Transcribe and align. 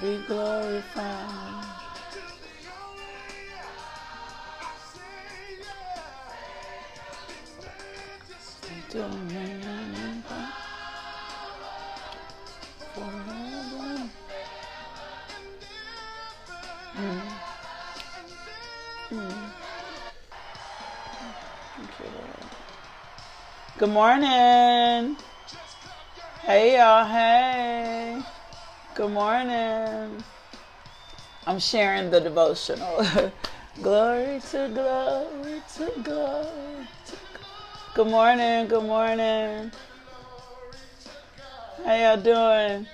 Be 0.00 0.18
glorified. 0.26 1.36
Good 23.78 23.90
morning. 23.90 25.16
Hey, 26.42 26.76
y'all. 26.78 27.04
Hey. 27.04 28.05
Good 28.96 29.12
morning. 29.12 30.24
I'm 31.46 31.58
sharing 31.58 32.08
the 32.08 32.18
devotional. 32.18 33.04
glory 33.82 34.40
to 34.52 34.70
glory 34.72 35.62
to 35.74 35.92
glory. 36.02 36.88
Good 37.94 38.06
morning. 38.06 38.68
Good 38.68 38.84
morning. 38.84 39.70
How 41.84 41.94
y'all 41.94 42.16
doing? 42.16 42.86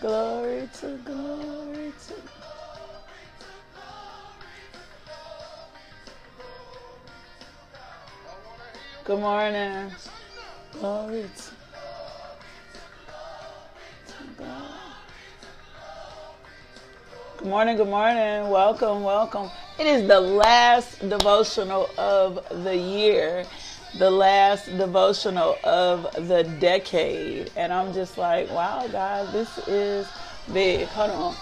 Glory 0.00 0.68
to 0.80 0.98
glory 1.04 1.92
to. 2.08 2.14
God. 2.14 3.14
Good 9.04 9.20
morning. 9.20 9.92
Glory 10.72 11.30
to 11.36 11.63
Good 17.44 17.50
morning, 17.50 17.76
good 17.76 17.88
morning. 17.88 18.48
Welcome, 18.48 19.02
welcome. 19.02 19.50
It 19.78 19.86
is 19.86 20.08
the 20.08 20.18
last 20.18 21.06
devotional 21.06 21.90
of 21.98 22.42
the 22.64 22.74
year, 22.74 23.44
the 23.98 24.10
last 24.10 24.64
devotional 24.78 25.58
of 25.62 26.04
the 26.26 26.44
decade. 26.58 27.50
And 27.54 27.70
I'm 27.70 27.92
just 27.92 28.16
like, 28.16 28.48
wow, 28.50 28.88
guys, 28.88 29.30
this 29.30 29.58
is 29.68 30.08
big. 30.54 30.88
Hold 30.88 31.10
on. 31.10 31.34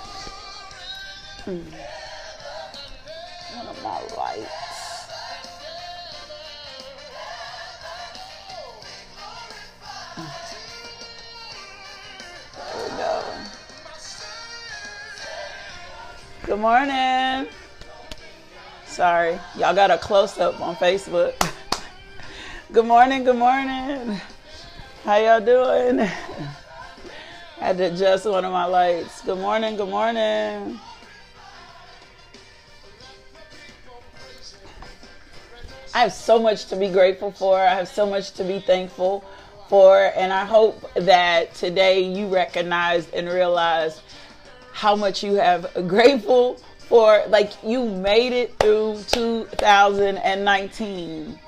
Hmm. 1.45 1.92
Good 16.53 16.61
morning. 16.61 17.47
Sorry, 18.85 19.41
y'all 19.57 19.75
got 19.75 19.91
a 19.91 19.97
close 19.97 20.39
up 20.39 20.61
on 20.61 20.77
Facebook. 20.77 21.33
good 22.73 22.85
morning, 22.85 23.25
good 23.25 23.39
morning. 23.39 24.21
How 25.03 25.17
y'all 25.17 25.41
doing? 25.41 26.07
Had 27.59 27.79
to 27.79 27.85
adjust 27.85 28.27
one 28.27 28.45
of 28.45 28.53
my 28.53 28.67
lights. 28.67 29.23
Good 29.23 29.39
morning, 29.39 29.77
good 29.77 29.89
morning. 29.89 30.79
I 35.95 36.01
have 36.01 36.13
so 36.13 36.39
much 36.39 36.67
to 36.67 36.77
be 36.77 36.91
grateful 36.91 37.33
for. 37.33 37.59
I 37.59 37.73
have 37.73 37.89
so 37.89 38.05
much 38.05 38.33
to 38.33 38.45
be 38.45 38.61
thankful 38.61 39.25
for. 39.71 40.13
And 40.15 40.31
I 40.31 40.45
hope 40.45 40.87
that 40.97 41.55
today 41.55 42.03
you 42.03 42.27
recognize 42.27 43.09
and 43.09 43.27
realize 43.27 44.03
how 44.73 44.97
much 44.97 45.23
you 45.23 45.35
have 45.35 45.71
grateful 45.87 46.55
for. 46.79 47.23
Like 47.29 47.53
you 47.65 47.85
made 47.85 48.33
it 48.33 48.59
through 48.59 49.03
2019. 49.09 51.39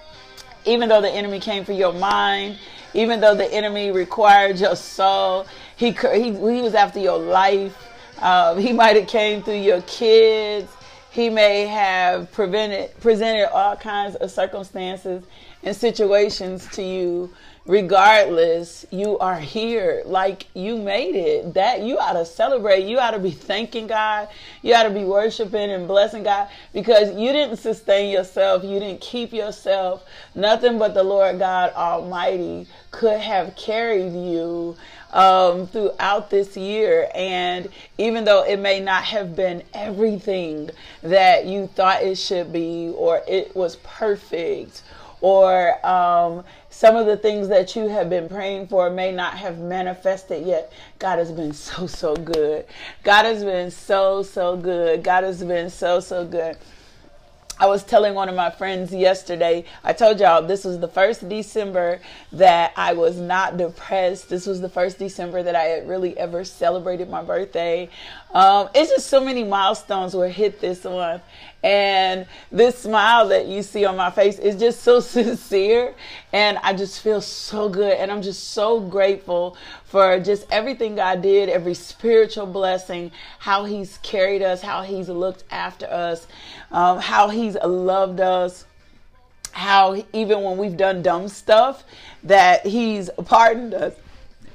Even 0.67 0.89
though 0.89 1.03
the 1.03 1.11
enemy 1.11 1.41
came 1.41 1.65
for 1.65 1.73
your 1.73 1.93
mind, 1.93 2.59
even 2.95 3.21
though 3.21 3.35
the 3.35 3.53
enemy 3.53 3.91
required 3.91 4.59
your 4.59 4.77
soul, 4.77 5.47
he, 5.77 5.91
he, 5.91 6.33
he 6.33 6.63
was 6.63 6.75
after 6.75 7.01
your 7.01 7.19
life. 7.19 7.77
Um, 8.21 8.59
he 8.59 8.73
might 8.73 8.97
have 8.97 9.09
came 9.09 9.43
through 9.43 9.61
your 9.61 9.83
kids 9.83 10.71
he 11.15 11.31
may 11.31 11.65
have 11.67 12.33
prevented, 12.33 12.91
presented 12.99 13.49
all 13.53 13.77
kinds 13.77 14.17
of 14.17 14.33
circumstances 14.33 15.23
and 15.63 15.77
situations 15.77 16.67
to 16.73 16.83
you. 16.83 17.33
Regardless, 17.67 18.85
you 18.91 19.19
are 19.21 19.41
here. 19.41 20.03
Like 20.05 20.47
you 20.53 20.77
made 20.77 21.15
it. 21.15 21.55
That 21.55 21.81
you 21.81 21.99
ought 21.99 22.13
to 22.13 22.27
celebrate. 22.27 22.85
You 22.85 22.99
ought 22.99 23.13
to 23.13 23.19
be 23.19 23.31
thanking 23.31 23.87
God. 23.87 24.29
You 24.61 24.75
ought 24.75 24.83
to 24.83 24.91
be 24.91 25.05
worshiping 25.05 25.71
and 25.71 25.89
blessing 25.89 26.25
God 26.25 26.49
because 26.75 27.17
you 27.17 27.33
didn't 27.33 27.57
sustain 27.57 28.13
yourself. 28.13 28.65
You 28.65 28.79
didn't 28.81 29.01
keep 29.01 29.33
yourself. 29.33 30.05
Nothing 30.35 30.79
but 30.79 30.93
the 30.93 31.03
Lord 31.03 31.39
God 31.39 31.73
Almighty 31.73 32.67
could 32.91 33.19
have 33.19 33.57
carried 33.57 34.13
you 34.13 34.77
um, 35.15 35.67
throughout 35.69 36.29
this 36.29 36.59
year. 36.59 37.09
And 37.15 37.71
even 37.97 38.25
though 38.25 38.45
it 38.45 38.59
may 38.59 38.79
not 38.79 39.05
have 39.05 39.35
been 39.35 39.63
everything 39.73 40.69
that 41.03 41.47
you 41.47 41.69
thought 41.69 42.03
it 42.03 42.17
should 42.19 42.53
be, 42.53 42.93
or 42.95 43.23
it 43.27 43.57
was 43.57 43.77
perfect, 43.77 44.83
or 45.23 45.85
um, 45.87 46.45
some 46.75 46.97
of 46.97 47.07
the 47.07 47.17
things 47.17 47.47
that 47.49 47.77
you 47.77 47.87
have 47.87 48.11
been 48.11 48.29
praying 48.29 48.67
for 48.67 48.91
may 48.91 49.13
not 49.13 49.35
have 49.39 49.61
manifested 49.61 50.45
yet. 50.45 50.73
God 50.99 51.21
has 51.21 51.31
been 51.31 51.53
so, 51.53 51.87
so 51.87 52.17
good. 52.17 52.67
God 53.05 53.27
has 53.27 53.45
been 53.45 53.71
so, 53.71 54.25
so 54.25 54.57
good. 54.57 55.05
God 55.05 55.23
has 55.23 55.45
been 55.45 55.71
so, 55.71 56.01
so 56.01 56.27
good. 56.27 56.57
I 57.61 57.67
was 57.67 57.85
telling 57.85 58.15
one 58.15 58.29
of 58.29 58.35
my 58.35 58.51
friends 58.51 58.93
yesterday, 58.93 59.65
I 59.85 59.93
told 59.93 60.19
y'all 60.19 60.43
this 60.43 60.65
was 60.65 60.81
the 60.81 60.89
first 60.89 61.29
December 61.29 62.01
that 62.33 62.73
I 62.77 62.95
was 62.95 63.17
not 63.17 63.57
depressed. 63.57 64.29
This 64.29 64.45
was 64.45 64.61
the 64.61 64.69
first 64.69 64.99
December 64.99 65.45
that 65.45 65.55
I 65.55 65.63
had 65.63 65.89
really 65.89 66.19
ever 66.19 66.45
celebrated 66.45 67.09
my 67.09 67.23
birthday. 67.23 67.89
Um, 68.33 68.71
it's 68.75 68.91
just 68.91 69.07
so 69.07 69.25
many 69.25 69.45
milestones 69.45 70.15
were 70.15 70.29
hit 70.29 70.61
this 70.61 70.83
month. 70.83 71.23
And 71.65 72.27
this 72.53 72.81
smile 72.81 73.29
that 73.29 73.47
you 73.47 73.63
see 73.63 73.87
on 73.87 73.97
my 73.97 74.11
face 74.11 74.39
is 74.39 74.57
just 74.57 74.83
so 74.83 75.01
sincere. 75.01 75.95
And 76.33 76.59
I 76.59 76.75
just 76.75 77.01
feel 77.01 77.23
so 77.23 77.71
good. 77.71 77.95
And 77.95 78.13
I'm 78.13 78.21
just 78.23 78.51
so 78.51 78.79
grateful 78.79 79.57
for 79.87 80.21
just 80.21 80.47
everything 80.51 80.97
God 80.97 81.23
did, 81.23 81.49
every 81.49 81.75
spiritual 81.75 82.47
blessing, 82.47 83.11
how 83.39 83.65
He's 83.65 83.99
carried 84.03 84.43
us, 84.43 84.61
how 84.61 84.83
He's 84.83 85.09
looked 85.09 85.45
after 85.51 85.87
us, 85.87 86.27
um, 86.71 86.99
how 86.99 87.31
He's 87.31 87.57
loved 87.57 88.21
us 88.21 88.67
how 89.53 89.95
even 90.13 90.43
when 90.43 90.57
we've 90.57 90.77
done 90.77 91.01
dumb 91.01 91.29
stuff 91.29 91.85
that 92.25 92.67
he's 92.67 93.09
pardoned 93.25 93.73
us 93.73 93.95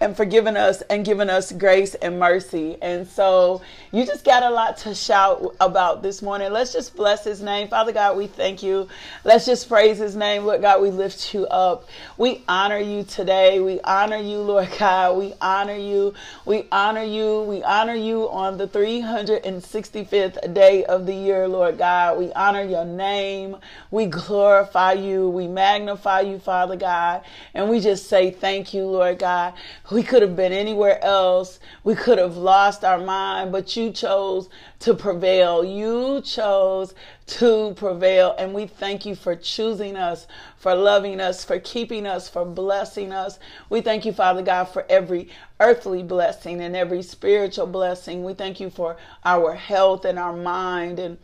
and 0.02 0.16
forgiven 0.16 0.56
us 0.58 0.82
and 0.84 1.06
given 1.06 1.30
us 1.30 1.52
grace 1.52 1.96
and 1.96 2.20
mercy. 2.20 2.78
And 2.82 3.08
so 3.08 3.62
you 3.92 4.06
just 4.06 4.24
got 4.24 4.44
a 4.44 4.50
lot 4.52 4.78
to 4.78 4.94
shout 4.94 5.56
about 5.60 6.04
this 6.04 6.22
morning. 6.22 6.52
Let's 6.52 6.72
just 6.72 6.96
bless 6.96 7.24
his 7.24 7.42
name. 7.42 7.70
Father 7.70 7.92
God, 7.92 8.18
we 8.18 8.28
thank 8.28 8.62
you. 8.62 8.88
Let's 9.24 9.48
just 9.48 9.68
praise 9.68 9.98
his 9.98 10.16
name. 10.16 10.46
Lord 10.46 10.62
God, 10.62 10.80
we 10.82 10.92
lift 10.92 11.34
you 11.34 11.48
up. 11.48 11.88
We 12.16 12.44
honor 12.48 12.78
you 12.78 13.04
today. 13.04 13.60
We 13.60 13.82
honor 13.82 14.18
you, 14.18 14.38
Lord 14.38 14.70
God. 14.78 15.18
We 15.18 15.34
honor 15.42 15.76
you. 15.76 16.14
We 16.46 16.68
honor 16.72 17.04
you. 17.04 17.42
We 17.42 17.64
honor 17.64 17.96
you 17.96 18.30
on 18.30 18.60
the 18.60 18.68
365th 18.68 20.54
day 20.54 20.86
of 20.86 21.08
the 21.08 21.16
year, 21.16 21.48
Lord 21.48 21.80
God. 21.80 22.20
We 22.20 22.32
honor 22.34 22.64
your 22.64 22.86
name. 22.86 23.58
We 23.90 24.06
glorify 24.06 24.94
you. 24.94 25.30
We 25.30 25.48
magnify 25.48 26.22
you, 26.22 26.38
Father 26.38 26.76
God. 26.76 27.24
And 27.56 27.70
we 27.70 27.80
just 27.80 28.08
say 28.08 28.30
thank 28.30 28.72
you, 28.72 28.86
Lord 28.86 29.18
God. 29.18 29.54
We 29.92 30.04
could 30.04 30.22
have 30.22 30.36
been 30.36 30.54
anywhere 30.54 31.04
else. 31.04 31.60
We 31.84 31.96
could 31.96 32.20
have 32.20 32.38
lost 32.38 32.84
our 32.84 33.00
mind, 33.00 33.52
but 33.52 33.76
you 33.76 33.79
chose 33.92 34.50
to 34.80 34.94
prevail. 34.94 35.64
You 35.64 36.22
chose 36.22 36.94
to 37.28 37.74
prevail. 37.76 38.36
And 38.38 38.54
we 38.54 38.68
thank 38.68 39.06
you 39.06 39.16
for 39.16 39.36
choosing 39.36 39.96
us, 39.96 40.28
for 40.58 40.76
loving 40.76 41.22
us, 41.22 41.44
for 41.44 41.60
keeping 41.60 42.06
us, 42.06 42.28
for 42.28 42.46
blessing 42.46 43.14
us. 43.14 43.40
We 43.70 43.82
thank 43.82 44.06
you, 44.06 44.12
Father 44.14 44.42
God, 44.42 44.66
for 44.66 44.86
every 44.90 45.30
earthly 45.60 46.04
blessing 46.04 46.62
and 46.62 46.76
every 46.76 47.02
spiritual 47.02 47.68
blessing. 47.68 48.24
We 48.24 48.34
thank 48.34 48.60
you 48.60 48.70
for 48.70 48.98
our 49.24 49.54
health 49.54 50.06
and 50.06 50.20
our 50.20 50.36
mind 50.36 51.00
and 51.00 51.18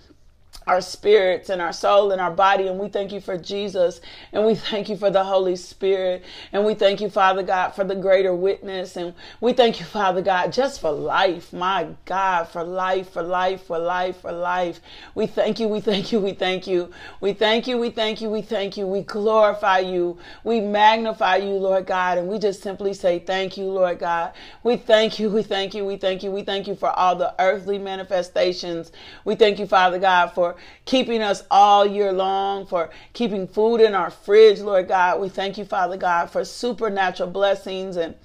our 0.67 0.81
spirits 0.81 1.49
and 1.49 1.61
our 1.61 1.73
soul 1.73 2.11
and 2.11 2.19
our 2.19 2.31
body. 2.31 2.67
And 2.67 2.79
we 2.79 2.89
thank 2.89 3.11
you 3.11 3.21
for 3.21 3.37
Jesus. 3.37 4.01
And 4.31 4.45
we 4.45 4.55
thank 4.55 4.89
you 4.89 4.97
for 4.97 5.11
the 5.11 5.23
Holy 5.23 5.55
Spirit. 5.55 6.23
And 6.51 6.65
we 6.65 6.73
thank 6.73 7.01
you, 7.01 7.09
Father 7.09 7.43
God, 7.43 7.71
for 7.71 7.83
the 7.83 7.95
greater 7.95 8.33
witness. 8.33 8.97
And 8.97 9.13
we 9.41 9.53
thank 9.53 9.79
you, 9.79 9.85
Father 9.85 10.21
God, 10.21 10.51
just 10.51 10.81
for 10.81 10.91
life. 10.91 11.53
My 11.53 11.89
God, 12.05 12.47
for 12.49 12.63
life, 12.63 13.09
for 13.11 13.21
life, 13.21 13.63
for 13.63 13.77
life, 13.77 14.21
for 14.21 14.31
life. 14.31 14.81
We 15.13 15.27
thank 15.27 15.59
you, 15.59 15.67
we 15.67 15.81
thank 15.81 16.11
you, 16.11 16.19
we 16.19 16.33
thank 16.33 16.67
you. 16.67 16.91
We 17.21 17.33
thank 17.33 17.67
you, 17.67 17.77
we 17.77 17.91
thank 17.91 18.21
you, 18.21 18.29
we 18.29 18.41
thank 18.41 18.77
you. 18.77 18.87
We 18.87 19.01
glorify 19.01 19.79
you. 19.79 20.17
We 20.43 20.61
magnify 20.61 21.37
you, 21.37 21.53
Lord 21.53 21.85
God. 21.85 22.17
And 22.17 22.27
we 22.27 22.39
just 22.39 22.61
simply 22.61 22.93
say 22.93 23.19
thank 23.19 23.57
you, 23.57 23.65
Lord 23.65 23.99
God. 23.99 24.33
We 24.63 24.77
thank 24.77 25.19
you, 25.19 25.29
we 25.29 25.43
thank 25.43 25.73
you, 25.75 25.85
we 25.85 25.97
thank 25.97 26.23
you. 26.23 26.31
We 26.31 26.43
thank 26.43 26.67
you 26.67 26.75
for 26.75 26.89
all 26.89 27.15
the 27.15 27.33
earthly 27.39 27.77
manifestations. 27.77 28.91
We 29.23 29.35
thank 29.35 29.59
you, 29.59 29.67
Father 29.67 29.99
God, 29.99 30.27
for 30.29 30.54
keeping 30.85 31.21
us 31.21 31.43
all 31.51 31.85
year 31.85 32.11
long, 32.11 32.65
for 32.65 32.89
keeping 33.13 33.47
food 33.47 33.81
in 33.81 33.93
our 33.93 34.09
fridge, 34.09 34.59
Lord 34.59 34.87
God. 34.87 35.19
We 35.21 35.29
thank 35.29 35.57
you, 35.57 35.65
Father 35.65 35.97
God, 35.97 36.29
for 36.29 36.43
supernatural 36.45 37.29
blessings 37.29 37.97
and 37.97 38.15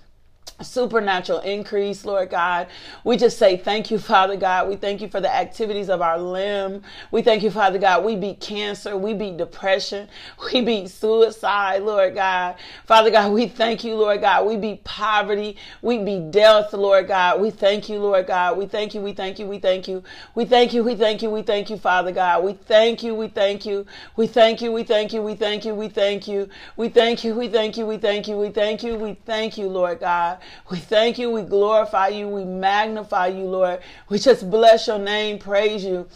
supernatural 0.62 1.40
increase, 1.40 2.04
Lord 2.04 2.30
God. 2.30 2.68
We 3.04 3.16
just 3.16 3.38
say 3.38 3.56
thank 3.56 3.90
you, 3.90 3.98
Father 3.98 4.36
God. 4.36 4.68
We 4.68 4.76
thank 4.76 5.00
you 5.00 5.08
for 5.08 5.20
the 5.20 5.34
activities 5.34 5.88
of 5.88 6.02
our 6.02 6.18
limb. 6.18 6.82
We 7.10 7.22
thank 7.22 7.42
you, 7.42 7.50
Father 7.50 7.78
God. 7.78 8.04
We 8.04 8.16
beat 8.16 8.40
cancer. 8.40 8.96
We 8.96 9.14
beat 9.14 9.36
depression. 9.36 10.08
We 10.52 10.60
beat 10.62 10.90
suicide, 10.90 11.82
Lord 11.82 12.14
God. 12.14 12.56
Father 12.86 13.10
God, 13.10 13.32
we 13.32 13.46
thank 13.48 13.84
you, 13.84 13.94
Lord 13.94 14.20
God. 14.20 14.46
We 14.46 14.56
beat 14.56 14.84
poverty. 14.84 15.56
We 15.82 15.98
beat 15.98 16.30
death, 16.30 16.72
Lord 16.72 17.08
God. 17.08 17.40
We 17.40 17.50
thank 17.50 17.88
you, 17.88 17.98
Lord 17.98 18.26
God. 18.26 18.58
We 18.58 18.66
thank 18.66 18.94
you. 18.94 19.00
We 19.00 19.12
thank 19.12 19.38
you. 19.38 19.46
We 19.46 19.58
thank 19.58 19.88
you. 19.88 20.02
We 20.34 20.44
thank 20.44 20.72
you. 20.74 20.84
We 20.84 20.94
thank 20.94 21.22
you. 21.22 21.30
We 21.30 21.42
thank 21.42 21.70
you, 21.70 21.76
Father 21.76 22.12
God. 22.12 22.44
We 22.44 22.54
thank 22.54 23.02
you. 23.02 23.14
We 23.14 23.28
thank 23.28 23.66
you. 23.66 23.86
We 24.16 24.26
thank 24.26 24.60
you. 24.62 24.72
We 24.72 24.84
thank 24.84 25.12
you. 25.12 25.22
We 25.22 25.34
thank 25.34 25.64
you. 25.64 25.74
We 25.74 25.88
thank 25.88 26.26
you. 26.28 26.50
We 26.76 26.88
thank 26.88 27.24
you. 27.24 27.34
We 27.34 27.48
thank 27.48 27.76
you. 27.76 27.86
We 27.86 27.98
thank 27.98 28.28
you. 28.28 28.36
We 28.36 28.50
thank 28.50 28.82
you. 28.82 28.96
We 28.96 29.14
thank 29.26 29.58
you, 29.58 29.68
Lord 29.68 30.00
God. 30.00 30.38
We 30.70 30.78
thank 30.78 31.18
you. 31.18 31.30
We 31.30 31.42
glorify 31.42 32.08
you. 32.08 32.28
We 32.28 32.44
magnify 32.44 33.28
you, 33.28 33.44
Lord. 33.44 33.80
We 34.08 34.18
just 34.18 34.50
bless 34.50 34.86
your 34.86 34.98
name, 34.98 35.38
praise 35.38 35.84
you. 35.84 36.08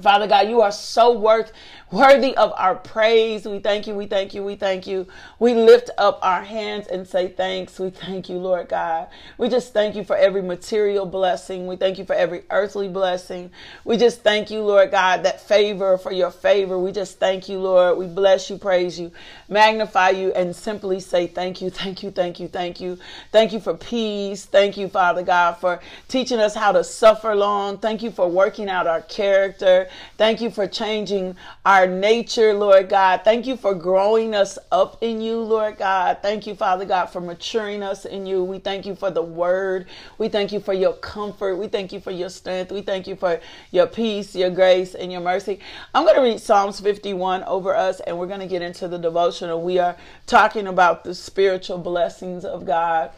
Father 0.00 0.26
God, 0.26 0.48
you 0.48 0.60
are 0.62 0.72
so 0.72 1.18
worth 1.18 1.52
worthy 1.90 2.36
of 2.36 2.52
our 2.56 2.74
praise. 2.74 3.46
We 3.46 3.58
thank 3.58 3.86
you. 3.86 3.94
We 3.94 4.06
thank 4.06 4.34
you. 4.34 4.44
We 4.44 4.56
thank 4.56 4.86
you. 4.86 5.06
We 5.38 5.54
lift 5.54 5.90
up 5.98 6.18
our 6.22 6.42
hands 6.42 6.86
and 6.86 7.06
say 7.06 7.28
thanks. 7.28 7.78
We 7.78 7.90
thank 7.90 8.28
you, 8.28 8.36
Lord 8.36 8.68
God. 8.68 9.08
We 9.38 9.48
just 9.48 9.72
thank 9.72 9.96
you 9.96 10.04
for 10.04 10.16
every 10.16 10.42
material 10.42 11.06
blessing. 11.06 11.66
We 11.66 11.76
thank 11.76 11.98
you 11.98 12.04
for 12.04 12.14
every 12.14 12.42
earthly 12.50 12.88
blessing. 12.88 13.50
We 13.84 13.96
just 13.96 14.22
thank 14.22 14.50
you, 14.50 14.60
Lord 14.62 14.90
God, 14.90 15.24
that 15.24 15.40
favor 15.40 15.98
for 15.98 16.12
your 16.12 16.30
favor. 16.30 16.78
We 16.78 16.92
just 16.92 17.18
thank 17.18 17.48
you, 17.48 17.58
Lord. 17.58 17.98
We 17.98 18.06
bless 18.06 18.50
you, 18.50 18.58
praise 18.58 18.98
you, 18.98 19.10
magnify 19.48 20.10
you, 20.10 20.32
and 20.32 20.54
simply 20.54 21.00
say 21.00 21.26
thank 21.26 21.60
you, 21.60 21.70
thank 21.70 22.02
you, 22.02 22.10
thank 22.10 22.38
you, 22.38 22.48
thank 22.48 22.80
you. 22.80 22.98
Thank 23.32 23.52
you 23.52 23.60
for 23.60 23.74
peace. 23.74 24.44
Thank 24.44 24.76
you, 24.76 24.88
Father 24.88 25.22
God, 25.22 25.54
for 25.54 25.80
teaching 26.08 26.38
us 26.38 26.54
how 26.54 26.72
to 26.72 26.84
suffer 26.84 27.34
long. 27.34 27.78
Thank 27.78 28.02
you 28.02 28.10
for 28.10 28.28
working 28.28 28.68
out 28.68 28.86
our 28.86 29.02
character. 29.02 29.88
Thank 30.16 30.40
you 30.40 30.50
for 30.50 30.66
changing 30.66 31.36
our 31.64 31.79
our 31.80 31.86
nature, 31.86 32.52
Lord 32.52 32.90
God. 32.90 33.22
Thank 33.24 33.46
you 33.46 33.56
for 33.56 33.74
growing 33.74 34.34
us 34.34 34.58
up 34.70 34.98
in 35.00 35.22
you, 35.22 35.40
Lord 35.40 35.78
God. 35.78 36.18
Thank 36.20 36.46
you, 36.46 36.54
Father 36.54 36.84
God, 36.84 37.06
for 37.06 37.22
maturing 37.22 37.82
us 37.82 38.04
in 38.04 38.26
you. 38.26 38.44
We 38.44 38.58
thank 38.58 38.84
you 38.84 38.94
for 38.94 39.10
the 39.10 39.22
word. 39.22 39.86
We 40.18 40.28
thank 40.28 40.52
you 40.52 40.60
for 40.60 40.74
your 40.74 40.92
comfort. 40.92 41.56
We 41.56 41.68
thank 41.68 41.90
you 41.90 41.98
for 41.98 42.10
your 42.10 42.28
strength. 42.28 42.70
We 42.70 42.82
thank 42.82 43.06
you 43.06 43.16
for 43.16 43.40
your 43.70 43.86
peace, 43.86 44.36
your 44.36 44.50
grace, 44.50 44.94
and 44.94 45.10
your 45.10 45.22
mercy. 45.22 45.60
I'm 45.94 46.04
going 46.04 46.16
to 46.16 46.22
read 46.22 46.40
Psalms 46.40 46.80
51 46.80 47.44
over 47.44 47.74
us, 47.74 48.00
and 48.00 48.18
we're 48.18 48.26
going 48.26 48.40
to 48.40 48.46
get 48.46 48.60
into 48.60 48.86
the 48.86 48.98
devotional. 48.98 49.62
We 49.62 49.78
are 49.78 49.96
talking 50.26 50.66
about 50.66 51.02
the 51.02 51.14
spiritual 51.14 51.78
blessings 51.78 52.44
of 52.44 52.66
God. 52.66 53.10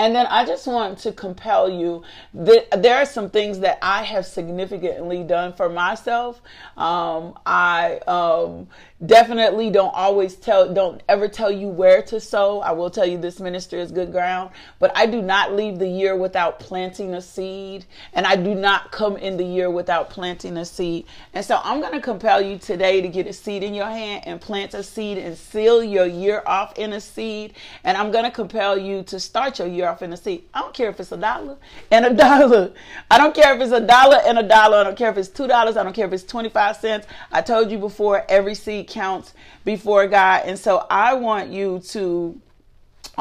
And 0.00 0.16
then 0.16 0.26
I 0.30 0.46
just 0.46 0.66
want 0.66 0.96
to 1.00 1.12
compel 1.12 1.68
you. 1.68 2.02
That 2.32 2.82
there 2.82 2.96
are 2.96 3.04
some 3.04 3.28
things 3.28 3.58
that 3.58 3.78
I 3.82 4.02
have 4.02 4.24
significantly 4.24 5.22
done 5.22 5.52
for 5.52 5.68
myself. 5.68 6.40
Um, 6.78 7.38
I 7.44 7.98
um, 8.06 8.66
definitely 9.04 9.68
don't 9.68 9.94
always 9.94 10.36
tell 10.36 10.72
don't 10.72 11.02
ever 11.06 11.28
tell 11.28 11.50
you 11.50 11.68
where 11.68 12.00
to 12.04 12.18
sow. 12.18 12.60
I 12.60 12.72
will 12.72 12.88
tell 12.88 13.04
you 13.04 13.18
this 13.18 13.40
ministry 13.40 13.80
is 13.80 13.92
good 13.92 14.10
ground 14.10 14.50
but 14.78 14.90
i 14.96 15.06
do 15.06 15.22
not 15.22 15.54
leave 15.54 15.78
the 15.78 15.88
year 15.88 16.16
without 16.16 16.58
planting 16.58 17.14
a 17.14 17.20
seed 17.20 17.84
and 18.12 18.26
i 18.26 18.36
do 18.36 18.54
not 18.54 18.90
come 18.90 19.16
in 19.16 19.36
the 19.36 19.44
year 19.44 19.70
without 19.70 20.10
planting 20.10 20.56
a 20.56 20.64
seed. 20.64 21.06
And 21.34 21.44
so 21.44 21.60
i'm 21.64 21.80
going 21.80 21.92
to 21.92 22.00
compel 22.00 22.40
you 22.40 22.58
today 22.58 23.00
to 23.00 23.08
get 23.08 23.26
a 23.26 23.32
seed 23.32 23.62
in 23.62 23.74
your 23.74 23.86
hand 23.86 24.24
and 24.26 24.40
plant 24.40 24.74
a 24.74 24.82
seed 24.82 25.18
and 25.18 25.36
seal 25.36 25.82
your 25.82 26.06
year 26.06 26.42
off 26.46 26.78
in 26.78 26.92
a 26.92 27.00
seed. 27.00 27.54
And 27.84 27.96
i'm 27.96 28.10
going 28.10 28.24
to 28.24 28.30
compel 28.30 28.76
you 28.76 29.02
to 29.04 29.20
start 29.20 29.58
your 29.58 29.68
year 29.68 29.88
off 29.90 30.02
in 30.02 30.12
a 30.12 30.16
seed 30.16 30.44
i 30.54 30.60
don't 30.60 30.74
care 30.74 30.88
if 30.88 30.98
it's 31.00 31.12
a 31.12 31.16
dollar 31.16 31.56
and 31.90 32.04
a 32.04 32.14
dollar. 32.14 32.72
I 33.10 33.18
don't 33.18 33.34
care 33.34 33.54
if 33.54 33.60
it's 33.60 33.72
a 33.72 33.80
dollar 33.80 34.18
and 34.24 34.38
a 34.38 34.42
dollar. 34.42 34.78
I 34.78 34.84
don't 34.84 34.96
care 34.96 35.10
if 35.10 35.16
it's 35.16 35.28
two 35.28 35.46
dollars. 35.46 35.76
I 35.76 35.82
don't 35.82 35.92
care 35.92 36.06
if 36.06 36.12
it's 36.12 36.24
25 36.24 36.76
cents. 36.76 37.06
I 37.32 37.42
told 37.42 37.70
you 37.70 37.78
before 37.78 38.24
every 38.28 38.54
seed 38.54 38.88
counts 38.88 39.34
before 39.64 40.06
God. 40.06 40.42
And 40.46 40.58
so 40.58 40.86
I 40.90 41.14
want 41.14 41.50
you 41.50 41.80
to 41.90 42.40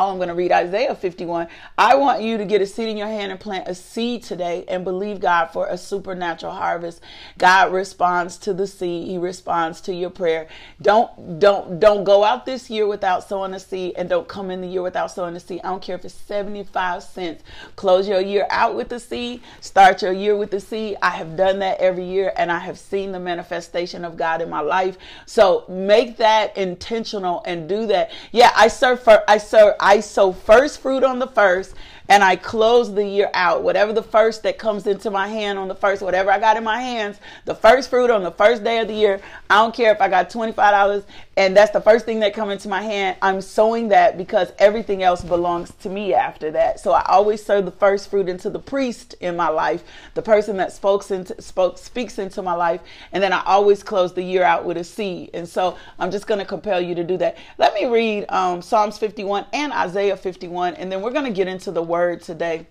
Oh, 0.02 0.12
I'm 0.12 0.16
going 0.16 0.30
to 0.30 0.34
read 0.34 0.54
Isaiah 0.54 0.96
51. 0.96 1.50
I 1.78 1.96
want 1.96 2.22
you 2.22 2.38
to 2.38 2.46
get 2.46 2.62
a 2.62 2.66
seed 2.66 2.88
in 2.88 2.96
your 2.96 3.08
hand 3.08 3.34
and 3.34 3.40
plant 3.40 3.68
a 3.68 3.76
seed 3.76 4.24
today 4.24 4.64
and 4.70 4.86
believe 4.86 5.20
God 5.20 5.48
for 5.48 5.68
a 5.68 5.78
supernatural 5.78 6.54
harvest. 6.54 7.02
God 7.38 7.74
responds 7.74 8.38
to 8.38 8.54
the 8.54 8.66
seed. 8.66 9.10
He 9.10 9.18
responds 9.18 9.82
to 9.82 9.94
your 9.94 10.10
prayer. 10.10 10.48
Don't 10.82 11.38
don't 11.40 11.82
don't 11.82 12.06
go 12.06 12.24
out 12.24 12.46
this 12.46 12.70
year 12.70 12.88
without 12.88 13.28
sowing 13.28 13.54
a 13.54 13.60
seed 13.60 13.96
and 13.98 14.08
don't 14.08 14.26
come 14.26 14.50
in 14.50 14.62
the 14.62 14.70
year 14.70 14.82
without 14.82 15.12
sowing 15.12 15.36
a 15.36 15.40
seed. 15.42 15.60
I 15.66 15.68
don't 15.68 15.82
care 15.82 15.98
if 15.98 16.06
it's 16.06 16.14
75 16.14 17.04
cents. 17.04 17.44
Close 17.76 18.08
your 18.08 18.22
year 18.22 18.48
out 18.50 18.76
with 18.78 18.88
the 18.88 19.02
seed. 19.02 19.42
Start 19.60 20.02
your 20.02 20.14
year 20.14 20.38
with 20.38 20.52
the 20.52 20.62
seed. 20.62 20.96
I 21.02 21.10
have 21.10 21.36
done 21.36 21.60
that 21.60 21.78
every 21.82 22.06
year 22.06 22.32
and 22.38 22.50
I 22.50 22.60
have 22.60 22.80
seen 22.80 23.12
the 23.12 23.20
manifestation 23.20 24.06
of 24.06 24.16
God 24.16 24.42
in 24.42 24.50
my 24.50 24.62
life. 24.62 24.98
So 25.26 25.66
make 25.68 26.16
that 26.18 26.56
intentional 26.56 27.44
and 27.46 27.68
do 27.68 27.86
that. 27.88 28.12
Yeah, 28.32 28.54
I 28.56 28.70
serve 28.70 29.04
for 29.04 29.24
I 29.28 29.40
serve 29.40 29.76
sow 30.00 30.32
first 30.32 30.80
fruit 30.80 31.04
on 31.04 31.18
the 31.18 31.28
first 31.28 31.74
and 32.10 32.24
I 32.24 32.36
close 32.36 32.94
the 32.94 33.06
year 33.06 33.30
out. 33.34 33.62
Whatever 33.62 33.94
the 33.94 34.04
first 34.04 34.44
that 34.44 34.58
comes 34.58 34.88
into 34.88 35.12
my 35.12 35.28
hand 35.28 35.60
on 35.60 35.68
the 35.68 35.76
first, 35.76 36.02
whatever 36.02 36.32
I 36.32 36.40
got 36.40 36.58
in 36.58 36.64
my 36.64 36.82
hands, 36.82 37.20
the 37.46 37.54
first 37.54 37.90
fruit 37.90 38.10
on 38.10 38.24
the 38.24 38.32
first 38.32 38.64
day 38.64 38.80
of 38.80 38.88
the 38.88 38.96
year, 38.96 39.22
I 39.50 39.58
don't 39.58 39.76
care 39.76 39.92
if 39.92 40.02
I 40.02 40.10
got 40.10 40.30
$25 40.30 41.04
and 41.40 41.56
that's 41.56 41.72
the 41.72 41.80
first 41.80 42.06
thing 42.06 42.20
that 42.20 42.34
come 42.34 42.50
into 42.50 42.68
my 42.68 42.82
hand. 42.82 43.16
I'm 43.22 43.40
sowing 43.40 43.88
that 43.88 44.18
because 44.18 44.52
everything 44.60 45.04
else 45.04 45.24
belongs 45.24 45.72
to 45.80 45.90
me 45.90 46.14
after 46.14 46.52
that. 46.52 46.82
So 46.82 46.92
I 46.92 47.02
always 47.08 47.42
sow 47.42 47.62
the 47.62 47.72
first 47.72 48.10
fruit 48.10 48.28
into 48.28 48.50
the 48.50 48.60
priest 48.60 49.16
in 49.22 49.38
my 49.38 49.48
life, 49.48 49.86
the 50.16 50.22
person 50.22 50.58
that 50.58 50.74
spoke 50.74 51.10
into, 51.10 51.42
spoke 51.42 51.78
speaks 51.78 52.20
into 52.20 52.42
my 52.42 52.54
life, 52.54 52.82
and 53.14 53.24
then 53.24 53.32
I 53.32 53.42
always 53.46 53.84
close 53.84 54.14
the 54.14 54.22
year 54.22 54.44
out 54.44 54.66
with 54.66 54.76
a 54.76 54.84
seed. 54.84 55.30
And 55.34 55.48
so 55.48 55.78
I'm 55.98 56.12
just 56.12 56.28
going 56.28 56.40
to 56.42 56.46
compel 56.46 56.82
you 56.82 56.94
to 56.96 57.06
do 57.06 57.16
that. 57.20 57.38
Let 57.58 57.74
me 57.74 57.86
read 57.86 58.26
um, 58.28 58.62
Psalms 58.62 58.98
51 58.98 59.46
and 59.54 59.72
Isaiah 59.72 60.18
51, 60.18 60.74
and 60.74 60.92
then 60.92 61.02
we're 61.02 61.14
going 61.14 61.24
to 61.24 61.32
get 61.32 61.48
into 61.48 61.72
the 61.72 61.82
word 61.82 62.22
today. 62.22 62.68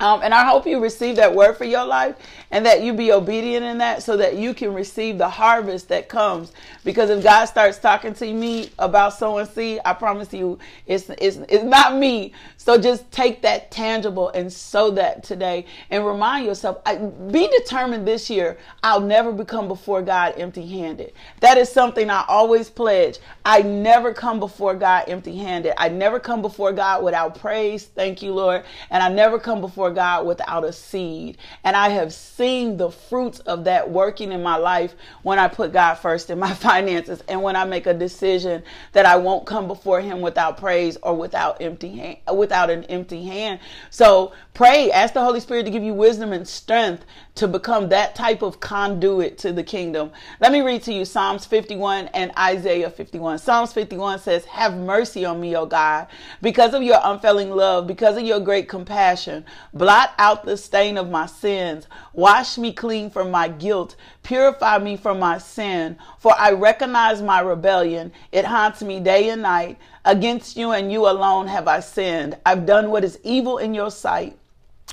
Um, 0.00 0.22
and 0.22 0.32
I 0.34 0.44
hope 0.46 0.66
you 0.66 0.80
receive 0.80 1.16
that 1.16 1.34
word 1.34 1.54
for 1.56 1.64
your 1.64 1.84
life 1.84 2.16
and 2.50 2.64
that 2.66 2.82
you 2.82 2.92
be 2.92 3.12
obedient 3.12 3.64
in 3.64 3.78
that 3.78 4.02
so 4.02 4.16
that 4.16 4.36
you 4.36 4.54
can 4.54 4.72
receive 4.74 5.18
the 5.18 5.28
harvest 5.28 5.88
that 5.88 6.08
comes. 6.08 6.52
Because 6.84 7.10
if 7.10 7.22
God 7.22 7.46
starts 7.46 7.78
talking 7.78 8.14
to 8.14 8.32
me 8.32 8.70
about 8.78 9.14
sowing 9.14 9.46
seed, 9.46 9.80
I 9.84 9.92
promise 9.94 10.32
you 10.32 10.58
it's, 10.86 11.10
it's, 11.10 11.38
it's 11.48 11.64
not 11.64 11.96
me. 11.96 12.32
So 12.56 12.78
just 12.78 13.10
take 13.10 13.42
that 13.42 13.70
tangible 13.70 14.30
and 14.30 14.52
sow 14.52 14.90
that 14.92 15.22
today 15.24 15.66
and 15.90 16.06
remind 16.06 16.46
yourself, 16.46 16.78
I, 16.86 16.96
be 16.96 17.48
determined 17.48 18.06
this 18.06 18.30
year, 18.30 18.58
I'll 18.82 19.00
never 19.00 19.32
become 19.32 19.68
before 19.68 20.02
God 20.02 20.34
empty 20.38 20.66
handed. 20.66 21.12
That 21.40 21.58
is 21.58 21.68
something 21.70 22.10
I 22.10 22.24
always 22.28 22.70
pledge. 22.70 23.18
I 23.44 23.62
never 23.62 24.12
come 24.12 24.38
before 24.38 24.74
God 24.74 25.04
empty 25.08 25.36
handed. 25.36 25.74
I 25.80 25.88
never 25.88 26.20
come 26.20 26.42
before 26.42 26.72
God 26.72 27.02
without 27.04 27.38
praise. 27.38 27.84
Thank 27.86 28.22
you, 28.22 28.32
Lord. 28.32 28.64
And 28.90 29.02
I 29.02 29.08
never 29.08 29.38
come 29.38 29.60
before 29.60 29.87
God 29.90 30.26
without 30.26 30.64
a 30.64 30.72
seed. 30.72 31.38
And 31.64 31.76
I 31.76 31.90
have 31.90 32.12
seen 32.12 32.76
the 32.76 32.90
fruits 32.90 33.40
of 33.40 33.64
that 33.64 33.90
working 33.90 34.32
in 34.32 34.42
my 34.42 34.56
life 34.56 34.94
when 35.22 35.38
I 35.38 35.48
put 35.48 35.72
God 35.72 35.94
first 35.94 36.30
in 36.30 36.38
my 36.38 36.54
finances 36.54 37.22
and 37.28 37.42
when 37.42 37.56
I 37.56 37.64
make 37.64 37.86
a 37.86 37.94
decision 37.94 38.62
that 38.92 39.06
I 39.06 39.16
won't 39.16 39.46
come 39.46 39.66
before 39.66 40.00
him 40.00 40.20
without 40.20 40.56
praise 40.56 40.96
or 41.02 41.14
without 41.14 41.60
empty 41.60 41.96
hand, 41.96 42.18
without 42.36 42.70
an 42.70 42.84
empty 42.84 43.24
hand. 43.24 43.60
So 43.90 44.32
pray, 44.54 44.90
ask 44.90 45.14
the 45.14 45.24
Holy 45.24 45.40
Spirit 45.40 45.64
to 45.64 45.70
give 45.70 45.82
you 45.82 45.94
wisdom 45.94 46.32
and 46.32 46.46
strength 46.46 47.04
to 47.38 47.46
become 47.46 47.88
that 47.88 48.16
type 48.16 48.42
of 48.42 48.58
conduit 48.58 49.38
to 49.38 49.52
the 49.52 49.62
kingdom. 49.62 50.10
Let 50.40 50.50
me 50.50 50.60
read 50.60 50.82
to 50.82 50.92
you 50.92 51.04
Psalms 51.04 51.46
51 51.46 52.08
and 52.08 52.32
Isaiah 52.36 52.90
51. 52.90 53.38
Psalms 53.38 53.72
51 53.72 54.18
says, 54.18 54.44
Have 54.46 54.76
mercy 54.76 55.24
on 55.24 55.40
me, 55.40 55.56
O 55.56 55.64
God, 55.64 56.08
because 56.42 56.74
of 56.74 56.82
your 56.82 56.98
unfailing 57.00 57.52
love, 57.52 57.86
because 57.86 58.16
of 58.16 58.24
your 58.24 58.40
great 58.40 58.68
compassion. 58.68 59.46
Blot 59.72 60.14
out 60.18 60.44
the 60.44 60.56
stain 60.56 60.98
of 60.98 61.10
my 61.10 61.26
sins. 61.26 61.86
Wash 62.12 62.58
me 62.58 62.72
clean 62.72 63.08
from 63.08 63.30
my 63.30 63.46
guilt. 63.46 63.94
Purify 64.24 64.78
me 64.78 64.96
from 64.96 65.20
my 65.20 65.38
sin. 65.38 65.96
For 66.18 66.34
I 66.36 66.50
recognize 66.50 67.22
my 67.22 67.38
rebellion. 67.38 68.10
It 68.32 68.46
haunts 68.46 68.82
me 68.82 68.98
day 68.98 69.30
and 69.30 69.42
night. 69.42 69.78
Against 70.04 70.56
you 70.56 70.72
and 70.72 70.90
you 70.90 71.08
alone 71.08 71.46
have 71.46 71.68
I 71.68 71.78
sinned. 71.78 72.36
I've 72.44 72.66
done 72.66 72.90
what 72.90 73.04
is 73.04 73.20
evil 73.22 73.58
in 73.58 73.74
your 73.74 73.92
sight 73.92 74.36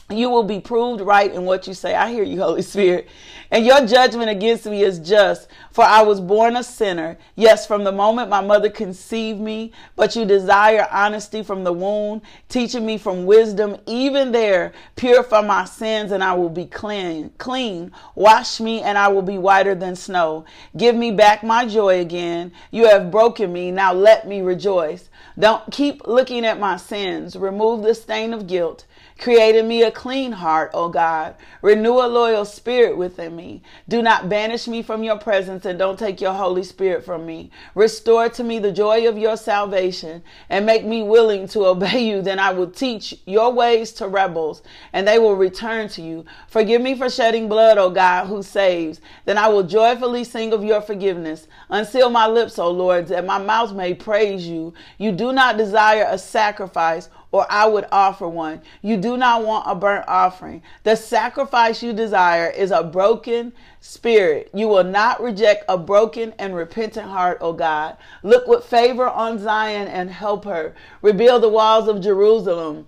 you 0.10 0.30
will 0.30 0.44
be 0.44 0.60
proved 0.60 1.02
right 1.02 1.34
in 1.34 1.46
what 1.46 1.68
you 1.68 1.74
say. 1.74 1.96
I 1.96 2.12
hear 2.12 2.24
you, 2.24 2.40
Holy 2.42 2.62
Spirit. 2.62 3.08
And 3.52 3.66
your 3.66 3.86
judgment 3.86 4.30
against 4.30 4.66
me 4.66 4.84
is 4.84 5.00
just, 5.00 5.48
for 5.72 5.84
I 5.84 6.02
was 6.02 6.20
born 6.20 6.56
a 6.56 6.64
sinner. 6.64 7.18
Yes, 7.36 7.68
from 7.68 7.84
the 7.84 7.92
moment 7.92 8.30
my 8.30 8.42
mother 8.42 8.70
conceived 8.70 9.40
me, 9.40 9.72
but 9.96 10.16
you 10.16 10.25
desire 10.25 10.88
honesty 10.92 11.44
from 11.44 11.64
the 11.64 11.74
womb, 11.74 12.22
teaching 12.50 12.86
me 12.86 12.98
from 12.98 13.25
wisdom. 13.25 13.78
Even 13.86 14.32
there, 14.32 14.74
purify 14.96 15.42
my 15.42 15.66
sins 15.66 16.12
and 16.12 16.24
I 16.24 16.34
will 16.34 16.50
be 16.50 16.66
clean. 16.66 17.32
Clean. 17.38 17.92
Wash 18.16 18.60
me 18.60 18.82
and 18.82 18.98
I 18.98 19.10
will 19.10 19.22
be 19.22 19.38
whiter 19.38 19.75
than 19.75 19.96
snow. 19.96 20.46
Give 20.75 20.96
me 20.96 21.12
back 21.12 21.44
my 21.44 21.66
joy 21.66 22.00
again. 22.00 22.52
You 22.72 22.88
have 22.88 23.12
broken 23.12 23.54
me. 23.54 23.72
Now 23.72 23.94
let 23.94 24.28
me 24.28 24.42
rejoice. 24.42 25.10
Don't 25.38 25.70
keep 25.72 26.08
looking 26.08 26.46
at 26.46 26.60
my 26.60 26.78
sins. 26.78 27.36
Remove 27.36 27.84
the 27.84 27.94
stain 27.94 28.34
of 28.34 28.48
guilt. 28.48 28.86
Create 29.18 29.56
in 29.56 29.68
me 29.68 29.82
a 29.84 29.92
clean 29.92 30.34
heart, 30.34 30.72
O 30.74 30.90
God. 30.90 31.36
Renew 31.62 31.94
a 31.94 32.08
loyal 32.08 32.46
spirit 32.46 32.98
within 32.98 33.35
me. 33.36 33.62
Do 33.89 34.01
not 34.01 34.30
banish 34.30 34.68
me 34.68 34.82
from 34.82 35.04
your 35.04 35.18
presence 35.18 35.65
and 35.65 35.77
don't 35.77 36.00
take 36.00 36.22
your 36.22 36.34
Holy 36.34 36.63
Spirit 36.63 37.04
from 37.04 37.25
me. 37.25 37.51
Restore 37.74 38.30
to 38.30 38.44
me 38.44 38.60
the 38.60 38.72
joy 38.72 39.08
of 39.08 39.18
your 39.18 39.38
salvation 39.38 40.24
and 40.50 40.65
make 40.65 40.86
me 40.86 41.04
willing 41.04 41.48
to 41.50 41.65
obey 41.65 42.08
you. 42.08 42.22
Then 42.22 42.39
I 42.39 42.51
will 42.51 42.70
teach 42.70 43.15
your 43.25 43.51
ways 43.51 43.92
to 43.94 44.08
rebels 44.08 44.62
and 44.94 45.08
they 45.08 45.20
will 45.20 45.36
return 45.36 45.89
to 45.89 46.01
you. 46.01 46.25
Forgive 46.48 46.82
me 46.82 46.96
for 46.96 47.10
shedding 47.10 47.50
blood, 47.50 47.77
O 47.77 47.89
God, 47.89 48.27
who 48.27 48.42
saves. 48.42 49.01
Then 49.25 49.38
I 49.38 49.48
will 49.48 49.63
joyfully 49.63 50.24
sing 50.24 50.54
of 50.54 50.63
your 50.63 50.82
forgiveness. 50.82 51.48
Unseal 51.70 52.10
my 52.10 52.27
lips, 52.27 52.58
O 52.60 52.72
Lord, 52.72 53.08
that 53.08 53.25
my 53.25 53.38
mouth 53.38 53.74
may 53.74 53.94
praise 53.94 54.48
you. 54.48 54.74
You 54.98 55.12
do 55.12 55.34
not 55.34 55.58
desire 55.58 56.08
a 56.10 56.18
sacrifice 56.18 57.10
or 57.36 57.46
I 57.51 57.68
would 57.68 57.86
offer 57.92 58.30
one. 58.30 58.62
You 58.82 58.96
do 58.96 59.18
not 59.18 59.44
want 59.44 59.70
a 59.70 59.75
burnt 59.75 60.06
offering. 60.08 60.63
The 60.84 60.96
sacrifice 60.96 61.84
you 61.84 61.92
desire 61.92 62.48
is 62.48 62.72
a 62.72 62.82
broken 62.82 63.51
spirit. 63.82 64.50
You 64.54 64.70
will 64.70 64.86
not 64.86 65.22
reject 65.22 65.65
a 65.68 65.77
broken 65.77 66.34
and 66.39 66.56
repentant 66.56 67.10
heart, 67.10 67.39
O 67.42 67.51
God. 67.51 67.98
Look 68.24 68.48
with 68.48 68.63
favor 68.63 69.10
on 69.10 69.38
Zion 69.38 69.89
and 69.89 70.10
help 70.12 70.46
her. 70.46 70.75
Rebuild 71.01 71.44
the 71.44 71.50
walls 71.50 71.89
of 71.89 72.00
Jerusalem 72.00 72.88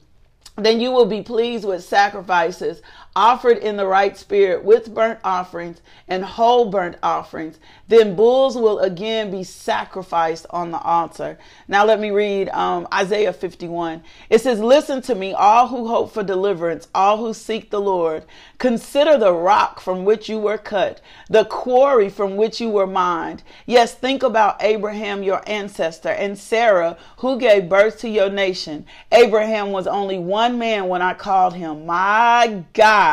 then 0.59 0.79
you 0.79 0.91
will 0.91 1.05
be 1.05 1.21
pleased 1.21 1.65
with 1.65 1.83
sacrifices 1.83 2.81
offered 3.17 3.57
in 3.57 3.77
the 3.77 3.87
right 3.87 4.15
spirit 4.15 4.63
with 4.63 4.93
burnt 4.93 5.19
offerings 5.23 5.81
and 6.07 6.23
whole 6.23 6.69
burnt 6.69 6.95
offerings. 7.01 7.57
Then 7.87 8.15
bulls 8.15 8.55
will 8.55 8.77
again 8.77 9.31
be 9.31 9.43
sacrificed 9.43 10.45
on 10.51 10.69
the 10.69 10.77
altar. 10.77 11.39
Now 11.67 11.83
let 11.83 11.99
me 11.99 12.11
read 12.11 12.47
um, 12.49 12.87
Isaiah 12.93 13.33
51. 13.33 14.03
It 14.29 14.41
says, 14.41 14.59
Listen 14.59 15.01
to 15.01 15.15
me, 15.15 15.33
all 15.33 15.67
who 15.67 15.87
hope 15.87 16.13
for 16.13 16.21
deliverance, 16.21 16.89
all 16.93 17.17
who 17.17 17.33
seek 17.33 17.71
the 17.71 17.81
Lord. 17.81 18.23
Consider 18.59 19.17
the 19.17 19.33
rock 19.33 19.79
from 19.79 20.05
which 20.05 20.29
you 20.29 20.37
were 20.37 20.59
cut, 20.59 21.01
the 21.27 21.45
quarry 21.45 22.09
from 22.09 22.35
which 22.35 22.61
you 22.61 22.69
were 22.69 22.85
mined. 22.85 23.41
Yes, 23.65 23.95
think 23.95 24.21
about 24.21 24.61
Abraham, 24.61 25.23
your 25.23 25.41
ancestor, 25.49 26.09
and 26.09 26.37
Sarah, 26.37 26.95
who 27.17 27.39
gave 27.39 27.67
birth 27.67 27.99
to 28.01 28.09
your 28.09 28.29
nation. 28.29 28.85
Abraham 29.11 29.71
was 29.71 29.87
only 29.87 30.19
one 30.19 30.59
man 30.59 30.87
when 30.87 31.01
I 31.01 31.15
called 31.15 31.55
him. 31.55 31.87
My 31.87 32.63
God. 32.73 33.06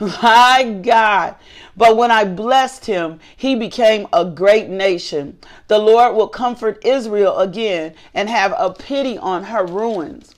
My 0.00 0.80
God. 0.82 1.36
But 1.76 1.96
when 1.96 2.10
I 2.10 2.24
blessed 2.24 2.86
him, 2.86 3.20
he 3.36 3.54
became 3.54 4.06
a 4.12 4.24
great 4.24 4.68
nation. 4.68 5.38
The 5.68 5.78
Lord 5.78 6.14
will 6.16 6.28
comfort 6.28 6.84
Israel 6.84 7.38
again 7.38 7.94
and 8.14 8.28
have 8.28 8.54
a 8.56 8.72
pity 8.72 9.18
on 9.18 9.44
her 9.44 9.64
ruins. 9.64 10.34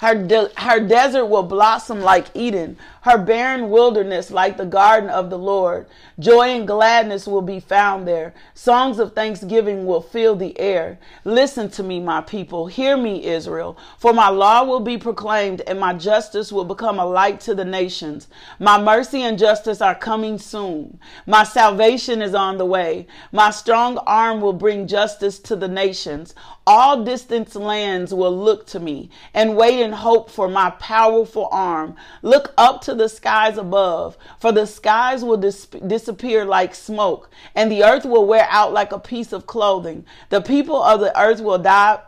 Her, 0.00 0.14
de- 0.14 0.50
her 0.58 0.80
desert 0.80 1.26
will 1.26 1.42
blossom 1.42 2.00
like 2.00 2.26
Eden, 2.34 2.76
her 3.02 3.18
barren 3.18 3.70
wilderness 3.70 4.30
like 4.30 4.56
the 4.56 4.66
garden 4.66 5.10
of 5.10 5.30
the 5.30 5.38
Lord. 5.38 5.86
Joy 6.18 6.48
and 6.48 6.66
gladness 6.66 7.26
will 7.26 7.42
be 7.42 7.60
found 7.60 8.06
there. 8.06 8.34
Songs 8.54 8.98
of 8.98 9.14
thanksgiving 9.14 9.86
will 9.86 10.00
fill 10.00 10.34
the 10.34 10.58
air. 10.58 10.98
Listen 11.24 11.70
to 11.70 11.82
me, 11.82 12.00
my 12.00 12.20
people. 12.20 12.66
Hear 12.66 12.96
me, 12.96 13.24
Israel. 13.24 13.78
For 13.98 14.12
my 14.12 14.28
law 14.28 14.64
will 14.64 14.80
be 14.80 14.98
proclaimed 14.98 15.62
and 15.66 15.78
my 15.78 15.94
justice 15.94 16.50
will 16.50 16.64
become 16.64 16.98
a 16.98 17.06
light 17.06 17.40
to 17.42 17.54
the 17.54 17.64
nations. 17.64 18.28
My 18.58 18.80
mercy 18.80 19.22
and 19.22 19.38
justice 19.38 19.80
are 19.80 19.94
coming 19.94 20.38
soon. 20.38 20.98
My 21.26 21.44
salvation 21.44 22.20
is 22.20 22.34
on 22.34 22.58
the 22.58 22.66
way. 22.66 23.06
My 23.32 23.50
strong 23.50 23.98
arm 23.98 24.40
will 24.40 24.52
bring 24.52 24.86
justice 24.86 25.38
to 25.40 25.56
the 25.56 25.68
nations. 25.68 26.34
All 26.66 27.02
distant 27.02 27.54
lands 27.54 28.12
will 28.12 28.36
look 28.36 28.66
to 28.68 28.80
me 28.80 29.08
and 29.32 29.56
wait 29.56 29.80
in 29.80 29.92
hope 29.92 30.30
for 30.30 30.48
my 30.48 30.70
powerful 30.70 31.48
arm. 31.50 31.96
Look 32.22 32.52
up 32.58 32.82
to 32.88 32.94
the 32.94 33.08
skies 33.08 33.58
above, 33.58 34.16
for 34.40 34.50
the 34.50 34.66
skies 34.66 35.22
will 35.22 35.36
dis- 35.36 35.66
disappear 35.66 36.46
like 36.46 36.74
smoke, 36.74 37.28
and 37.54 37.70
the 37.70 37.84
earth 37.84 38.06
will 38.06 38.24
wear 38.24 38.46
out 38.48 38.72
like 38.72 38.92
a 38.92 38.98
piece 38.98 39.34
of 39.34 39.46
clothing. 39.46 40.06
The 40.30 40.40
people 40.40 40.82
of 40.82 41.00
the 41.00 41.20
earth 41.20 41.42
will 41.42 41.58
die 41.58 42.00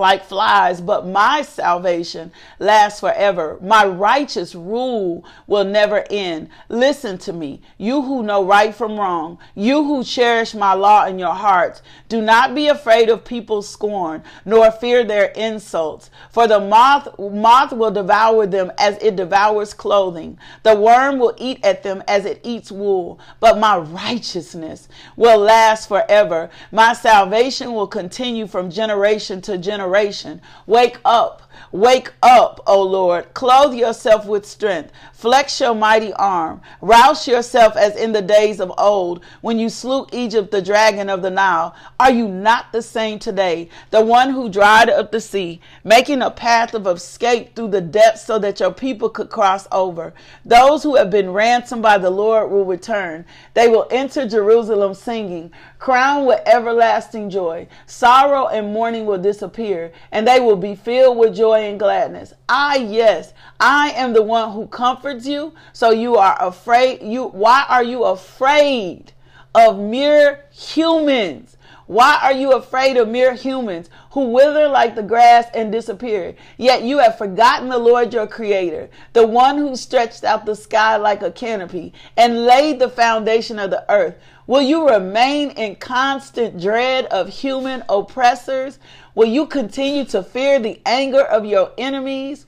like 0.00 0.24
flies, 0.24 0.80
but 0.80 1.06
my 1.06 1.42
salvation 1.42 2.32
lasts 2.58 3.00
forever. 3.00 3.58
My 3.62 3.84
righteous 3.84 4.54
rule 4.54 5.24
will 5.46 5.64
never 5.64 6.04
end. 6.10 6.48
Listen 6.68 7.18
to 7.18 7.32
me, 7.32 7.60
you 7.78 8.02
who 8.02 8.22
know 8.22 8.44
right 8.44 8.74
from 8.74 8.98
wrong, 8.98 9.38
you 9.54 9.84
who 9.84 10.02
cherish 10.02 10.54
my 10.54 10.72
law 10.72 11.06
in 11.06 11.18
your 11.18 11.34
hearts. 11.34 11.82
Do 12.08 12.20
not 12.22 12.54
be 12.54 12.68
afraid 12.68 13.10
of 13.10 13.24
people's 13.24 13.68
scorn, 13.68 14.24
nor 14.44 14.72
fear 14.72 15.04
their 15.04 15.26
insults, 15.26 16.10
for 16.30 16.48
the 16.48 16.58
moth, 16.58 17.18
moth 17.18 17.72
will 17.72 17.90
devour 17.90 18.46
them 18.46 18.72
as 18.78 18.96
it 19.02 19.16
devours 19.16 19.74
clothing. 19.74 20.38
The 20.62 20.74
worm 20.74 21.18
will 21.18 21.34
eat 21.36 21.64
at 21.64 21.82
them 21.82 22.02
as 22.08 22.24
it 22.24 22.40
eats 22.42 22.72
wool, 22.72 23.20
but 23.38 23.58
my 23.58 23.76
righteousness 23.76 24.88
will 25.16 25.38
last 25.38 25.88
forever. 25.88 26.48
My 26.72 26.94
salvation 26.94 27.74
will 27.74 27.86
continue 27.86 28.46
from 28.46 28.70
generation 28.70 29.42
to 29.42 29.58
generation 29.58 29.89
generation. 29.90 30.40
Wake 30.66 30.98
up 31.04 31.50
Wake 31.72 32.12
up, 32.22 32.60
O 32.66 32.82
Lord. 32.82 33.32
Clothe 33.34 33.74
yourself 33.74 34.26
with 34.26 34.46
strength. 34.46 34.92
Flex 35.12 35.60
your 35.60 35.74
mighty 35.74 36.12
arm. 36.14 36.60
Rouse 36.80 37.28
yourself 37.28 37.76
as 37.76 37.94
in 37.94 38.12
the 38.12 38.22
days 38.22 38.60
of 38.60 38.72
old, 38.78 39.22
when 39.40 39.58
you 39.58 39.68
slew 39.68 40.06
Egypt, 40.12 40.50
the 40.50 40.62
dragon 40.62 41.08
of 41.08 41.22
the 41.22 41.30
Nile. 41.30 41.74
Are 42.00 42.10
you 42.10 42.26
not 42.26 42.72
the 42.72 42.82
same 42.82 43.18
today? 43.18 43.68
The 43.90 44.00
one 44.00 44.30
who 44.30 44.48
dried 44.48 44.90
up 44.90 45.12
the 45.12 45.20
sea, 45.20 45.60
making 45.84 46.22
a 46.22 46.30
path 46.30 46.74
of 46.74 46.86
escape 46.86 47.54
through 47.54 47.68
the 47.68 47.80
depths 47.80 48.24
so 48.24 48.38
that 48.38 48.58
your 48.58 48.72
people 48.72 49.08
could 49.08 49.30
cross 49.30 49.68
over. 49.70 50.12
Those 50.44 50.82
who 50.82 50.96
have 50.96 51.10
been 51.10 51.32
ransomed 51.32 51.82
by 51.82 51.98
the 51.98 52.10
Lord 52.10 52.50
will 52.50 52.64
return. 52.64 53.24
They 53.54 53.68
will 53.68 53.86
enter 53.90 54.26
Jerusalem 54.26 54.94
singing, 54.94 55.52
crowned 55.80 56.26
with 56.26 56.40
everlasting 56.46 57.30
joy. 57.30 57.66
Sorrow 57.86 58.46
and 58.46 58.72
mourning 58.72 59.06
will 59.06 59.18
disappear 59.18 59.90
and 60.12 60.28
they 60.28 60.38
will 60.38 60.56
be 60.56 60.76
filled 60.76 61.16
with 61.16 61.34
joy 61.34 61.64
and 61.64 61.80
gladness. 61.80 62.34
I, 62.48 62.76
yes, 62.76 63.32
I 63.58 63.90
am 63.96 64.12
the 64.12 64.22
one 64.22 64.52
who 64.52 64.68
comforts 64.68 65.26
you. 65.26 65.54
So 65.72 65.90
you 65.90 66.16
are 66.16 66.36
afraid. 66.38 67.02
You, 67.02 67.24
why 67.28 67.64
are 67.68 67.82
you 67.82 68.04
afraid 68.04 69.12
of 69.54 69.80
mere 69.80 70.44
humans? 70.52 71.56
Why 71.86 72.20
are 72.22 72.32
you 72.32 72.52
afraid 72.52 72.96
of 72.98 73.08
mere 73.08 73.34
humans 73.34 73.90
who 74.12 74.28
wither 74.28 74.68
like 74.68 74.94
the 74.94 75.02
grass 75.02 75.48
and 75.54 75.72
disappear? 75.72 76.36
Yet 76.56 76.84
you 76.84 76.98
have 76.98 77.18
forgotten 77.18 77.68
the 77.68 77.78
Lord 77.78 78.14
your 78.14 78.28
creator, 78.28 78.88
the 79.12 79.26
one 79.26 79.58
who 79.58 79.74
stretched 79.74 80.22
out 80.22 80.46
the 80.46 80.54
sky 80.54 80.96
like 80.98 81.22
a 81.22 81.32
canopy 81.32 81.92
and 82.16 82.44
laid 82.44 82.78
the 82.78 82.88
foundation 82.88 83.58
of 83.58 83.70
the 83.70 83.84
earth. 83.90 84.14
Will 84.50 84.62
you 84.62 84.88
remain 84.88 85.50
in 85.50 85.76
constant 85.76 86.60
dread 86.60 87.04
of 87.04 87.28
human 87.28 87.84
oppressors? 87.88 88.80
Will 89.14 89.28
you 89.28 89.46
continue 89.46 90.04
to 90.06 90.24
fear 90.24 90.58
the 90.58 90.82
anger 90.84 91.22
of 91.22 91.44
your 91.44 91.70
enemies? 91.78 92.46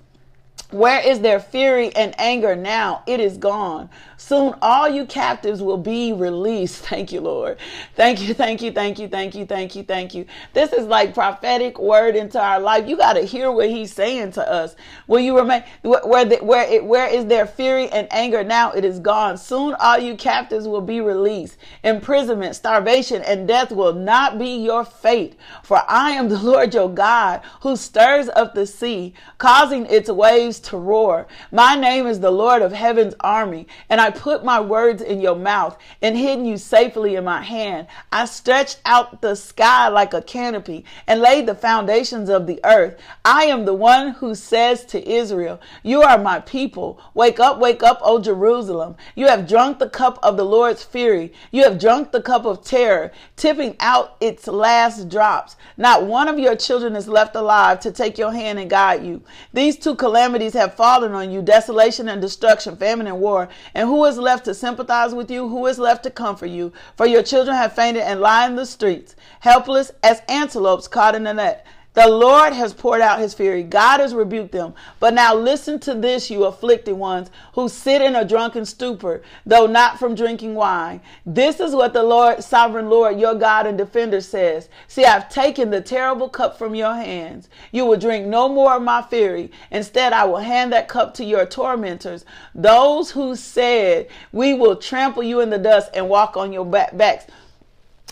Where 0.72 1.00
is 1.00 1.20
their 1.20 1.38
fury 1.38 1.94
and 1.94 2.12
anger 2.18 2.56
now? 2.56 3.04
It 3.06 3.20
is 3.20 3.36
gone. 3.36 3.88
Soon 4.22 4.54
all 4.62 4.88
you 4.88 5.04
captives 5.04 5.60
will 5.60 5.76
be 5.76 6.12
released. 6.12 6.84
Thank 6.92 7.10
you, 7.10 7.20
Lord. 7.20 7.58
Thank 7.96 8.20
you, 8.20 8.34
thank 8.34 8.62
you, 8.62 8.70
thank 8.70 9.00
you, 9.00 9.08
thank 9.08 9.34
you, 9.34 9.44
thank 9.44 9.74
you, 9.74 9.82
thank 9.82 10.14
you. 10.14 10.26
This 10.52 10.72
is 10.72 10.86
like 10.86 11.12
prophetic 11.12 11.78
word 11.80 12.14
into 12.14 12.40
our 12.40 12.60
life. 12.60 12.86
You 12.88 12.96
got 12.96 13.14
to 13.14 13.22
hear 13.22 13.50
what 13.50 13.68
he's 13.68 13.92
saying 13.92 14.32
to 14.32 14.48
us. 14.48 14.76
Will 15.08 15.18
you 15.20 15.36
remain 15.36 15.64
where 15.82 16.24
the, 16.24 16.36
where 16.36 16.70
it, 16.70 16.84
where 16.84 17.08
is 17.08 17.26
their 17.26 17.46
fury 17.46 17.88
and 17.88 18.06
anger 18.12 18.44
now? 18.44 18.70
It 18.70 18.84
is 18.84 19.00
gone. 19.00 19.36
Soon 19.38 19.74
all 19.80 19.98
you 19.98 20.14
captives 20.14 20.68
will 20.68 20.80
be 20.80 21.00
released. 21.00 21.56
Imprisonment, 21.82 22.54
starvation, 22.54 23.22
and 23.22 23.48
death 23.48 23.72
will 23.72 23.92
not 23.92 24.38
be 24.38 24.56
your 24.62 24.84
fate. 24.84 25.36
For 25.64 25.82
I 25.88 26.12
am 26.12 26.28
the 26.28 26.38
Lord 26.42 26.74
your 26.74 26.88
God 26.88 27.40
who 27.62 27.76
stirs 27.76 28.28
up 28.36 28.54
the 28.54 28.66
sea, 28.66 29.14
causing 29.38 29.86
its 29.86 30.08
waves 30.08 30.60
to 30.60 30.76
roar. 30.76 31.26
My 31.50 31.74
name 31.74 32.06
is 32.06 32.20
the 32.20 32.30
Lord 32.30 32.62
of 32.62 32.72
heaven's 32.72 33.14
army, 33.20 33.66
and 33.90 34.00
I 34.00 34.11
put 34.12 34.44
my 34.44 34.60
words 34.60 35.02
in 35.02 35.20
your 35.20 35.36
mouth 35.36 35.76
and 36.00 36.16
hidden 36.16 36.44
you 36.44 36.56
safely 36.56 37.16
in 37.16 37.24
my 37.24 37.42
hand. 37.42 37.88
I 38.12 38.26
stretched 38.26 38.80
out 38.84 39.20
the 39.20 39.34
sky 39.34 39.88
like 39.88 40.14
a 40.14 40.22
canopy 40.22 40.84
and 41.06 41.20
laid 41.20 41.46
the 41.46 41.54
foundations 41.54 42.28
of 42.28 42.46
the 42.46 42.60
earth. 42.64 43.00
I 43.24 43.44
am 43.44 43.64
the 43.64 43.74
one 43.74 44.12
who 44.12 44.34
says 44.34 44.84
to 44.86 45.08
Israel, 45.08 45.60
You 45.82 46.02
are 46.02 46.18
my 46.18 46.40
people. 46.40 47.00
Wake 47.14 47.40
up, 47.40 47.58
wake 47.58 47.82
up, 47.82 47.98
O 48.02 48.20
Jerusalem. 48.20 48.96
You 49.14 49.26
have 49.26 49.48
drunk 49.48 49.78
the 49.78 49.88
cup 49.88 50.18
of 50.22 50.36
the 50.36 50.44
Lord's 50.44 50.82
fury. 50.84 51.32
You 51.50 51.64
have 51.64 51.80
drunk 51.80 52.12
the 52.12 52.22
cup 52.22 52.44
of 52.44 52.64
terror, 52.64 53.12
tipping 53.36 53.76
out 53.80 54.16
its 54.20 54.46
last 54.46 55.08
drops. 55.08 55.56
Not 55.76 56.06
one 56.06 56.28
of 56.28 56.38
your 56.38 56.56
children 56.56 56.96
is 56.96 57.08
left 57.08 57.34
alive 57.36 57.80
to 57.80 57.92
take 57.92 58.18
your 58.18 58.32
hand 58.32 58.58
and 58.58 58.70
guide 58.70 59.04
you. 59.04 59.22
These 59.52 59.78
two 59.78 59.94
calamities 59.94 60.54
have 60.54 60.74
fallen 60.74 61.12
on 61.12 61.30
you 61.30 61.42
desolation 61.42 62.08
and 62.08 62.20
destruction, 62.20 62.76
famine 62.76 63.06
and 63.06 63.20
war. 63.20 63.48
And 63.74 63.88
who 63.88 64.01
is 64.04 64.18
left 64.18 64.44
to 64.46 64.54
sympathize 64.54 65.14
with 65.14 65.30
you? 65.30 65.48
Who 65.48 65.66
is 65.66 65.78
left 65.78 66.02
to 66.04 66.10
comfort 66.10 66.46
you? 66.46 66.72
For 66.96 67.06
your 67.06 67.22
children 67.22 67.56
have 67.56 67.74
fainted 67.74 68.02
and 68.02 68.20
lie 68.20 68.46
in 68.46 68.56
the 68.56 68.66
streets, 68.66 69.16
helpless 69.40 69.92
as 70.02 70.22
antelopes 70.28 70.88
caught 70.88 71.14
in 71.14 71.26
a 71.26 71.34
net. 71.34 71.66
The 71.94 72.08
Lord 72.08 72.54
has 72.54 72.72
poured 72.72 73.02
out 73.02 73.18
his 73.18 73.34
fury. 73.34 73.62
God 73.62 74.00
has 74.00 74.14
rebuked 74.14 74.52
them. 74.52 74.72
But 74.98 75.12
now 75.12 75.34
listen 75.34 75.78
to 75.80 75.94
this, 75.94 76.30
you 76.30 76.44
afflicted 76.44 76.94
ones 76.94 77.30
who 77.52 77.68
sit 77.68 78.00
in 78.00 78.16
a 78.16 78.24
drunken 78.24 78.64
stupor, 78.64 79.22
though 79.44 79.66
not 79.66 79.98
from 79.98 80.14
drinking 80.14 80.54
wine. 80.54 81.02
This 81.26 81.60
is 81.60 81.74
what 81.74 81.92
the 81.92 82.02
Lord, 82.02 82.42
sovereign 82.42 82.88
Lord, 82.88 83.20
your 83.20 83.34
God 83.34 83.66
and 83.66 83.76
defender 83.76 84.22
says. 84.22 84.70
See, 84.88 85.04
I've 85.04 85.28
taken 85.28 85.68
the 85.68 85.82
terrible 85.82 86.30
cup 86.30 86.56
from 86.56 86.74
your 86.74 86.94
hands. 86.94 87.50
You 87.72 87.84
will 87.84 87.98
drink 87.98 88.26
no 88.26 88.48
more 88.48 88.76
of 88.76 88.82
my 88.82 89.02
fury. 89.02 89.50
Instead, 89.70 90.14
I 90.14 90.24
will 90.24 90.38
hand 90.38 90.72
that 90.72 90.88
cup 90.88 91.12
to 91.14 91.24
your 91.24 91.44
tormentors, 91.44 92.24
those 92.54 93.10
who 93.10 93.36
said, 93.36 94.08
We 94.32 94.54
will 94.54 94.76
trample 94.76 95.22
you 95.22 95.40
in 95.40 95.50
the 95.50 95.58
dust 95.58 95.90
and 95.92 96.08
walk 96.08 96.38
on 96.38 96.54
your 96.54 96.64
backs. 96.64 97.26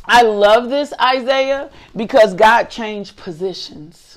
I 0.04 0.22
love 0.22 0.70
this, 0.70 0.92
Isaiah, 1.00 1.70
because 1.94 2.34
God 2.34 2.64
changed 2.64 3.16
positions. 3.16 4.10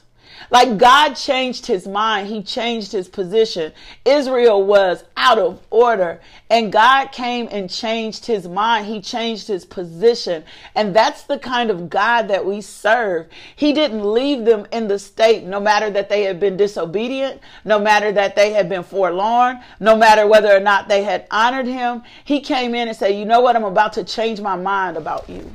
Like 0.50 0.78
God 0.78 1.14
changed 1.14 1.66
his 1.66 1.88
mind, 1.88 2.28
he 2.28 2.44
changed 2.44 2.92
his 2.92 3.08
position. 3.08 3.74
Israel 4.06 4.64
was 4.64 5.04
out 5.18 5.40
of 5.40 5.60
order, 5.70 6.22
and 6.50 6.72
God 6.72 7.08
came 7.12 7.48
and 7.50 7.70
changed 7.70 8.26
his 8.26 8.48
mind. 8.48 8.86
He 8.86 9.02
changed 9.02 9.48
his 9.48 9.66
position. 9.66 10.44
And 10.76 10.96
that's 10.96 11.24
the 11.24 11.40
kind 11.40 11.72
of 11.72 11.90
God 11.90 12.28
that 12.28 12.46
we 12.46 12.62
serve. 12.62 13.28
He 13.56 13.74
didn't 13.74 14.04
leave 14.04 14.46
them 14.46 14.68
in 14.72 14.88
the 14.88 15.00
state, 15.00 15.44
no 15.44 15.60
matter 15.60 15.90
that 15.90 16.10
they 16.10 16.24
had 16.24 16.40
been 16.40 16.58
disobedient, 16.58 17.42
no 17.66 17.80
matter 17.80 18.12
that 18.12 18.36
they 18.36 18.54
had 18.54 18.70
been 18.70 18.84
forlorn, 18.84 19.60
no 19.80 19.96
matter 19.96 20.28
whether 20.28 20.56
or 20.56 20.60
not 20.60 20.88
they 20.88 21.04
had 21.04 21.26
honored 21.32 21.68
him. 21.68 22.04
He 22.26 22.42
came 22.42 22.76
in 22.76 22.88
and 22.88 22.98
said, 22.98 23.16
You 23.16 23.26
know 23.26 23.42
what? 23.42 23.56
I'm 23.56 23.64
about 23.64 23.94
to 23.94 24.04
change 24.04 24.40
my 24.42 24.56
mind 24.56 24.98
about 24.98 25.30
you. 25.30 25.50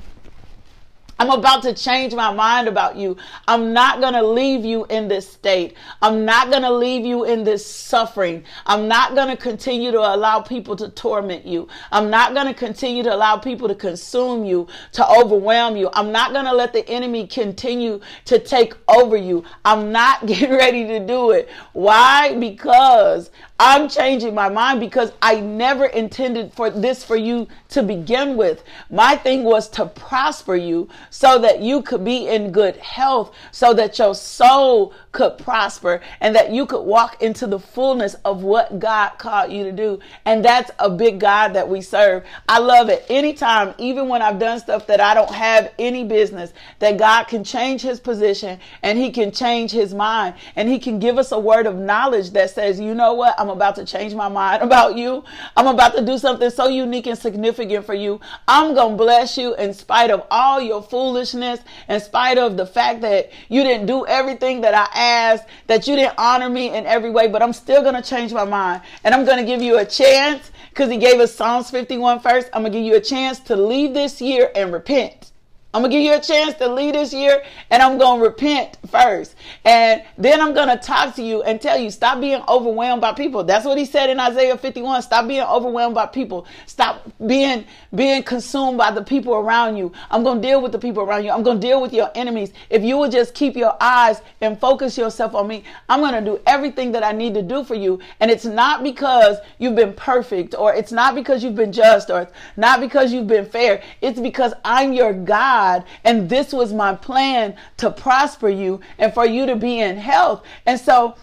I'm 1.20 1.30
about 1.30 1.62
to 1.64 1.74
change 1.74 2.14
my 2.14 2.32
mind 2.32 2.68
about 2.68 2.96
you. 2.96 3.16
I'm 3.48 3.72
not 3.72 4.00
going 4.00 4.12
to 4.12 4.22
leave 4.22 4.64
you 4.64 4.84
in 4.86 5.08
this 5.08 5.28
state. 5.28 5.76
I'm 6.00 6.24
not 6.24 6.50
going 6.50 6.62
to 6.62 6.70
leave 6.70 7.04
you 7.04 7.24
in 7.24 7.42
this 7.42 7.66
suffering. 7.66 8.44
I'm 8.66 8.86
not 8.86 9.16
going 9.16 9.28
to 9.28 9.36
continue 9.36 9.90
to 9.90 9.98
allow 9.98 10.40
people 10.40 10.76
to 10.76 10.88
torment 10.90 11.44
you. 11.44 11.66
I'm 11.90 12.08
not 12.08 12.34
going 12.34 12.46
to 12.46 12.54
continue 12.54 13.02
to 13.02 13.12
allow 13.12 13.36
people 13.36 13.66
to 13.66 13.74
consume 13.74 14.44
you, 14.44 14.68
to 14.92 15.08
overwhelm 15.10 15.76
you. 15.76 15.90
I'm 15.92 16.12
not 16.12 16.32
going 16.32 16.44
to 16.44 16.54
let 16.54 16.72
the 16.72 16.88
enemy 16.88 17.26
continue 17.26 18.00
to 18.26 18.38
take 18.38 18.74
over 18.86 19.16
you. 19.16 19.44
I'm 19.64 19.90
not 19.90 20.24
getting 20.26 20.52
ready 20.52 20.86
to 20.86 21.04
do 21.04 21.32
it. 21.32 21.48
Why? 21.72 22.34
Because 22.34 23.30
I'm 23.60 23.88
changing 23.88 24.36
my 24.36 24.48
mind 24.48 24.78
because 24.78 25.12
I 25.20 25.40
never 25.40 25.86
intended 25.86 26.52
for 26.52 26.70
this 26.70 27.02
for 27.02 27.16
you 27.16 27.48
to 27.70 27.82
begin 27.82 28.36
with. 28.36 28.62
My 28.88 29.16
thing 29.16 29.42
was 29.42 29.68
to 29.70 29.86
prosper 29.86 30.54
you 30.54 30.88
so 31.10 31.40
that 31.40 31.60
you 31.60 31.82
could 31.82 32.04
be 32.04 32.28
in 32.28 32.52
good 32.52 32.76
health, 32.76 33.34
so 33.50 33.74
that 33.74 33.98
your 33.98 34.14
soul 34.14 34.94
could 35.12 35.38
prosper 35.38 36.00
and 36.20 36.34
that 36.34 36.52
you 36.52 36.66
could 36.66 36.82
walk 36.82 37.22
into 37.22 37.46
the 37.46 37.58
fullness 37.58 38.14
of 38.24 38.42
what 38.42 38.78
God 38.78 39.10
called 39.18 39.50
you 39.50 39.64
to 39.64 39.72
do. 39.72 39.98
And 40.24 40.44
that's 40.44 40.70
a 40.78 40.90
big 40.90 41.18
God 41.18 41.54
that 41.54 41.68
we 41.68 41.80
serve. 41.80 42.24
I 42.48 42.58
love 42.58 42.88
it. 42.88 43.06
Anytime, 43.08 43.74
even 43.78 44.08
when 44.08 44.22
I've 44.22 44.38
done 44.38 44.60
stuff 44.60 44.86
that 44.88 45.00
I 45.00 45.14
don't 45.14 45.30
have 45.30 45.72
any 45.78 46.04
business, 46.04 46.52
that 46.78 46.98
God 46.98 47.24
can 47.24 47.44
change 47.44 47.80
his 47.82 48.00
position 48.00 48.60
and 48.82 48.98
he 48.98 49.10
can 49.10 49.32
change 49.32 49.70
his 49.70 49.94
mind 49.94 50.34
and 50.56 50.68
he 50.68 50.78
can 50.78 50.98
give 50.98 51.18
us 51.18 51.32
a 51.32 51.38
word 51.38 51.66
of 51.66 51.76
knowledge 51.76 52.30
that 52.32 52.50
says, 52.50 52.78
you 52.78 52.94
know 52.94 53.14
what? 53.14 53.34
I'm 53.38 53.50
about 53.50 53.76
to 53.76 53.84
change 53.84 54.14
my 54.14 54.28
mind 54.28 54.62
about 54.68 54.96
you. 54.96 55.24
I'm 55.56 55.66
about 55.66 55.94
to 55.96 56.04
do 56.04 56.18
something 56.18 56.50
so 56.50 56.68
unique 56.68 57.06
and 57.06 57.18
significant 57.18 57.86
for 57.86 57.94
you. 57.94 58.20
I'm 58.46 58.74
going 58.74 58.92
to 58.92 58.96
bless 58.96 59.38
you 59.38 59.54
in 59.54 59.72
spite 59.72 60.10
of 60.10 60.26
all 60.30 60.60
your 60.60 60.82
foolishness, 60.82 61.60
in 61.88 62.00
spite 62.00 62.38
of 62.38 62.56
the 62.56 62.66
fact 62.66 63.00
that 63.02 63.30
you 63.48 63.62
didn't 63.62 63.86
do 63.86 64.06
everything 64.06 64.60
that 64.62 64.74
I 64.74 64.97
asked, 64.98 65.44
that 65.66 65.86
you 65.86 65.96
didn't 65.96 66.14
honor 66.18 66.48
me 66.48 66.74
in 66.74 66.86
every 66.86 67.10
way, 67.10 67.28
but 67.28 67.42
I'm 67.42 67.52
still 67.52 67.82
going 67.82 67.94
to 67.94 68.02
change 68.02 68.32
my 68.32 68.44
mind. 68.44 68.82
And 69.04 69.14
I'm 69.14 69.24
going 69.24 69.38
to 69.38 69.44
give 69.44 69.62
you 69.62 69.78
a 69.78 69.84
chance 69.84 70.50
because 70.70 70.90
he 70.90 70.96
gave 70.96 71.20
us 71.20 71.34
Psalms 71.34 71.70
51 71.70 72.20
first. 72.20 72.48
I'm 72.52 72.62
going 72.62 72.72
to 72.72 72.78
give 72.78 72.86
you 72.86 72.96
a 72.96 73.00
chance 73.00 73.40
to 73.40 73.56
leave 73.56 73.94
this 73.94 74.20
year 74.20 74.50
and 74.54 74.72
repent. 74.72 75.32
I'm 75.78 75.82
gonna 75.82 75.92
give 75.92 76.02
you 76.02 76.14
a 76.14 76.20
chance 76.20 76.54
to 76.54 76.66
lead 76.66 76.96
this 76.96 77.12
year 77.12 77.40
and 77.70 77.80
I'm 77.80 77.98
gonna 77.98 78.20
repent 78.20 78.78
first. 78.88 79.36
And 79.64 80.02
then 80.16 80.40
I'm 80.40 80.52
gonna 80.52 80.76
talk 80.76 81.14
to 81.14 81.22
you 81.22 81.44
and 81.44 81.60
tell 81.60 81.78
you 81.78 81.92
stop 81.92 82.20
being 82.20 82.42
overwhelmed 82.48 83.00
by 83.00 83.12
people. 83.12 83.44
That's 83.44 83.64
what 83.64 83.78
he 83.78 83.84
said 83.84 84.10
in 84.10 84.18
Isaiah 84.18 84.58
51. 84.58 85.02
Stop 85.02 85.28
being 85.28 85.42
overwhelmed 85.42 85.94
by 85.94 86.06
people. 86.06 86.48
Stop 86.66 87.08
being 87.24 87.64
being 87.94 88.24
consumed 88.24 88.76
by 88.76 88.90
the 88.90 89.04
people 89.04 89.34
around 89.34 89.76
you. 89.76 89.92
I'm 90.10 90.24
gonna 90.24 90.40
deal 90.40 90.60
with 90.60 90.72
the 90.72 90.80
people 90.80 91.04
around 91.04 91.24
you. 91.24 91.30
I'm 91.30 91.44
gonna 91.44 91.60
deal 91.60 91.80
with 91.80 91.92
your 91.92 92.10
enemies. 92.16 92.52
If 92.70 92.82
you 92.82 92.98
would 92.98 93.12
just 93.12 93.34
keep 93.34 93.54
your 93.54 93.76
eyes 93.80 94.20
and 94.40 94.58
focus 94.58 94.98
yourself 94.98 95.36
on 95.36 95.46
me, 95.46 95.62
I'm 95.88 96.00
gonna 96.00 96.24
do 96.24 96.40
everything 96.44 96.90
that 96.90 97.04
I 97.04 97.12
need 97.12 97.34
to 97.34 97.42
do 97.42 97.62
for 97.62 97.76
you. 97.76 98.00
And 98.18 98.32
it's 98.32 98.44
not 98.44 98.82
because 98.82 99.36
you've 99.58 99.76
been 99.76 99.92
perfect 99.92 100.56
or 100.56 100.74
it's 100.74 100.90
not 100.90 101.14
because 101.14 101.44
you've 101.44 101.54
been 101.54 101.70
just 101.70 102.10
or 102.10 102.22
it's 102.22 102.32
not 102.56 102.80
because 102.80 103.12
you've 103.12 103.28
been 103.28 103.46
fair. 103.46 103.80
It's 104.00 104.18
because 104.18 104.52
I'm 104.64 104.92
your 104.92 105.12
God 105.12 105.67
God, 105.68 105.84
and 106.04 106.28
this 106.28 106.52
was 106.52 106.72
my 106.72 106.94
plan 106.94 107.56
to 107.78 107.90
prosper 107.90 108.48
you 108.48 108.80
and 108.98 109.12
for 109.12 109.26
you 109.26 109.46
to 109.46 109.56
be 109.56 109.80
in 109.80 109.96
health. 109.96 110.44
And 110.66 110.80
so 110.80 111.16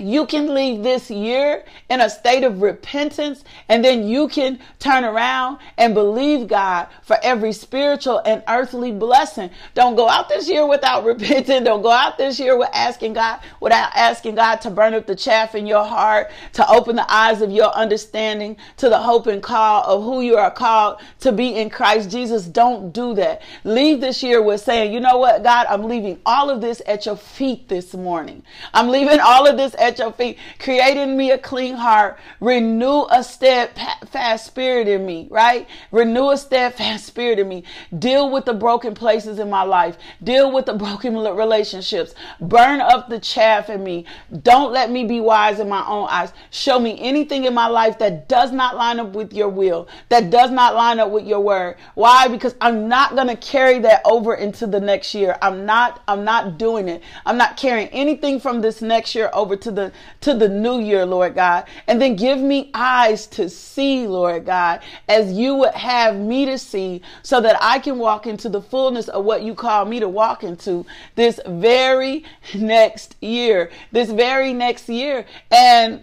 you 0.00 0.26
can 0.26 0.54
leave 0.54 0.82
this 0.82 1.10
year 1.10 1.64
in 1.88 2.00
a 2.00 2.10
state 2.10 2.44
of 2.44 2.62
repentance 2.62 3.44
and 3.68 3.84
then 3.84 4.06
you 4.06 4.28
can 4.28 4.58
turn 4.78 5.04
around 5.04 5.58
and 5.76 5.94
believe 5.94 6.48
God 6.48 6.88
for 7.02 7.18
every 7.22 7.52
spiritual 7.52 8.20
and 8.24 8.42
earthly 8.48 8.92
blessing. 8.92 9.50
Don't 9.74 9.96
go 9.96 10.08
out 10.08 10.28
this 10.28 10.48
year 10.48 10.66
without 10.66 11.04
repenting. 11.10 11.64
Don't 11.64 11.82
go 11.82 11.90
out 11.90 12.18
this 12.18 12.38
year 12.38 12.56
with 12.56 12.70
asking 12.72 13.14
God, 13.14 13.40
without 13.60 13.90
asking 13.94 14.36
God 14.36 14.56
to 14.62 14.70
burn 14.70 14.94
up 14.94 15.06
the 15.06 15.16
chaff 15.16 15.54
in 15.54 15.66
your 15.66 15.84
heart, 15.84 16.30
to 16.54 16.68
open 16.68 16.96
the 16.96 17.12
eyes 17.12 17.42
of 17.42 17.50
your 17.50 17.72
understanding 17.74 18.56
to 18.78 18.88
the 18.88 18.98
hope 18.98 19.26
and 19.26 19.42
call 19.42 19.84
of 19.84 20.02
who 20.02 20.20
you 20.20 20.36
are 20.36 20.50
called 20.50 21.00
to 21.20 21.32
be 21.32 21.56
in 21.56 21.70
Christ 21.70 22.10
Jesus. 22.10 22.46
Don't 22.46 22.92
do 22.92 23.14
that. 23.14 23.42
Leave 23.64 24.00
this 24.00 24.22
year 24.22 24.42
with 24.42 24.60
saying, 24.60 24.92
you 24.92 25.00
know 25.00 25.18
what, 25.18 25.42
God, 25.42 25.66
I'm 25.68 25.84
leaving 25.84 26.20
all 26.24 26.50
of 26.50 26.60
this 26.60 26.82
at 26.86 27.06
your 27.06 27.16
feet 27.16 27.68
this 27.68 27.94
morning. 27.94 28.42
I'm 28.72 28.88
leaving 28.88 29.20
all 29.20 29.46
of 29.46 29.56
this 29.56 29.74
at 29.78 29.89
at 29.90 29.98
your 29.98 30.12
feet, 30.12 30.38
creating 30.58 31.16
me 31.16 31.30
a 31.32 31.38
clean 31.38 31.74
heart, 31.74 32.18
renew 32.40 33.04
a 33.10 33.22
steadfast 33.22 34.46
spirit 34.46 34.88
in 34.88 35.04
me, 35.04 35.28
right? 35.30 35.68
Renew 35.90 36.30
a 36.30 36.36
steadfast 36.36 37.06
spirit 37.10 37.38
in 37.38 37.48
me. 37.48 37.64
Deal 37.98 38.30
with 38.30 38.44
the 38.44 38.54
broken 38.54 38.94
places 38.94 39.38
in 39.38 39.50
my 39.50 39.62
life. 39.62 39.98
Deal 40.22 40.52
with 40.52 40.66
the 40.66 40.74
broken 40.74 41.16
relationships. 41.36 42.14
Burn 42.40 42.80
up 42.80 43.08
the 43.08 43.18
chaff 43.18 43.68
in 43.68 43.82
me. 43.82 44.06
Don't 44.42 44.72
let 44.72 44.90
me 44.90 45.04
be 45.04 45.20
wise 45.20 45.58
in 45.58 45.68
my 45.68 45.84
own 45.86 46.08
eyes. 46.08 46.32
Show 46.50 46.78
me 46.78 46.96
anything 47.00 47.44
in 47.44 47.54
my 47.54 47.66
life 47.66 47.98
that 47.98 48.28
does 48.28 48.52
not 48.52 48.76
line 48.76 49.00
up 49.00 49.12
with 49.14 49.32
your 49.32 49.48
will, 49.48 49.88
that 50.08 50.30
does 50.30 50.50
not 50.50 50.74
line 50.74 51.00
up 51.00 51.10
with 51.10 51.26
your 51.26 51.40
word. 51.40 51.76
Why? 51.94 52.28
Because 52.28 52.54
I'm 52.60 52.88
not 52.88 53.14
going 53.14 53.28
to 53.28 53.36
carry 53.36 53.80
that 53.80 54.02
over 54.04 54.34
into 54.34 54.66
the 54.66 54.80
next 54.80 55.14
year. 55.14 55.36
I'm 55.42 55.66
not, 55.66 56.02
I'm 56.06 56.24
not 56.24 56.58
doing 56.58 56.88
it. 56.88 57.02
I'm 57.26 57.36
not 57.36 57.56
carrying 57.56 57.88
anything 57.88 58.38
from 58.40 58.60
this 58.60 58.80
next 58.80 59.14
year 59.14 59.30
over 59.32 59.56
to 59.56 59.69
the 59.70 59.92
to 60.20 60.34
the 60.34 60.48
new 60.48 60.80
year, 60.80 61.04
Lord 61.06 61.34
God. 61.34 61.64
And 61.86 62.00
then 62.00 62.16
give 62.16 62.38
me 62.38 62.70
eyes 62.74 63.26
to 63.28 63.48
see, 63.48 64.06
Lord 64.06 64.44
God, 64.44 64.80
as 65.08 65.32
you 65.32 65.54
would 65.56 65.74
have 65.74 66.16
me 66.16 66.46
to 66.46 66.58
see 66.58 67.02
so 67.22 67.40
that 67.40 67.56
I 67.60 67.78
can 67.78 67.98
walk 67.98 68.26
into 68.26 68.48
the 68.48 68.62
fullness 68.62 69.08
of 69.08 69.24
what 69.24 69.42
you 69.42 69.54
call 69.54 69.84
me 69.84 70.00
to 70.00 70.08
walk 70.08 70.44
into 70.44 70.86
this 71.14 71.40
very 71.46 72.24
next 72.54 73.16
year. 73.20 73.70
This 73.92 74.10
very 74.10 74.52
next 74.52 74.88
year. 74.88 75.26
And 75.50 76.02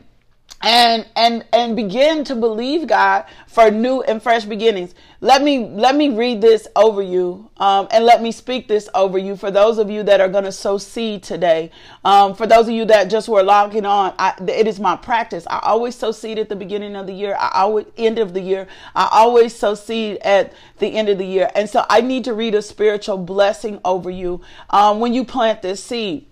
and 0.62 1.06
and 1.16 1.46
and 1.54 1.76
begin 1.76 2.24
to 2.24 2.36
believe 2.36 2.88
God 2.88 3.26
for 3.48 3.70
new 3.70 4.02
and 4.02 4.22
fresh 4.22 4.46
beginnings. 4.46 4.96
Let 5.22 5.44
me 5.44 5.66
let 5.70 5.96
me 5.96 6.10
read 6.10 6.42
this 6.42 6.68
over 6.76 7.02
you, 7.02 7.50
um, 7.58 7.88
and 7.92 8.06
let 8.06 8.22
me 8.22 8.32
speak 8.32 8.68
this 8.68 8.90
over 8.94 9.18
you 9.18 9.36
for 9.36 9.52
those 9.52 9.78
of 9.78 9.90
you 9.90 10.04
that 10.04 10.20
are 10.20 10.28
going 10.28 10.44
to 10.46 10.52
sow 10.52 10.78
seed 10.78 11.24
today. 11.24 11.72
Um, 12.04 12.34
for 12.34 12.48
those 12.48 12.68
of 12.68 12.74
you 12.74 12.86
that 12.86 13.10
just 13.10 13.30
were 13.30 13.44
logging 13.44 13.86
on, 13.86 14.14
I, 14.18 14.34
it 14.48 14.68
is 14.68 14.80
my 14.80 14.96
practice. 14.96 15.46
I 15.48 15.60
always 15.64 15.96
sow 15.96 16.12
seed 16.12 16.40
at 16.40 16.50
the 16.50 16.56
beginning 16.56 16.96
of 16.96 17.08
the 17.08 17.14
year. 17.14 17.36
I 17.40 17.52
always 17.62 17.86
end 17.98 18.18
of 18.20 18.34
the 18.34 18.42
year. 18.42 18.68
I 18.96 19.10
always 19.12 19.56
sow 19.56 19.76
seed 19.76 20.18
at 20.18 20.54
the 20.80 20.88
end 20.88 21.10
of 21.10 21.18
the 21.18 21.26
year, 21.26 21.50
and 21.56 21.70
so 21.70 21.86
I 21.90 22.02
need 22.02 22.24
to 22.26 22.34
read 22.34 22.56
a 22.56 22.62
spiritual 22.62 23.18
blessing 23.18 23.80
over 23.86 24.10
you 24.10 24.42
um, 24.72 25.00
when 25.00 25.14
you 25.14 25.24
plant 25.24 25.62
this 25.62 25.84
seed. 25.84 26.26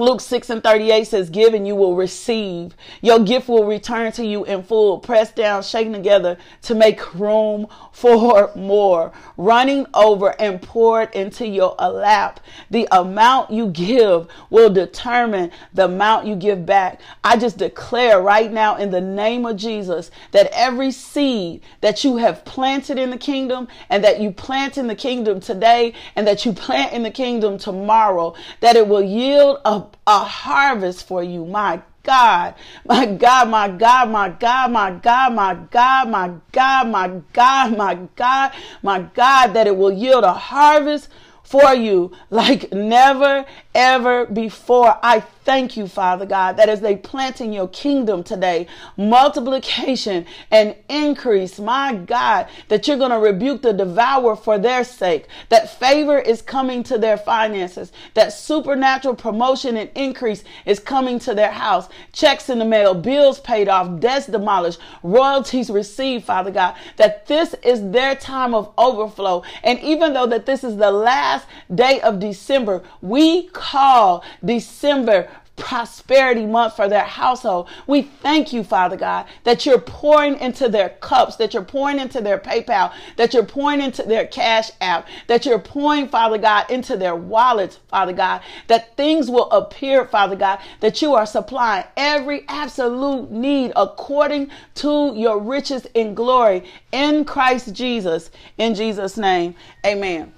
Luke 0.00 0.20
6 0.20 0.50
and 0.50 0.62
38 0.62 1.06
says, 1.06 1.30
Give 1.30 1.54
and 1.54 1.66
you 1.66 1.74
will 1.74 1.96
receive. 1.96 2.76
Your 3.00 3.18
gift 3.18 3.48
will 3.48 3.64
return 3.64 4.12
to 4.12 4.26
you 4.26 4.44
in 4.44 4.62
full, 4.62 4.98
pressed 4.98 5.36
down, 5.36 5.62
shaken 5.62 5.92
together 5.92 6.36
to 6.62 6.74
make 6.74 7.14
room 7.14 7.66
for 7.92 8.52
more, 8.54 9.12
running 9.36 9.86
over 9.94 10.38
and 10.40 10.60
poured 10.60 11.14
into 11.14 11.46
your 11.46 11.74
lap. 11.76 12.40
The 12.70 12.86
amount 12.92 13.50
you 13.50 13.68
give 13.68 14.28
will 14.50 14.70
determine 14.70 15.50
the 15.72 15.86
amount 15.86 16.26
you 16.26 16.36
give 16.36 16.66
back. 16.66 17.00
I 17.24 17.36
just 17.36 17.56
declare 17.56 18.20
right 18.20 18.52
now 18.52 18.76
in 18.76 18.90
the 18.90 19.00
name 19.00 19.46
of 19.46 19.56
Jesus 19.56 20.10
that 20.32 20.50
every 20.52 20.90
seed 20.90 21.62
that 21.80 22.04
you 22.04 22.18
have 22.18 22.44
planted 22.44 22.98
in 22.98 23.10
the 23.10 23.18
kingdom 23.18 23.68
and 23.88 24.04
that 24.04 24.20
you 24.20 24.30
plant 24.30 24.76
in 24.76 24.86
the 24.88 24.94
kingdom 24.94 25.40
today 25.40 25.94
and 26.14 26.26
that 26.26 26.44
you 26.44 26.52
plant 26.52 26.92
in 26.92 27.02
the 27.02 27.10
kingdom 27.10 27.56
tomorrow, 27.56 28.34
that 28.60 28.76
it 28.76 28.86
will 28.86 29.02
yield 29.02 29.58
a 29.64 29.85
a 30.06 30.20
harvest 30.20 31.06
for 31.06 31.22
you. 31.22 31.44
My 31.44 31.82
God, 32.02 32.54
my 32.84 33.04
God, 33.04 33.48
my 33.48 33.68
God, 33.68 34.10
my 34.10 34.28
God, 34.28 34.70
my 34.70 34.90
God, 34.90 35.32
my 35.32 35.54
God, 35.72 36.08
my 36.08 36.30
God, 36.52 36.88
my 36.88 37.20
God, 37.32 37.76
my 37.76 37.94
God, 38.14 38.52
my 38.82 39.00
God, 39.00 39.48
that 39.48 39.66
it 39.66 39.76
will 39.76 39.92
yield 39.92 40.24
a 40.24 40.32
harvest 40.32 41.08
for 41.42 41.74
you 41.74 42.12
like 42.30 42.72
never 42.72 43.44
ever 43.76 44.24
before. 44.24 44.98
I 45.02 45.20
thank 45.20 45.76
you, 45.76 45.86
Father 45.86 46.26
God, 46.26 46.56
that 46.56 46.68
as 46.68 46.80
they 46.80 46.96
plant 46.96 47.40
in 47.40 47.52
your 47.52 47.68
kingdom 47.68 48.24
today, 48.24 48.66
multiplication 48.96 50.26
and 50.50 50.74
increase, 50.88 51.60
my 51.60 51.94
God, 51.94 52.48
that 52.66 52.88
you're 52.88 52.96
going 52.96 53.12
to 53.12 53.18
rebuke 53.18 53.62
the 53.62 53.72
devourer 53.72 54.34
for 54.34 54.58
their 54.58 54.82
sake, 54.82 55.28
that 55.50 55.78
favor 55.78 56.18
is 56.18 56.42
coming 56.42 56.82
to 56.82 56.98
their 56.98 57.16
finances, 57.16 57.92
that 58.14 58.32
supernatural 58.32 59.14
promotion 59.14 59.76
and 59.76 59.90
increase 59.94 60.42
is 60.64 60.80
coming 60.80 61.20
to 61.20 61.32
their 61.32 61.52
house, 61.52 61.88
checks 62.12 62.48
in 62.48 62.58
the 62.58 62.64
mail, 62.64 62.92
bills 62.92 63.38
paid 63.38 63.68
off, 63.68 64.00
debts 64.00 64.26
demolished, 64.26 64.80
royalties 65.04 65.70
received, 65.70 66.24
Father 66.24 66.50
God, 66.50 66.74
that 66.96 67.26
this 67.26 67.54
is 67.62 67.88
their 67.92 68.16
time 68.16 68.52
of 68.52 68.72
overflow. 68.78 69.44
And 69.62 69.78
even 69.80 70.12
though 70.14 70.26
that 70.26 70.46
this 70.46 70.64
is 70.64 70.76
the 70.76 70.90
last 70.90 71.46
day 71.72 72.00
of 72.00 72.18
December, 72.18 72.82
we 73.00 73.42
call 73.70 74.24
December 74.44 75.28
prosperity 75.56 76.44
month 76.44 76.76
for 76.76 76.88
their 76.88 77.04
household. 77.04 77.68
We 77.86 78.02
thank 78.02 78.52
you, 78.52 78.62
Father 78.62 78.96
God, 78.96 79.26
that 79.44 79.64
you're 79.64 79.80
pouring 79.80 80.38
into 80.38 80.68
their 80.68 80.90
cups, 80.90 81.36
that 81.36 81.54
you're 81.54 81.64
pouring 81.64 81.98
into 81.98 82.20
their 82.20 82.38
PayPal, 82.38 82.92
that 83.16 83.32
you're 83.32 83.42
pouring 83.42 83.80
into 83.80 84.02
their 84.02 84.26
cash 84.26 84.70
app, 84.80 85.08
that 85.28 85.46
you're 85.46 85.58
pouring, 85.58 86.08
Father 86.08 86.38
God, 86.38 86.70
into 86.70 86.96
their 86.96 87.16
wallets, 87.16 87.78
Father 87.88 88.12
God, 88.12 88.42
that 88.68 88.96
things 88.96 89.30
will 89.30 89.50
appear, 89.50 90.04
Father 90.04 90.36
God, 90.36 90.60
that 90.80 91.00
you 91.00 91.14
are 91.14 91.26
supplying 91.26 91.84
every 91.96 92.44
absolute 92.48 93.30
need 93.30 93.72
according 93.74 94.50
to 94.76 95.14
your 95.16 95.40
riches 95.40 95.86
in 95.94 96.14
glory 96.14 96.64
in 96.92 97.24
Christ 97.24 97.72
Jesus. 97.72 98.30
In 98.58 98.74
Jesus' 98.74 99.16
name, 99.16 99.54
amen. 99.84 100.32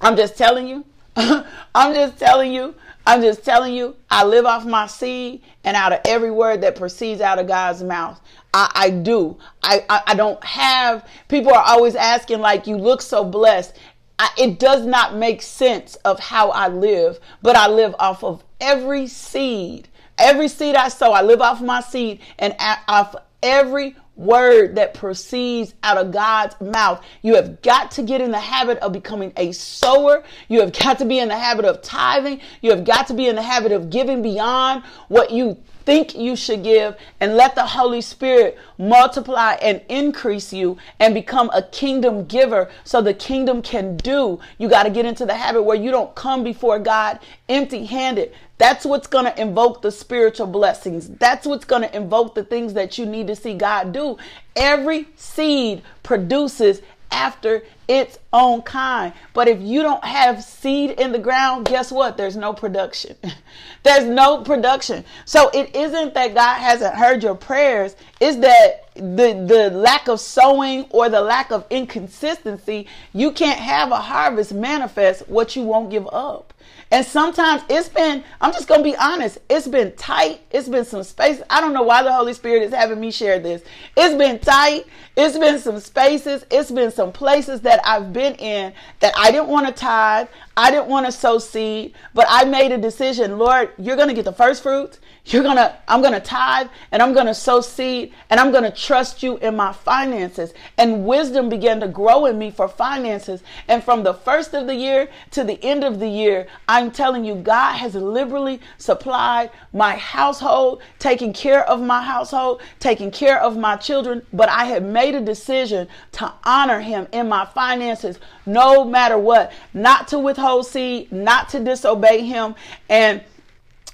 I'm 0.00 0.16
just 0.16 0.36
telling 0.36 0.68
you. 0.68 0.84
I'm 1.74 1.94
just 1.94 2.18
telling 2.18 2.52
you 2.52 2.74
I'm 3.06 3.20
just 3.20 3.44
telling 3.44 3.74
you, 3.74 3.96
I 4.10 4.24
live 4.24 4.46
off 4.46 4.64
my 4.64 4.86
seed 4.86 5.42
and 5.64 5.76
out 5.76 5.92
of 5.92 6.00
every 6.04 6.30
word 6.30 6.60
that 6.60 6.76
proceeds 6.76 7.20
out 7.20 7.38
of 7.38 7.48
God's 7.48 7.82
mouth. 7.82 8.20
I, 8.54 8.70
I 8.74 8.90
do. 8.90 9.38
I, 9.62 9.84
I, 9.88 10.02
I, 10.08 10.14
don't 10.14 10.42
have, 10.44 11.08
people 11.28 11.52
are 11.52 11.64
always 11.66 11.96
asking, 11.96 12.40
like, 12.40 12.66
you 12.66 12.76
look 12.76 13.02
so 13.02 13.24
blessed. 13.24 13.76
I, 14.18 14.28
it 14.38 14.60
does 14.60 14.86
not 14.86 15.16
make 15.16 15.42
sense 15.42 15.96
of 15.96 16.20
how 16.20 16.50
I 16.50 16.68
live, 16.68 17.18
but 17.40 17.56
I 17.56 17.66
live 17.66 17.94
off 17.98 18.22
of 18.22 18.44
every 18.60 19.08
seed. 19.08 19.88
Every 20.18 20.46
seed 20.46 20.76
I 20.76 20.88
sow, 20.88 21.12
I 21.12 21.22
live 21.22 21.40
off 21.40 21.60
my 21.60 21.80
seed 21.80 22.20
and 22.38 22.54
off 22.86 23.16
every 23.42 23.96
word 24.16 24.76
that 24.76 24.94
proceeds 24.94 25.74
out 25.82 25.96
of 25.96 26.10
God's 26.10 26.60
mouth. 26.60 27.02
You 27.22 27.36
have 27.36 27.62
got 27.62 27.90
to 27.92 28.02
get 28.02 28.20
in 28.20 28.30
the 28.30 28.38
habit 28.40 28.78
of 28.78 28.92
becoming 28.92 29.32
a 29.36 29.52
sower. 29.52 30.22
You 30.48 30.60
have 30.60 30.72
got 30.72 30.98
to 30.98 31.04
be 31.04 31.18
in 31.18 31.28
the 31.28 31.38
habit 31.38 31.64
of 31.64 31.82
tithing. 31.82 32.40
You 32.60 32.70
have 32.70 32.84
got 32.84 33.06
to 33.08 33.14
be 33.14 33.28
in 33.28 33.36
the 33.36 33.42
habit 33.42 33.72
of 33.72 33.90
giving 33.90 34.22
beyond 34.22 34.84
what 35.08 35.30
you 35.30 35.58
think 35.84 36.14
you 36.14 36.36
should 36.36 36.62
give 36.62 36.96
and 37.20 37.36
let 37.36 37.54
the 37.54 37.66
Holy 37.66 38.00
Spirit 38.00 38.58
multiply 38.78 39.54
and 39.54 39.80
increase 39.88 40.52
you 40.52 40.76
and 40.98 41.14
become 41.14 41.50
a 41.52 41.62
kingdom 41.62 42.24
giver 42.24 42.70
so 42.84 43.00
the 43.00 43.14
kingdom 43.14 43.62
can 43.62 43.96
do. 43.96 44.40
You 44.58 44.68
got 44.68 44.84
to 44.84 44.90
get 44.90 45.06
into 45.06 45.26
the 45.26 45.34
habit 45.34 45.62
where 45.62 45.76
you 45.76 45.90
don't 45.90 46.14
come 46.14 46.44
before 46.44 46.78
God 46.78 47.18
empty 47.48 47.86
handed. 47.86 48.32
That's 48.58 48.86
what's 48.86 49.08
going 49.08 49.24
to 49.24 49.40
invoke 49.40 49.82
the 49.82 49.90
spiritual 49.90 50.46
blessings. 50.46 51.08
That's 51.08 51.46
what's 51.46 51.64
going 51.64 51.82
to 51.82 51.96
invoke 51.96 52.34
the 52.34 52.44
things 52.44 52.74
that 52.74 52.96
you 52.96 53.06
need 53.06 53.26
to 53.26 53.34
see 53.34 53.54
God 53.54 53.92
do. 53.92 54.18
Every 54.54 55.08
seed 55.16 55.82
produces 56.04 56.80
after 57.12 57.62
its 57.86 58.18
own 58.32 58.62
kind. 58.62 59.12
But 59.34 59.48
if 59.48 59.60
you 59.60 59.82
don't 59.82 60.04
have 60.04 60.42
seed 60.42 60.92
in 60.92 61.12
the 61.12 61.18
ground, 61.18 61.66
guess 61.66 61.92
what? 61.92 62.16
There's 62.16 62.36
no 62.36 62.52
production. 62.52 63.16
There's 63.82 64.04
no 64.04 64.42
production. 64.42 65.04
So 65.24 65.50
it 65.50 65.74
isn't 65.76 66.14
that 66.14 66.34
God 66.34 66.58
hasn't 66.58 66.94
heard 66.94 67.22
your 67.22 67.34
prayers, 67.34 67.96
it's 68.20 68.38
that 68.38 68.88
the 68.94 69.44
the 69.46 69.70
lack 69.70 70.08
of 70.08 70.20
sowing 70.20 70.84
or 70.90 71.08
the 71.08 71.20
lack 71.20 71.50
of 71.50 71.66
inconsistency, 71.70 72.86
you 73.12 73.32
can't 73.32 73.58
have 73.58 73.90
a 73.90 73.96
harvest 73.96 74.52
manifest 74.52 75.28
what 75.28 75.56
you 75.56 75.62
won't 75.62 75.90
give 75.90 76.06
up. 76.12 76.52
And 76.92 77.06
sometimes 77.06 77.62
it's 77.70 77.88
been, 77.88 78.22
I'm 78.38 78.52
just 78.52 78.68
going 78.68 78.80
to 78.80 78.84
be 78.84 78.94
honest, 78.96 79.38
it's 79.48 79.66
been 79.66 79.92
tight. 79.96 80.42
It's 80.50 80.68
been 80.68 80.84
some 80.84 81.02
space. 81.04 81.40
I 81.48 81.62
don't 81.62 81.72
know 81.72 81.82
why 81.82 82.02
the 82.02 82.12
Holy 82.12 82.34
Spirit 82.34 82.62
is 82.64 82.74
having 82.74 83.00
me 83.00 83.10
share 83.10 83.38
this. 83.38 83.62
It's 83.96 84.14
been 84.14 84.38
tight. 84.38 84.84
It's 85.16 85.38
been 85.38 85.58
some 85.58 85.80
spaces. 85.80 86.44
It's 86.50 86.70
been 86.70 86.90
some 86.90 87.10
places 87.10 87.62
that 87.62 87.80
I've 87.82 88.12
been 88.12 88.34
in 88.34 88.74
that 89.00 89.14
I 89.16 89.30
didn't 89.30 89.48
want 89.48 89.68
to 89.68 89.72
tithe. 89.72 90.28
I 90.54 90.70
didn't 90.70 90.88
want 90.88 91.06
to 91.06 91.12
sow 91.12 91.38
seed, 91.38 91.94
but 92.12 92.26
I 92.28 92.44
made 92.44 92.72
a 92.72 92.78
decision. 92.78 93.38
Lord, 93.38 93.70
you're 93.78 93.96
going 93.96 94.08
to 94.08 94.14
get 94.14 94.26
the 94.26 94.32
first 94.32 94.62
fruits. 94.62 95.00
You're 95.26 95.44
going 95.44 95.56
to, 95.56 95.76
I'm 95.86 96.00
going 96.00 96.14
to 96.14 96.20
tithe 96.20 96.66
and 96.90 97.00
I'm 97.00 97.12
going 97.14 97.26
to 97.26 97.34
sow 97.34 97.60
seed 97.60 98.12
and 98.28 98.40
I'm 98.40 98.50
going 98.50 98.64
to 98.64 98.72
trust 98.72 99.22
you 99.22 99.36
in 99.38 99.54
my 99.54 99.72
finances. 99.72 100.52
And 100.76 101.06
wisdom 101.06 101.48
began 101.48 101.78
to 101.80 101.86
grow 101.86 102.26
in 102.26 102.38
me 102.38 102.50
for 102.50 102.66
finances. 102.66 103.42
And 103.68 103.84
from 103.84 104.02
the 104.02 104.14
first 104.14 104.52
of 104.52 104.66
the 104.66 104.74
year 104.74 105.08
to 105.30 105.44
the 105.44 105.62
end 105.64 105.84
of 105.84 106.00
the 106.00 106.08
year, 106.08 106.48
I'm 106.66 106.90
telling 106.90 107.24
you, 107.24 107.36
God 107.36 107.74
has 107.74 107.94
liberally 107.94 108.60
supplied 108.78 109.50
my 109.72 109.94
household, 109.94 110.82
taking 110.98 111.32
care 111.32 111.64
of 111.68 111.80
my 111.80 112.02
household, 112.02 112.60
taking 112.80 113.12
care 113.12 113.40
of 113.40 113.56
my 113.56 113.76
children. 113.76 114.26
But 114.32 114.48
I 114.48 114.64
have 114.64 114.82
made 114.82 115.14
a 115.14 115.20
decision 115.20 115.86
to 116.12 116.32
honor 116.42 116.80
him 116.80 117.06
in 117.12 117.28
my 117.28 117.46
finances, 117.46 118.18
no 118.44 118.84
matter 118.84 119.18
what, 119.18 119.52
not 119.72 120.08
to 120.08 120.18
withhold 120.18 120.66
seed, 120.66 121.12
not 121.12 121.48
to 121.50 121.60
disobey 121.60 122.22
him. 122.22 122.56
And 122.88 123.22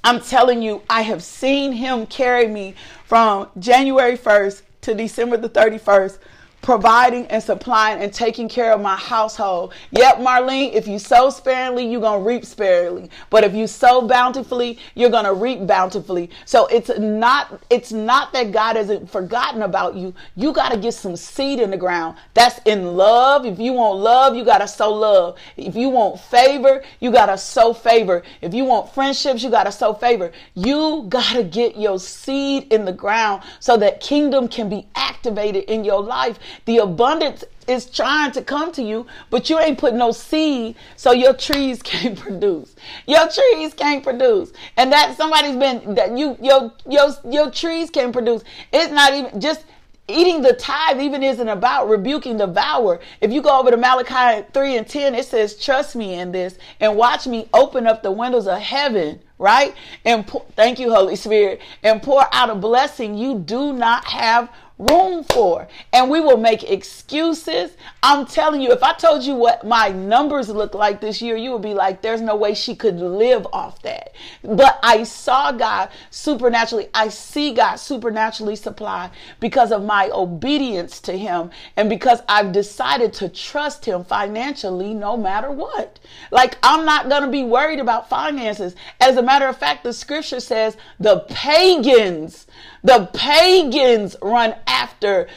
I'm 0.08 0.22
telling 0.22 0.62
you, 0.62 0.80
I 0.88 1.02
have 1.02 1.22
seen 1.22 1.72
him 1.72 2.06
carry 2.06 2.46
me 2.48 2.74
from 3.04 3.50
January 3.58 4.16
1st 4.16 4.62
to 4.80 4.94
December 4.94 5.36
the 5.36 5.50
31st 5.50 6.16
providing 6.62 7.26
and 7.28 7.42
supplying 7.42 8.02
and 8.02 8.12
taking 8.12 8.48
care 8.48 8.72
of 8.72 8.80
my 8.80 8.96
household. 8.96 9.72
Yep, 9.92 10.18
Marlene, 10.18 10.74
if 10.74 10.86
you 10.86 10.98
sow 10.98 11.30
sparingly, 11.30 11.86
you're 11.86 12.00
going 12.00 12.20
to 12.20 12.28
reap 12.28 12.44
sparingly. 12.44 13.10
But 13.30 13.44
if 13.44 13.54
you 13.54 13.66
sow 13.66 14.06
bountifully, 14.06 14.78
you're 14.94 15.10
going 15.10 15.24
to 15.24 15.34
reap 15.34 15.66
bountifully. 15.66 16.30
So 16.44 16.66
it's 16.66 16.90
not 16.98 17.62
it's 17.70 17.92
not 17.92 18.32
that 18.32 18.52
God 18.52 18.76
hasn't 18.76 19.10
forgotten 19.10 19.62
about 19.62 19.94
you. 19.94 20.14
You 20.36 20.52
got 20.52 20.70
to 20.72 20.78
get 20.78 20.92
some 20.94 21.16
seed 21.16 21.60
in 21.60 21.70
the 21.70 21.76
ground. 21.76 22.16
That's 22.34 22.60
in 22.64 22.96
love. 22.96 23.46
If 23.46 23.58
you 23.58 23.72
want 23.72 23.98
love, 24.00 24.34
you 24.34 24.44
got 24.44 24.58
to 24.58 24.68
sow 24.68 24.92
love. 24.92 25.38
If 25.56 25.74
you 25.74 25.88
want 25.88 26.20
favor, 26.20 26.82
you 27.00 27.10
got 27.10 27.26
to 27.26 27.38
sow 27.38 27.72
favor. 27.72 28.22
If 28.42 28.54
you 28.54 28.64
want 28.64 28.92
friendships, 28.92 29.42
you 29.42 29.50
got 29.50 29.64
to 29.64 29.72
sow 29.72 29.94
favor. 29.94 30.32
You 30.54 31.06
got 31.08 31.34
to 31.34 31.44
get 31.44 31.76
your 31.76 31.98
seed 31.98 32.72
in 32.72 32.84
the 32.84 32.92
ground 32.92 33.42
so 33.60 33.76
that 33.78 34.00
kingdom 34.00 34.48
can 34.48 34.68
be 34.68 34.86
activated 34.94 35.64
in 35.64 35.84
your 35.84 36.02
life. 36.02 36.38
The 36.64 36.78
abundance 36.78 37.44
is 37.66 37.86
trying 37.86 38.32
to 38.32 38.42
come 38.42 38.72
to 38.72 38.82
you, 38.82 39.06
but 39.30 39.50
you 39.50 39.58
ain't 39.58 39.78
put 39.78 39.94
no 39.94 40.10
seed, 40.10 40.76
so 40.96 41.12
your 41.12 41.34
trees 41.34 41.82
can't 41.82 42.18
produce. 42.18 42.74
Your 43.06 43.28
trees 43.28 43.74
can't 43.74 44.02
produce. 44.02 44.52
And 44.76 44.92
that 44.92 45.16
somebody's 45.16 45.56
been 45.56 45.94
that 45.94 46.16
you 46.16 46.36
your 46.40 46.72
your 46.88 47.10
your 47.28 47.50
trees 47.50 47.90
can 47.90 48.12
produce. 48.12 48.42
It's 48.72 48.92
not 48.92 49.12
even 49.12 49.40
just 49.40 49.64
eating 50.08 50.40
the 50.40 50.54
tithe 50.54 51.00
even 51.00 51.22
isn't 51.22 51.48
about 51.48 51.88
rebuking 51.88 52.38
the 52.38 52.46
devourer. 52.46 52.98
If 53.20 53.30
you 53.30 53.42
go 53.42 53.60
over 53.60 53.70
to 53.70 53.76
Malachi 53.76 54.46
3 54.52 54.76
and 54.78 54.88
10, 54.88 55.14
it 55.14 55.26
says, 55.26 55.54
Trust 55.56 55.94
me 55.94 56.14
in 56.14 56.32
this 56.32 56.58
and 56.80 56.96
watch 56.96 57.26
me 57.26 57.48
open 57.52 57.86
up 57.86 58.02
the 58.02 58.10
windows 58.10 58.48
of 58.48 58.58
heaven, 58.58 59.20
right? 59.38 59.74
And 60.06 60.26
pour, 60.26 60.44
thank 60.56 60.78
you, 60.78 60.90
Holy 60.90 61.14
Spirit, 61.14 61.60
and 61.82 62.02
pour 62.02 62.24
out 62.32 62.48
a 62.48 62.54
blessing 62.54 63.16
you 63.16 63.38
do 63.38 63.74
not 63.74 64.04
have 64.06 64.50
room 64.78 65.24
for. 65.24 65.68
And 65.92 66.10
we 66.10 66.20
will 66.20 66.36
make 66.36 66.70
excuses. 66.70 67.72
I'm 68.02 68.26
telling 68.26 68.60
you, 68.60 68.70
if 68.72 68.82
I 68.82 68.94
told 68.94 69.24
you 69.24 69.34
what 69.34 69.66
my 69.66 69.88
numbers 69.88 70.48
look 70.48 70.74
like 70.74 71.00
this 71.00 71.20
year, 71.20 71.36
you 71.36 71.52
would 71.52 71.62
be 71.62 71.74
like, 71.74 72.02
there's 72.02 72.20
no 72.20 72.36
way 72.36 72.54
she 72.54 72.74
could 72.74 72.96
live 72.96 73.46
off 73.52 73.82
that. 73.82 74.14
But 74.42 74.78
I 74.82 75.02
saw 75.02 75.52
God 75.52 75.90
supernaturally, 76.10 76.88
I 76.94 77.08
see 77.08 77.52
God 77.52 77.76
supernaturally 77.76 78.56
supply 78.56 79.10
because 79.40 79.72
of 79.72 79.84
my 79.84 80.10
obedience 80.12 81.00
to 81.00 81.16
Him 81.16 81.50
and 81.76 81.88
because 81.88 82.20
I've 82.28 82.52
decided 82.52 83.12
to 83.14 83.28
trust 83.28 83.84
Him 83.84 84.04
financially 84.04 84.94
no 84.94 85.16
matter 85.16 85.50
what. 85.50 85.98
Like, 86.30 86.58
I'm 86.62 86.84
not 86.84 87.08
going 87.08 87.22
to 87.22 87.30
be 87.30 87.44
worried 87.44 87.80
about 87.80 88.08
finances. 88.08 88.74
As 89.00 89.16
a 89.16 89.22
matter 89.22 89.46
of 89.46 89.56
fact, 89.56 89.82
the 89.84 89.92
scripture 89.92 90.40
says 90.40 90.76
the 91.00 91.20
pagans 91.28 92.46
the 92.82 93.08
pagans 93.12 94.16
run 94.22 94.54
after 94.66 95.28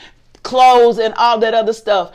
clothes 0.44 0.98
and 0.98 1.14
all 1.16 1.40
that 1.40 1.54
other 1.54 1.74
stuff. 1.74 2.12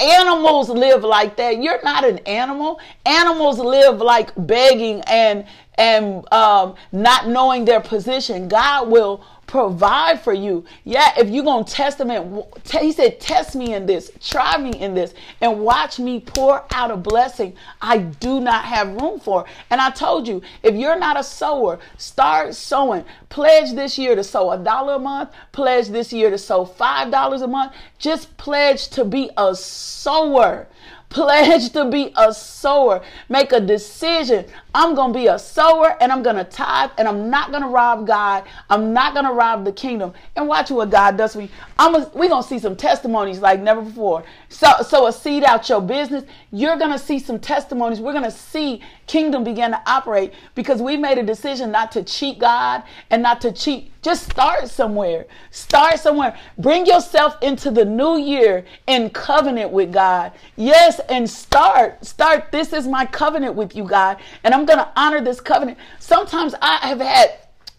Animals 0.00 0.68
live 0.68 1.02
like 1.02 1.36
that. 1.36 1.62
You're 1.62 1.82
not 1.82 2.04
an 2.04 2.18
animal. 2.20 2.80
Animals 3.04 3.58
live 3.58 3.98
like 3.98 4.32
begging 4.36 5.00
and 5.02 5.46
and 5.76 6.32
um, 6.32 6.76
not 6.92 7.26
knowing 7.26 7.64
their 7.64 7.80
position. 7.80 8.46
God 8.46 8.88
will 8.88 9.24
provide 9.54 10.20
for 10.20 10.32
you. 10.32 10.64
Yeah, 10.82 11.12
if 11.16 11.28
you're 11.30 11.44
going 11.44 11.64
to 11.64 11.72
test 11.72 12.00
him, 12.00 12.10
and 12.10 12.42
he 12.80 12.90
said, 12.90 13.20
test 13.20 13.54
me 13.54 13.72
in 13.72 13.86
this, 13.86 14.10
try 14.20 14.58
me 14.58 14.72
in 14.72 14.94
this, 14.94 15.14
and 15.40 15.60
watch 15.60 16.00
me 16.00 16.18
pour 16.18 16.64
out 16.72 16.90
a 16.90 16.96
blessing 16.96 17.54
I 17.80 17.98
do 17.98 18.40
not 18.40 18.64
have 18.64 19.00
room 19.00 19.20
for. 19.20 19.44
And 19.70 19.80
I 19.80 19.90
told 19.90 20.26
you, 20.26 20.42
if 20.64 20.74
you're 20.74 20.98
not 20.98 21.16
a 21.16 21.22
sower, 21.22 21.78
start 21.98 22.56
sowing. 22.56 23.04
Pledge 23.28 23.74
this 23.74 23.96
year 23.96 24.16
to 24.16 24.24
sow 24.24 24.50
a 24.50 24.58
dollar 24.58 24.94
a 24.94 24.98
month, 24.98 25.30
pledge 25.52 25.86
this 25.86 26.12
year 26.12 26.30
to 26.30 26.38
sow 26.38 26.64
five 26.64 27.12
dollars 27.12 27.42
a 27.42 27.46
month. 27.46 27.74
Just 27.96 28.36
pledge 28.36 28.88
to 28.88 29.04
be 29.04 29.30
a 29.36 29.54
sower. 29.54 30.66
Pledge 31.10 31.70
to 31.74 31.84
be 31.84 32.12
a 32.16 32.34
sower. 32.34 33.00
Make 33.28 33.52
a 33.52 33.60
decision. 33.60 34.46
I'm 34.74 34.96
going 34.96 35.12
to 35.12 35.18
be 35.18 35.28
a 35.28 35.38
sower 35.38 35.96
and 36.00 36.10
I'm 36.10 36.22
going 36.22 36.36
to 36.36 36.44
tithe 36.44 36.90
and 36.98 37.06
I'm 37.06 37.30
not 37.30 37.52
going 37.52 37.62
to 37.62 37.68
rob 37.68 38.06
God. 38.06 38.44
I'm 38.68 38.92
not 38.92 39.14
going 39.14 39.24
to 39.24 39.32
rob 39.32 39.64
the 39.64 39.72
kingdom. 39.72 40.12
And 40.34 40.48
watch 40.48 40.70
what 40.70 40.90
God 40.90 41.16
does 41.16 41.34
for. 41.34 41.48
I'm 41.78 41.92
we're 42.12 42.28
going 42.28 42.42
to 42.42 42.48
see 42.48 42.58
some 42.58 42.74
testimonies 42.74 43.38
like 43.38 43.60
never 43.60 43.82
before. 43.82 44.24
So, 44.48 44.68
so 44.86 45.06
a 45.06 45.12
seed 45.12 45.44
out 45.44 45.68
your 45.68 45.80
business. 45.80 46.24
You're 46.50 46.76
going 46.76 46.92
to 46.92 46.98
see 46.98 47.20
some 47.20 47.38
testimonies. 47.38 48.00
We're 48.00 48.12
going 48.12 48.24
to 48.24 48.30
see 48.30 48.82
kingdom 49.06 49.44
begin 49.44 49.70
to 49.70 49.80
operate 49.86 50.32
because 50.54 50.80
we 50.82 50.96
made 50.96 51.18
a 51.18 51.22
decision 51.22 51.70
not 51.70 51.92
to 51.92 52.02
cheat 52.02 52.38
God 52.38 52.82
and 53.10 53.22
not 53.22 53.40
to 53.42 53.52
cheat. 53.52 53.90
Just 54.02 54.30
start 54.30 54.68
somewhere. 54.68 55.24
Start 55.50 55.98
somewhere. 55.98 56.38
Bring 56.58 56.84
yourself 56.84 57.36
into 57.40 57.70
the 57.70 57.86
new 57.86 58.18
year 58.18 58.66
in 58.86 59.08
covenant 59.08 59.70
with 59.70 59.92
God. 59.92 60.32
Yes, 60.56 61.00
and 61.08 61.28
start. 61.28 62.04
Start. 62.04 62.52
This 62.52 62.74
is 62.74 62.86
my 62.86 63.06
covenant 63.06 63.54
with 63.54 63.74
you, 63.74 63.84
God. 63.84 64.18
And 64.42 64.52
I'm 64.52 64.63
going 64.66 64.78
to 64.78 64.88
honor 64.96 65.20
this 65.20 65.40
covenant. 65.40 65.78
Sometimes 65.98 66.54
I 66.60 66.88
have 66.88 67.00
had 67.00 67.38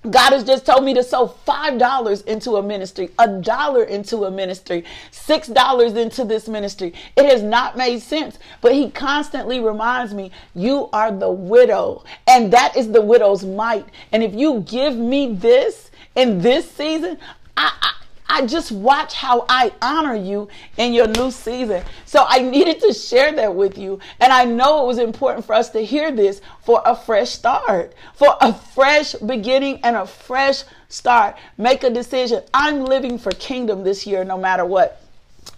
God 0.10 0.34
has 0.34 0.44
just 0.44 0.66
told 0.66 0.84
me 0.84 0.94
to 0.94 1.04
sow 1.04 1.28
five 1.28 1.80
dollars 1.80 2.22
into 2.22 2.58
a 2.58 2.64
ministry, 2.64 3.10
a 3.18 3.28
dollar 3.28 3.84
into 3.84 4.26
a 4.26 4.32
ministry, 4.32 4.86
six 5.12 5.48
dollars 5.48 5.94
into 5.94 6.24
this 6.24 6.48
ministry. 6.48 6.94
It 7.16 7.26
has 7.26 7.42
not 7.42 7.76
made 7.76 8.02
sense, 8.02 8.38
but 8.62 8.74
He 8.74 8.92
constantly 8.92 9.60
reminds 9.60 10.14
me, 10.14 10.32
"You 10.54 10.90
are 10.94 11.12
the 11.12 11.32
widow, 11.32 12.04
and 12.28 12.54
that 12.54 12.78
is 12.78 12.92
the 12.92 13.02
widow's 13.02 13.44
mite. 13.44 13.88
And 14.12 14.24
if 14.24 14.34
you 14.36 14.60
give 14.62 14.96
me 14.96 15.34
this 15.34 15.90
in 16.16 16.42
this 16.42 16.70
season, 16.70 17.18
I, 17.58 17.72
I 17.82 17.92
I 18.28 18.46
just 18.46 18.72
watch 18.72 19.14
how 19.14 19.46
I 19.50 19.72
honor 19.82 20.16
you 20.16 20.48
in 20.78 20.94
your 20.94 21.08
new 21.08 21.32
season. 21.32 21.84
So 22.06 22.26
I 22.28 22.40
needed 22.40 22.80
to 22.82 22.94
share 22.94 23.32
that 23.34 23.54
with 23.54 23.78
you. 23.78 24.00
And 24.20 24.34
I 24.34 24.46
know 24.46 24.84
it 24.84 24.88
was 24.88 24.98
important 24.98 25.46
for 25.46 25.54
us 25.54 25.70
to 25.72 25.82
hear 25.82 26.12
this 26.12 26.42
for 26.64 26.82
a 26.86 26.96
fresh 26.96 27.32
start, 27.32 27.94
for 28.16 28.36
a 28.42 28.54
fresh 28.54 29.14
beginning 29.14 29.80
and 29.84 29.96
a 29.96 30.08
fresh 30.08 30.64
start. 30.90 31.38
Make 31.58 31.84
a 31.84 31.90
decision. 31.90 32.44
I'm 32.54 32.86
living 32.86 33.18
for 33.18 33.32
kingdom 33.32 33.84
this 33.84 34.08
year, 34.08 34.24
no 34.24 34.38
matter 34.38 34.66
what. 34.66 35.02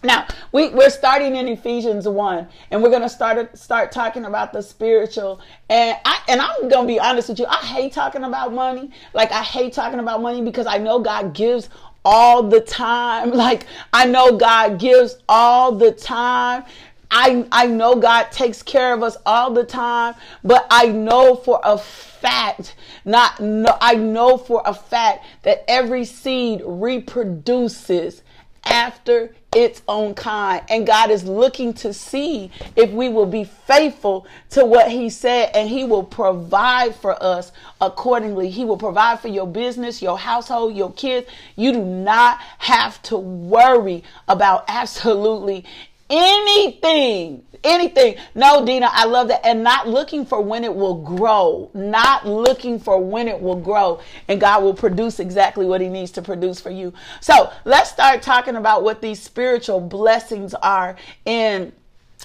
Now 0.04 0.28
we, 0.52 0.70
we're 0.70 0.90
starting 0.90 1.38
in 1.38 1.48
Ephesians 1.48 2.08
one, 2.08 2.48
and 2.70 2.84
we're 2.84 2.92
gonna 2.92 3.10
start 3.10 3.58
start 3.58 3.92
talking 3.92 4.26
about 4.26 4.54
the 4.54 4.62
spiritual. 4.62 5.40
And 5.70 5.98
I 6.06 6.22
and 6.28 6.42
I'm 6.42 6.70
gonna 6.70 6.88
be 6.88 7.00
honest 7.00 7.30
with 7.30 7.40
you, 7.40 7.46
I 7.48 7.58
hate 7.58 7.94
talking 7.94 8.24
about 8.24 8.54
money. 8.54 8.92
Like 9.14 9.32
I 9.32 9.42
hate 9.42 9.74
talking 9.74 10.00
about 10.00 10.22
money 10.22 10.42
because 10.42 10.68
I 10.68 10.78
know 10.78 11.00
God 11.00 11.34
gives 11.34 11.70
all 12.08 12.42
the 12.42 12.62
time. 12.62 13.32
Like 13.38 13.68
I 13.94 14.06
know 14.06 14.38
God 14.38 14.80
gives 14.80 15.18
all 15.28 15.74
the 15.74 15.92
time. 15.92 16.64
I, 17.12 17.46
I 17.52 17.68
know 17.68 17.96
God 17.96 18.32
takes 18.32 18.64
care 18.64 18.94
of 18.94 19.04
us 19.04 19.16
all 19.26 19.54
the 19.54 19.64
time, 19.64 20.16
but 20.44 20.66
I 20.70 20.88
know 20.88 21.36
for 21.36 21.62
a 21.64 21.78
fact, 21.78 22.76
not 23.06 23.40
no, 23.40 23.78
I 23.80 23.96
know 23.96 24.38
for 24.38 24.62
a 24.66 24.74
fact 24.74 25.26
that 25.44 25.64
every 25.68 26.04
seed 26.04 26.62
reproduces 26.66 28.24
after 28.70 29.34
its 29.56 29.82
own 29.88 30.14
kind. 30.14 30.62
And 30.70 30.86
God 30.86 31.10
is 31.10 31.24
looking 31.24 31.74
to 31.76 31.94
see 31.94 32.52
if 32.76 32.92
we 32.92 33.10
will 33.10 33.26
be 33.26 33.44
faithful 33.44 34.28
to 34.52 34.66
what 34.66 34.92
He 34.92 35.10
said, 35.10 35.52
and 35.56 35.68
He 35.70 35.84
will 35.84 36.04
provide 36.04 36.96
for 36.96 37.22
us 37.24 37.52
accordingly. 37.82 38.50
He 38.50 38.66
will 38.66 38.78
provide 38.78 39.20
for 39.20 39.30
your 39.30 39.48
business, 39.48 40.02
your 40.02 40.18
household, 40.18 40.76
your 40.76 40.92
kids. 40.94 41.28
You 41.56 41.72
do 41.72 41.84
not 41.84 42.40
have 42.60 43.02
to 43.04 43.18
worry 43.18 44.04
about 44.28 44.66
absolutely 44.68 45.66
anything 46.10 47.44
anything. 47.64 48.16
No, 48.36 48.66
Dina, 48.66 48.90
I 48.92 49.06
love 49.06 49.28
that. 49.28 49.46
And 49.46 49.64
not 49.64 49.88
looking 49.88 50.26
for 50.26 50.42
when 50.42 50.64
it 50.64 50.74
will 50.74 50.96
grow, 50.96 51.70
not 51.74 52.28
looking 52.28 52.80
for 52.80 53.00
when 53.00 53.28
it 53.28 53.40
will 53.40 53.56
grow. 53.60 54.00
And 54.28 54.40
God 54.40 54.64
will 54.64 54.74
produce 54.74 55.20
exactly 55.20 55.66
what 55.66 55.82
He 55.82 55.90
needs 55.90 56.12
to 56.12 56.22
produce 56.22 56.60
for 56.60 56.70
you. 56.70 56.94
So 57.22 57.52
let's 57.66 57.90
start 57.90 58.22
talking 58.22 58.56
about 58.56 58.84
what 58.84 59.02
these 59.02 59.22
spiritual 59.22 59.80
blessings 59.82 60.54
are 60.56 60.96
in 61.26 61.72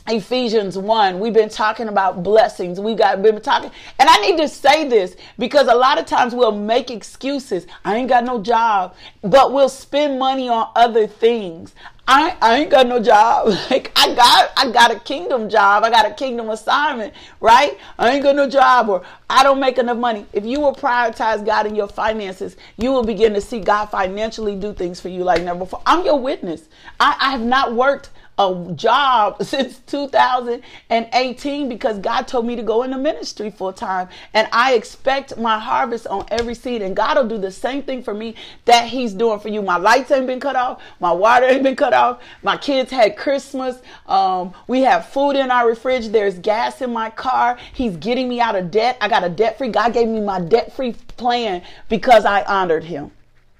Ephesians 0.08 0.76
1. 0.76 1.20
We've 1.20 1.32
been 1.32 1.48
talking 1.48 1.88
about 1.88 2.22
blessings. 2.22 2.80
We 2.80 2.94
got 2.94 3.22
been 3.22 3.40
talking. 3.40 3.70
And 4.00 4.08
I 4.08 4.16
need 4.16 4.36
to 4.38 4.48
say 4.48 4.88
this 4.88 5.16
because 5.38 5.68
a 5.68 5.74
lot 5.74 5.98
of 5.98 6.06
times 6.06 6.34
we'll 6.34 6.50
make 6.52 6.90
excuses. 6.90 7.66
I 7.84 7.96
ain't 7.96 8.08
got 8.08 8.24
no 8.24 8.42
job, 8.42 8.96
but 9.22 9.52
we'll 9.52 9.68
spend 9.68 10.18
money 10.18 10.48
on 10.48 10.68
other 10.74 11.06
things. 11.06 11.74
I, 12.08 12.36
I 12.42 12.56
ain't 12.56 12.70
got 12.70 12.88
no 12.88 13.00
job. 13.00 13.56
Like 13.70 13.92
I 13.96 14.14
got 14.14 14.50
I 14.56 14.70
got 14.70 14.90
a 14.90 14.98
kingdom 14.98 15.48
job. 15.48 15.84
I 15.84 15.90
got 15.90 16.04
a 16.04 16.12
kingdom 16.12 16.50
assignment, 16.50 17.14
right? 17.40 17.78
I 17.98 18.10
ain't 18.10 18.24
got 18.24 18.34
no 18.34 18.48
job 18.48 18.88
or 18.88 19.02
I 19.30 19.42
don't 19.44 19.60
make 19.60 19.78
enough 19.78 19.96
money. 19.98 20.26
If 20.32 20.44
you 20.44 20.60
will 20.60 20.74
prioritize 20.74 21.46
God 21.46 21.66
in 21.66 21.76
your 21.76 21.88
finances, 21.88 22.56
you 22.76 22.90
will 22.90 23.04
begin 23.04 23.32
to 23.34 23.40
see 23.40 23.60
God 23.60 23.86
financially 23.86 24.56
do 24.56 24.74
things 24.74 25.00
for 25.00 25.08
you 25.08 25.22
like 25.22 25.42
never 25.42 25.60
before. 25.60 25.80
I'm 25.86 26.04
your 26.04 26.18
witness. 26.18 26.68
I, 26.98 27.16
I 27.20 27.30
have 27.30 27.40
not 27.40 27.74
worked 27.74 28.10
a 28.42 28.72
job 28.74 29.42
since 29.44 29.78
2018 29.86 31.68
because 31.68 31.98
God 31.98 32.28
told 32.28 32.46
me 32.46 32.56
to 32.56 32.62
go 32.62 32.82
into 32.82 32.98
ministry 32.98 33.50
full 33.50 33.72
time. 33.72 34.08
And 34.34 34.48
I 34.52 34.74
expect 34.74 35.36
my 35.38 35.58
harvest 35.58 36.06
on 36.06 36.26
every 36.30 36.54
seed. 36.54 36.82
And 36.82 36.96
God 36.96 37.16
will 37.16 37.28
do 37.28 37.38
the 37.38 37.50
same 37.50 37.82
thing 37.82 38.02
for 38.02 38.14
me 38.14 38.34
that 38.64 38.88
He's 38.88 39.12
doing 39.12 39.40
for 39.40 39.48
you. 39.48 39.62
My 39.62 39.76
lights 39.76 40.10
ain't 40.10 40.26
been 40.26 40.40
cut 40.40 40.56
off. 40.56 40.82
My 41.00 41.12
water 41.12 41.46
ain't 41.46 41.62
been 41.62 41.76
cut 41.76 41.92
off. 41.92 42.20
My 42.42 42.56
kids 42.56 42.90
had 42.90 43.16
Christmas. 43.16 43.80
Um, 44.06 44.52
we 44.66 44.80
have 44.82 45.08
food 45.08 45.36
in 45.36 45.50
our 45.50 45.74
fridge. 45.74 46.08
There's 46.08 46.38
gas 46.38 46.80
in 46.80 46.92
my 46.92 47.10
car. 47.10 47.58
He's 47.72 47.96
getting 47.96 48.28
me 48.28 48.40
out 48.40 48.56
of 48.56 48.70
debt. 48.70 48.98
I 49.00 49.08
got 49.08 49.24
a 49.24 49.28
debt 49.28 49.58
free. 49.58 49.68
God 49.68 49.92
gave 49.92 50.08
me 50.08 50.20
my 50.20 50.40
debt 50.40 50.72
free 50.74 50.94
plan 51.16 51.62
because 51.88 52.24
I 52.24 52.42
honored 52.44 52.84
Him. 52.84 53.10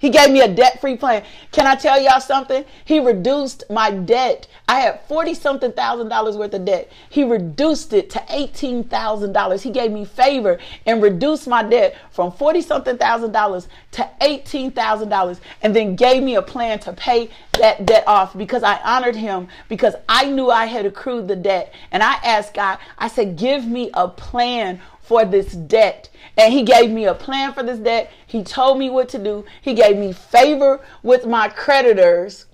He 0.03 0.11
gave 0.11 0.33
me 0.33 0.41
a 0.41 0.49
debt 0.49 0.81
free 0.81 0.97
plan. 0.97 1.23
Can 1.53 1.65
I 1.65 1.77
tell 1.77 2.03
y'all 2.03 2.21
something? 2.21 2.65
He 2.85 2.99
reduced 2.99 3.63
my 3.71 3.93
debt. 3.93 4.49
I 4.67 4.81
had 4.81 5.01
40 5.07 5.33
something 5.35 5.71
thousand 5.71 6.09
dollars 6.09 6.37
worth 6.37 6.55
of 6.55 6.65
debt. 6.65 6.91
He 7.09 7.23
reduced 7.23 7.93
it 7.93 8.11
to 8.11 8.19
$18,000. 8.19 9.63
He 9.63 9.71
gave 9.71 9.93
me 9.93 10.05
favor 10.05 10.59
and 10.87 11.01
reduced 11.01 11.47
my 11.47 11.63
debt 11.63 11.97
from 12.11 12.33
40 12.33 12.63
something 12.63 12.99
thousand 12.99 13.31
dollars 13.31 13.69
to 13.93 14.11
$18,000 14.21 15.39
and 15.63 15.77
then 15.77 15.95
gave 15.95 16.25
me 16.25 16.35
a 16.35 16.43
plan 16.43 16.81
to 16.81 16.93
pay 16.95 17.31
that 17.61 17.87
debt 17.87 18.03
off 18.09 18.37
because 18.37 18.65
I 18.65 18.81
honored 18.83 19.15
him 19.15 19.47
because 19.69 19.95
I 20.09 20.29
knew 20.29 20.51
I 20.51 20.67
had 20.67 20.85
accrued 20.85 21.29
the 21.29 21.37
debt. 21.37 21.73
And 21.93 22.03
I 22.03 22.15
asked 22.25 22.55
God, 22.55 22.79
I 22.99 23.07
said, 23.07 23.37
give 23.37 23.65
me 23.69 23.93
a 23.95 24.09
plan 24.09 24.81
for 25.13 25.27
this 25.27 25.53
debt. 25.53 26.09
And 26.39 26.55
he 26.55 26.63
gave 26.63 26.91
me 26.91 27.05
a 27.05 27.13
plan 27.13 27.53
for 27.53 27.63
this 27.63 27.79
debt. 27.79 28.11
He 28.27 28.43
told 28.43 28.79
me 28.79 28.89
what 28.89 29.11
to 29.11 29.19
do. 29.19 29.45
He 29.61 29.75
gave 29.75 29.99
me 29.99 30.15
favor 30.15 30.81
with 31.03 31.27
my 31.27 31.51
creditors. 31.51 32.47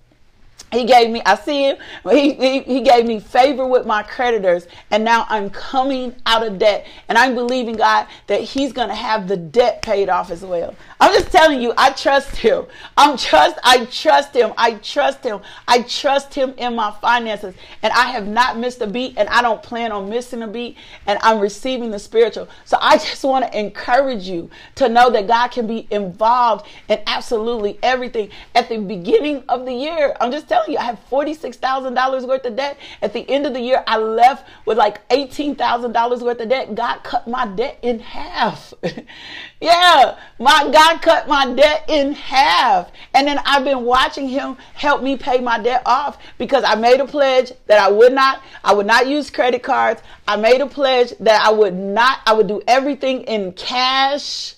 He 0.73 0.85
gave 0.85 1.09
me, 1.09 1.23
I 1.25 1.37
see 1.37 1.69
him, 1.69 1.77
he, 2.11 2.35
he, 2.35 2.61
he, 2.63 2.81
gave 2.81 3.07
me 3.07 3.21
favor 3.21 3.65
with 3.65 3.87
my 3.87 4.03
creditors, 4.03 4.67
and 4.91 5.03
now 5.05 5.25
I'm 5.29 5.49
coming 5.49 6.15
out 6.27 6.45
of 6.45 6.59
debt. 6.59 6.85
And 7.09 7.17
I'm 7.17 7.37
believing, 7.37 7.77
God, 7.77 8.07
that 8.27 8.43
He's 8.43 8.73
going 8.75 8.89
to 8.89 8.95
have 8.95 9.29
the 9.29 9.37
debt 9.37 9.81
paid 9.81 10.11
off 10.11 10.31
as 10.31 10.43
well. 10.43 10.75
I'm 11.01 11.13
just 11.13 11.31
telling 11.31 11.61
you, 11.61 11.73
I 11.77 11.91
trust 11.91 12.37
Him. 12.37 12.67
I'm 12.97 13.17
trust, 13.17 13.59
I 13.63 13.85
trust 13.85 14.35
Him. 14.35 14.53
I 14.57 14.75
trust 14.75 15.23
Him. 15.23 15.41
I 15.67 15.83
trust 15.83 16.35
Him 16.35 16.55
in 16.57 16.75
my 16.75 16.91
finances. 17.01 17.55
And 17.83 17.93
I 17.93 18.07
have 18.07 18.27
not 18.27 18.59
missed 18.59 18.81
a 18.81 18.87
beat, 18.87 19.15
and 19.17 19.29
I 19.29 19.43
don't 19.43 19.63
plan 19.63 19.93
on 19.93 20.09
missing 20.11 20.43
a 20.43 20.49
beat, 20.49 20.77
and 21.07 21.19
I'm 21.23 21.39
receiving 21.39 21.91
the 21.91 21.99
spiritual. 21.99 22.49
So 22.65 22.79
I 22.81 22.99
just 22.99 23.23
want 23.23 23.45
to 23.45 23.59
encourage 23.59 24.29
you 24.29 24.51
to 24.77 24.89
know 24.89 25.11
that 25.11 25.29
God 25.29 25.49
can 25.49 25.67
be 25.67 25.87
involved 25.91 26.67
in 26.89 27.01
absolutely 27.07 27.79
everything. 27.83 28.31
At 28.55 28.69
the 28.69 28.79
beginning 28.79 29.45
of 29.49 29.67
the 29.67 29.73
year, 29.73 30.17
I'm 30.21 30.33
just 30.33 30.49
telling 30.49 30.73
you, 30.73 30.79
I 30.79 30.85
have 30.85 31.01
$46,000 31.11 32.27
worth 32.27 32.45
of 32.45 32.57
debt. 32.57 32.79
At 33.03 33.13
the 33.13 33.29
end 33.31 33.47
of 33.47 33.55
the 33.55 33.61
year, 33.61 33.85
I 33.87 33.99
left 33.99 34.49
with 34.65 34.79
like 34.79 35.07
$18,000 35.11 36.23
worth 36.23 36.41
of 36.41 36.49
debt. 36.49 36.75
God 36.75 37.05
cut 37.05 37.29
my 37.29 37.47
debt 37.47 37.79
in 37.83 38.01
half. 38.01 38.75
yeah, 39.61 40.19
my 40.39 40.71
God 40.73 41.03
cut 41.03 41.27
my 41.27 41.53
debt 41.53 41.85
in 41.89 42.13
half. 42.13 42.91
And 43.15 43.27
then 43.27 43.41
I've 43.45 43.65
been 43.65 43.83
watching 43.83 44.29
him 44.29 44.57
help 44.75 45.03
me 45.03 45.17
pay 45.17 45.41
my 45.41 45.59
debt 45.59 45.83
off 45.85 46.19
because 46.39 46.63
I 46.65 46.77
made 46.77 47.01
a 47.01 47.07
pledge 47.07 47.53
that 47.67 47.79
I 47.79 47.91
would 47.91 48.13
not, 48.13 48.43
I 48.63 48.73
would 48.73 48.87
not 48.87 49.09
use 49.09 49.31
credit 49.31 49.63
cards. 49.63 50.03
I 50.29 50.37
made 50.37 50.61
a 50.61 50.67
pledge 50.67 51.13
that 51.21 51.45
I 51.45 51.51
would 51.51 51.75
not, 51.75 52.21
I 52.27 52.35
would 52.35 52.47
do 52.47 52.63
everything 52.69 53.23
in 53.23 53.53
cash 53.53 54.55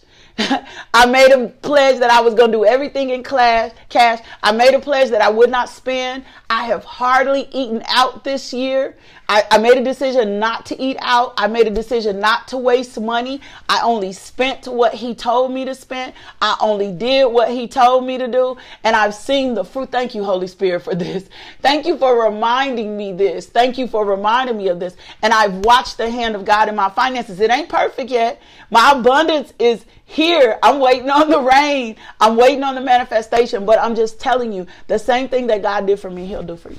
I 0.94 1.06
made 1.06 1.32
a 1.32 1.48
pledge 1.48 1.98
that 1.98 2.10
I 2.10 2.20
was 2.20 2.34
going 2.34 2.52
to 2.52 2.58
do 2.58 2.64
everything 2.64 3.10
in 3.10 3.22
class, 3.22 3.72
cash. 3.88 4.20
I 4.42 4.52
made 4.52 4.74
a 4.74 4.78
pledge 4.78 5.10
that 5.10 5.20
I 5.20 5.30
would 5.30 5.50
not 5.50 5.68
spend. 5.68 6.24
I 6.48 6.64
have 6.64 6.84
hardly 6.84 7.48
eaten 7.52 7.82
out 7.86 8.24
this 8.24 8.52
year. 8.52 8.96
I, 9.32 9.44
I, 9.48 9.58
made 9.58 9.78
a 9.78 9.84
decision 9.84 10.40
not 10.40 10.66
to 10.66 10.82
eat 10.82 10.96
out. 10.98 11.34
I 11.36 11.46
made 11.46 11.68
a 11.68 11.70
decision 11.70 12.18
not 12.18 12.48
to 12.48 12.58
waste 12.58 13.00
money. 13.00 13.40
I 13.68 13.80
only 13.80 14.12
spent 14.12 14.66
what 14.66 14.92
he 14.92 15.14
told 15.14 15.52
me 15.52 15.64
to 15.66 15.74
spend. 15.76 16.14
I 16.42 16.56
only 16.60 16.90
did 16.90 17.26
what 17.26 17.48
he 17.48 17.68
told 17.68 18.04
me 18.04 18.18
to 18.18 18.26
do. 18.26 18.56
And 18.82 18.96
I've 18.96 19.14
seen 19.14 19.54
the 19.54 19.62
fruit. 19.62 19.92
Thank 19.92 20.16
you, 20.16 20.24
Holy 20.24 20.48
Spirit, 20.48 20.80
for 20.80 20.96
this. 20.96 21.28
Thank 21.62 21.86
you 21.86 21.96
for 21.96 22.24
reminding 22.24 22.96
me 22.96 23.12
this. 23.12 23.46
Thank 23.46 23.78
you 23.78 23.86
for 23.86 24.04
reminding 24.04 24.56
me 24.56 24.66
of 24.66 24.80
this. 24.80 24.96
And 25.22 25.32
I've 25.32 25.64
watched 25.64 25.96
the 25.96 26.10
hand 26.10 26.34
of 26.34 26.44
God 26.44 26.68
in 26.68 26.74
my 26.74 26.90
finances. 26.90 27.38
It 27.38 27.52
ain't 27.52 27.68
perfect 27.68 28.10
yet. 28.10 28.42
My 28.68 28.94
abundance 28.96 29.52
is 29.60 29.84
here. 30.06 30.58
I'm 30.60 30.80
waiting 30.80 31.08
on 31.08 31.30
the 31.30 31.40
rain. 31.40 31.94
I'm 32.20 32.36
waiting 32.36 32.64
on 32.64 32.74
the 32.74 32.80
manifestation. 32.80 33.64
But 33.64 33.78
I'm 33.78 33.94
just 33.94 34.18
telling 34.18 34.52
you 34.52 34.66
the 34.88 34.98
same 34.98 35.28
thing 35.28 35.46
that 35.46 35.62
God 35.62 35.86
did 35.86 36.00
for 36.00 36.10
me, 36.10 36.26
He'll 36.26 36.42
do 36.42 36.56
for 36.56 36.70
you. 36.70 36.78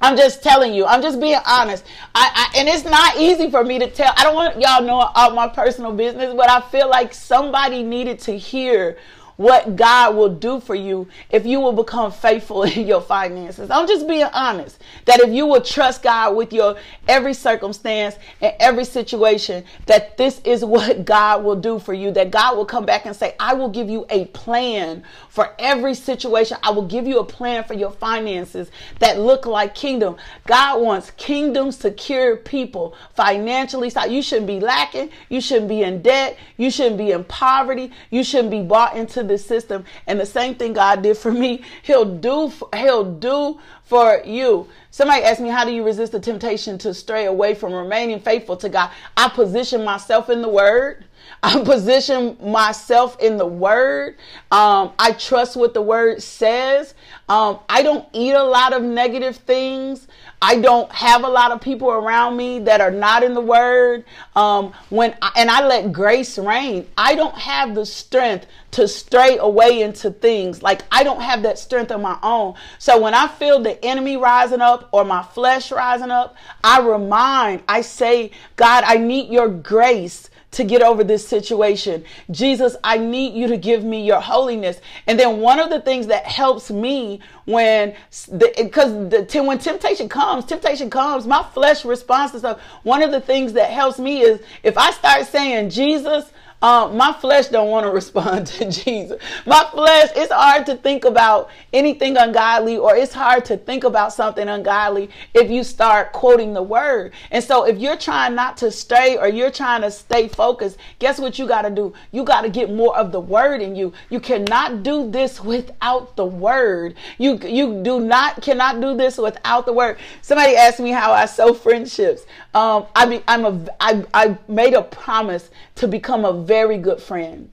I'm 0.00 0.16
just 0.16 0.42
telling 0.42 0.72
you. 0.72 0.86
I'm 0.86 1.02
just 1.02 1.20
being 1.20 1.40
honest. 1.46 1.84
I, 2.14 2.50
I, 2.54 2.58
and 2.58 2.68
it's 2.68 2.84
not 2.84 3.16
easy 3.16 3.50
for 3.50 3.62
me 3.62 3.78
to 3.78 3.90
tell. 3.90 4.12
I 4.16 4.24
don't 4.24 4.34
want 4.34 4.60
y'all 4.60 4.82
know 4.82 5.10
all 5.14 5.32
my 5.32 5.48
personal 5.48 5.92
business, 5.92 6.34
but 6.34 6.48
I 6.50 6.60
feel 6.70 6.88
like 6.88 7.12
somebody 7.12 7.82
needed 7.82 8.18
to 8.20 8.36
hear 8.36 8.96
what 9.40 9.74
God 9.74 10.16
will 10.16 10.28
do 10.28 10.60
for 10.60 10.74
you 10.74 11.08
if 11.30 11.46
you 11.46 11.60
will 11.60 11.72
become 11.72 12.12
faithful 12.12 12.62
in 12.64 12.86
your 12.86 13.00
finances. 13.00 13.70
I'm 13.70 13.88
just 13.88 14.06
being 14.06 14.28
honest 14.34 14.78
that 15.06 15.18
if 15.20 15.30
you 15.30 15.46
will 15.46 15.62
trust 15.62 16.02
God 16.02 16.36
with 16.36 16.52
your 16.52 16.76
every 17.08 17.32
circumstance 17.32 18.16
and 18.42 18.54
every 18.60 18.84
situation, 18.84 19.64
that 19.86 20.18
this 20.18 20.42
is 20.44 20.62
what 20.66 21.06
God 21.06 21.42
will 21.42 21.56
do 21.56 21.78
for 21.78 21.94
you. 21.94 22.10
That 22.10 22.30
God 22.30 22.54
will 22.54 22.66
come 22.66 22.84
back 22.84 23.06
and 23.06 23.16
say, 23.16 23.34
I 23.40 23.54
will 23.54 23.70
give 23.70 23.88
you 23.88 24.04
a 24.10 24.26
plan 24.26 25.04
for 25.30 25.54
every 25.58 25.94
situation. 25.94 26.58
I 26.62 26.70
will 26.72 26.86
give 26.86 27.06
you 27.06 27.20
a 27.20 27.24
plan 27.24 27.64
for 27.64 27.72
your 27.72 27.92
finances 27.92 28.70
that 28.98 29.18
look 29.18 29.46
like 29.46 29.74
kingdom. 29.74 30.16
God 30.46 30.82
wants 30.82 31.12
kingdom 31.12 31.72
secure 31.72 32.36
people 32.36 32.94
financially. 33.14 33.88
So 33.88 34.04
you 34.04 34.20
shouldn't 34.20 34.48
be 34.48 34.60
lacking. 34.60 35.08
You 35.30 35.40
shouldn't 35.40 35.68
be 35.68 35.80
in 35.80 36.02
debt. 36.02 36.36
You 36.58 36.70
shouldn't 36.70 36.98
be 36.98 37.12
in 37.12 37.24
poverty. 37.24 37.90
You 38.10 38.22
shouldn't 38.22 38.50
be 38.50 38.60
bought 38.60 38.98
into 38.98 39.29
this 39.30 39.46
system. 39.46 39.84
And 40.06 40.20
the 40.20 40.26
same 40.26 40.56
thing 40.56 40.74
God 40.74 41.02
did 41.02 41.16
for 41.16 41.32
me, 41.32 41.64
He'll 41.82 42.04
do. 42.04 42.52
He'll 42.74 43.10
do 43.10 43.58
for 43.84 44.22
you. 44.26 44.68
Somebody 44.90 45.22
asked 45.22 45.40
me, 45.40 45.48
How 45.48 45.64
do 45.64 45.72
you 45.72 45.84
resist 45.84 46.12
the 46.12 46.20
temptation 46.20 46.76
to 46.78 46.92
stray 46.92 47.24
away 47.24 47.54
from 47.54 47.72
remaining 47.72 48.20
faithful 48.20 48.56
to 48.58 48.68
God? 48.68 48.90
I 49.16 49.30
position 49.30 49.84
myself 49.84 50.28
in 50.28 50.42
the 50.42 50.48
Word. 50.48 51.06
I 51.42 51.62
position 51.64 52.36
myself 52.42 53.18
in 53.20 53.36
the 53.36 53.46
word. 53.46 54.16
Um, 54.50 54.92
I 54.98 55.12
trust 55.12 55.56
what 55.56 55.74
the 55.74 55.82
word 55.82 56.22
says. 56.22 56.94
Um, 57.28 57.60
I 57.68 57.82
don't 57.82 58.06
eat 58.12 58.32
a 58.32 58.42
lot 58.42 58.72
of 58.72 58.82
negative 58.82 59.36
things. 59.36 60.06
I 60.42 60.58
don't 60.58 60.90
have 60.90 61.22
a 61.22 61.28
lot 61.28 61.52
of 61.52 61.60
people 61.60 61.90
around 61.90 62.36
me 62.36 62.60
that 62.60 62.80
are 62.80 62.90
not 62.90 63.22
in 63.22 63.34
the 63.34 63.42
word. 63.42 64.04
Um, 64.34 64.72
when 64.88 65.14
I, 65.20 65.32
and 65.36 65.50
I 65.50 65.66
let 65.66 65.92
grace 65.92 66.38
reign. 66.38 66.86
I 66.96 67.14
don't 67.14 67.36
have 67.36 67.74
the 67.74 67.84
strength 67.84 68.46
to 68.72 68.88
stray 68.88 69.36
away 69.36 69.82
into 69.82 70.10
things. 70.10 70.62
Like 70.62 70.82
I 70.90 71.02
don't 71.02 71.20
have 71.20 71.42
that 71.42 71.58
strength 71.58 71.90
of 71.90 72.00
my 72.00 72.18
own. 72.22 72.54
So 72.78 72.98
when 73.00 73.12
I 73.12 73.28
feel 73.28 73.60
the 73.60 73.82
enemy 73.84 74.16
rising 74.16 74.62
up 74.62 74.88
or 74.92 75.04
my 75.04 75.22
flesh 75.22 75.70
rising 75.70 76.10
up, 76.10 76.36
I 76.64 76.80
remind, 76.80 77.62
I 77.68 77.82
say, 77.82 78.30
God, 78.56 78.84
I 78.86 78.96
need 78.96 79.30
your 79.30 79.48
grace 79.48 80.29
to 80.52 80.64
get 80.64 80.82
over 80.82 81.04
this 81.04 81.26
situation. 81.26 82.04
Jesus, 82.30 82.76
I 82.82 82.98
need 82.98 83.34
you 83.34 83.46
to 83.48 83.56
give 83.56 83.84
me 83.84 84.04
your 84.04 84.20
holiness. 84.20 84.80
And 85.06 85.18
then 85.18 85.38
one 85.38 85.60
of 85.60 85.70
the 85.70 85.80
things 85.80 86.08
that 86.08 86.24
helps 86.24 86.70
me 86.70 87.20
when 87.44 87.94
the 88.28 88.52
because 88.56 88.92
the 89.10 89.42
when 89.42 89.58
temptation 89.58 90.08
comes, 90.08 90.44
temptation 90.44 90.90
comes, 90.90 91.26
my 91.26 91.42
flesh 91.54 91.84
responds 91.84 92.32
to 92.32 92.38
stuff. 92.40 92.60
One 92.82 93.02
of 93.02 93.10
the 93.10 93.20
things 93.20 93.52
that 93.54 93.70
helps 93.70 93.98
me 93.98 94.22
is 94.22 94.40
if 94.62 94.76
I 94.76 94.90
start 94.90 95.26
saying, 95.26 95.70
Jesus, 95.70 96.30
Um, 96.62 96.96
my 96.96 97.12
flesh 97.12 97.48
don't 97.48 97.68
want 97.70 97.86
to 97.86 97.90
respond 98.00 98.46
to 98.48 98.70
Jesus. 98.70 99.20
My 99.46 99.66
flesh, 99.72 100.10
it's 100.14 100.32
hard 100.32 100.66
to 100.66 100.76
think 100.76 101.04
about 101.04 101.50
anything 101.72 102.16
ungodly 102.16 102.76
or 102.76 102.94
it's 102.94 103.12
hard 103.14 103.44
to 103.46 103.56
think 103.56 103.84
about 103.84 104.12
something 104.12 104.48
ungodly 104.48 105.10
if 105.34 105.50
you 105.50 105.64
start 105.64 106.12
quoting 106.12 106.52
the 106.52 106.62
word. 106.62 107.12
And 107.30 107.42
so 107.42 107.64
if 107.64 107.78
you're 107.78 107.96
trying 107.96 108.34
not 108.34 108.56
to 108.58 108.70
stay 108.70 109.16
or 109.16 109.28
you're 109.28 109.50
trying 109.50 109.82
to 109.82 109.90
stay 109.90 110.28
focused, 110.28 110.76
guess 110.98 111.18
what 111.18 111.38
you 111.38 111.46
got 111.46 111.62
to 111.62 111.70
do? 111.70 111.94
You 112.12 112.24
got 112.24 112.42
to 112.42 112.50
get 112.50 112.70
more 112.70 112.96
of 112.96 113.12
the 113.12 113.20
word 113.20 113.62
in 113.62 113.74
you. 113.74 113.92
You 114.10 114.20
cannot 114.20 114.82
do 114.82 115.10
this 115.10 115.40
without 115.42 116.16
the 116.16 116.26
word. 116.26 116.94
You 117.18 117.38
you 117.42 117.82
do 117.82 118.00
not 118.00 118.42
cannot 118.42 118.80
do 118.80 118.96
this 118.96 119.18
without 119.18 119.66
the 119.66 119.72
word. 119.72 119.98
Somebody 120.22 120.56
asked 120.56 120.80
me 120.80 120.90
how 120.90 121.12
I 121.12 121.26
sow 121.26 121.54
friendships. 121.54 122.26
Um, 122.54 122.86
I 122.94 123.06
mean, 123.06 123.22
I'm 123.28 123.44
a 123.44 123.66
I 123.80 124.04
I 124.12 124.38
made 124.48 124.74
a 124.74 124.82
promise 124.82 125.50
to 125.76 125.88
become 125.88 126.24
a 126.24 126.32
very 126.50 126.78
good 126.78 127.00
friend. 127.00 127.48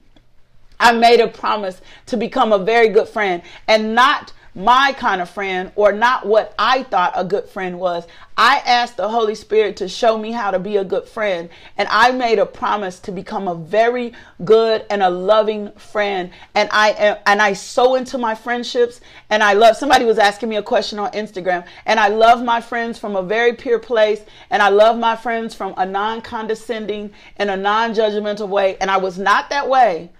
I 0.80 0.90
made 0.90 1.20
a 1.20 1.28
promise 1.28 1.80
to 2.06 2.16
become 2.16 2.52
a 2.52 2.58
very 2.58 2.88
good 2.88 3.08
friend 3.08 3.42
and 3.68 3.94
not 3.94 4.32
my 4.58 4.92
kind 4.92 5.22
of 5.22 5.30
friend 5.30 5.70
or 5.76 5.92
not 5.92 6.26
what 6.26 6.52
I 6.58 6.82
thought 6.82 7.12
a 7.14 7.24
good 7.24 7.48
friend 7.48 7.78
was. 7.78 8.04
I 8.36 8.58
asked 8.66 8.96
the 8.96 9.08
Holy 9.08 9.36
Spirit 9.36 9.76
to 9.76 9.88
show 9.88 10.18
me 10.18 10.32
how 10.32 10.50
to 10.50 10.58
be 10.58 10.76
a 10.76 10.84
good 10.84 11.04
friend. 11.04 11.48
And 11.76 11.88
I 11.90 12.10
made 12.10 12.40
a 12.40 12.46
promise 12.46 12.98
to 13.00 13.12
become 13.12 13.46
a 13.46 13.54
very 13.54 14.12
good 14.44 14.84
and 14.90 15.02
a 15.02 15.10
loving 15.10 15.70
friend. 15.72 16.30
And 16.56 16.68
I 16.72 16.90
am, 16.90 17.18
and 17.26 17.40
I 17.40 17.52
sow 17.52 17.94
into 17.94 18.18
my 18.18 18.34
friendships. 18.34 19.00
And 19.30 19.44
I 19.44 19.52
love, 19.52 19.76
somebody 19.76 20.04
was 20.04 20.18
asking 20.18 20.48
me 20.48 20.56
a 20.56 20.62
question 20.62 20.98
on 20.98 21.12
Instagram. 21.12 21.64
And 21.86 22.00
I 22.00 22.08
love 22.08 22.44
my 22.44 22.60
friends 22.60 22.98
from 22.98 23.14
a 23.14 23.22
very 23.22 23.52
pure 23.52 23.78
place. 23.78 24.20
And 24.50 24.60
I 24.60 24.70
love 24.70 24.98
my 24.98 25.14
friends 25.14 25.54
from 25.54 25.74
a 25.76 25.86
non 25.86 26.20
condescending 26.20 27.12
and 27.36 27.48
a 27.48 27.56
non 27.56 27.94
judgmental 27.94 28.48
way. 28.48 28.76
And 28.80 28.90
I 28.90 28.96
was 28.96 29.18
not 29.18 29.50
that 29.50 29.68
way 29.68 30.10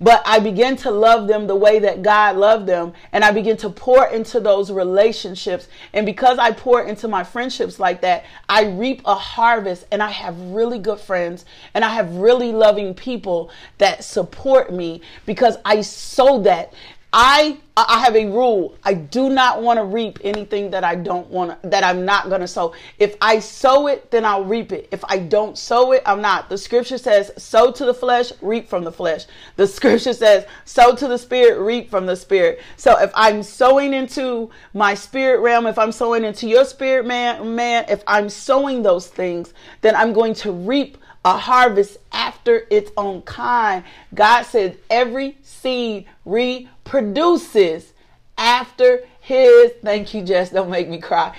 but 0.00 0.22
I 0.26 0.40
begin 0.40 0.76
to 0.78 0.90
love 0.90 1.26
them 1.26 1.46
the 1.46 1.56
way 1.56 1.78
that 1.78 2.02
God 2.02 2.36
loved 2.36 2.66
them. 2.66 2.92
And 3.12 3.24
I 3.24 3.30
begin 3.30 3.56
to 3.58 3.70
pour 3.70 4.06
into 4.06 4.40
those 4.40 4.70
relationships. 4.70 5.68
And 5.92 6.04
because 6.04 6.38
I 6.38 6.52
pour 6.52 6.82
into 6.82 7.08
my 7.08 7.24
friendships 7.24 7.78
like 7.78 8.02
that, 8.02 8.24
I 8.48 8.64
reap 8.64 9.02
a 9.04 9.14
harvest 9.14 9.86
and 9.90 10.02
I 10.02 10.10
have 10.10 10.38
really 10.38 10.78
good 10.78 11.00
friends 11.00 11.44
and 11.72 11.84
I 11.84 11.88
have 11.90 12.14
really 12.16 12.52
loving 12.52 12.94
people 12.94 13.50
that 13.78 14.04
support 14.04 14.72
me 14.72 15.00
because 15.24 15.56
I 15.64 15.80
sow 15.80 16.42
that. 16.42 16.74
I 17.12 17.58
I 17.78 18.00
have 18.00 18.16
a 18.16 18.24
rule. 18.24 18.74
I 18.84 18.94
do 18.94 19.28
not 19.28 19.60
want 19.60 19.78
to 19.78 19.84
reap 19.84 20.18
anything 20.24 20.70
that 20.70 20.82
I 20.82 20.94
don't 20.94 21.28
want 21.28 21.62
to, 21.62 21.68
that 21.68 21.84
I'm 21.84 22.06
not 22.06 22.30
going 22.30 22.40
to 22.40 22.48
sow. 22.48 22.72
If 22.98 23.16
I 23.20 23.38
sow 23.38 23.86
it, 23.88 24.10
then 24.10 24.24
I'll 24.24 24.44
reap 24.44 24.72
it. 24.72 24.88
If 24.92 25.04
I 25.04 25.18
don't 25.18 25.58
sow 25.58 25.92
it, 25.92 26.02
I'm 26.06 26.22
not. 26.22 26.48
The 26.48 26.56
scripture 26.56 26.96
says, 26.96 27.30
sow 27.36 27.70
to 27.72 27.84
the 27.84 27.92
flesh, 27.92 28.32
reap 28.40 28.70
from 28.70 28.82
the 28.82 28.92
flesh. 28.92 29.26
The 29.56 29.66
scripture 29.66 30.14
says, 30.14 30.46
sow 30.64 30.94
to 30.94 31.06
the 31.06 31.18
spirit, 31.18 31.60
reap 31.60 31.90
from 31.90 32.06
the 32.06 32.16
spirit. 32.16 32.62
So 32.78 32.98
if 32.98 33.10
I'm 33.14 33.42
sowing 33.42 33.92
into 33.92 34.50
my 34.72 34.94
spirit 34.94 35.40
realm, 35.40 35.66
if 35.66 35.78
I'm 35.78 35.92
sowing 35.92 36.24
into 36.24 36.48
your 36.48 36.64
spirit 36.64 37.04
man, 37.04 37.54
man, 37.54 37.84
if 37.90 38.02
I'm 38.06 38.30
sowing 38.30 38.82
those 38.82 39.06
things, 39.06 39.52
then 39.82 39.94
I'm 39.94 40.14
going 40.14 40.32
to 40.34 40.50
reap 40.50 40.96
a 41.26 41.36
harvest 41.36 41.98
after 42.12 42.68
its 42.70 42.92
own 42.96 43.20
kind. 43.22 43.82
God 44.14 44.44
said 44.44 44.78
every 44.88 45.36
seed 45.66 46.06
reproduces 46.24 47.92
after 48.38 49.04
his, 49.20 49.72
thank 49.82 50.14
you, 50.14 50.22
Jess, 50.22 50.50
don't 50.50 50.70
make 50.70 50.88
me 50.88 50.98
cry, 51.00 51.36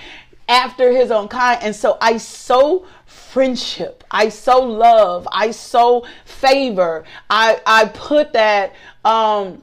after 0.50 0.92
his 0.92 1.10
own 1.10 1.28
kind. 1.28 1.58
And 1.62 1.74
so 1.74 1.96
I 2.02 2.18
sow 2.18 2.84
friendship. 3.06 4.04
I 4.10 4.28
sow 4.28 4.60
love. 4.60 5.26
I 5.32 5.50
sow 5.50 6.04
favor. 6.26 7.04
I, 7.30 7.58
I 7.64 7.86
put 7.86 8.34
that, 8.34 8.74
um, 9.02 9.62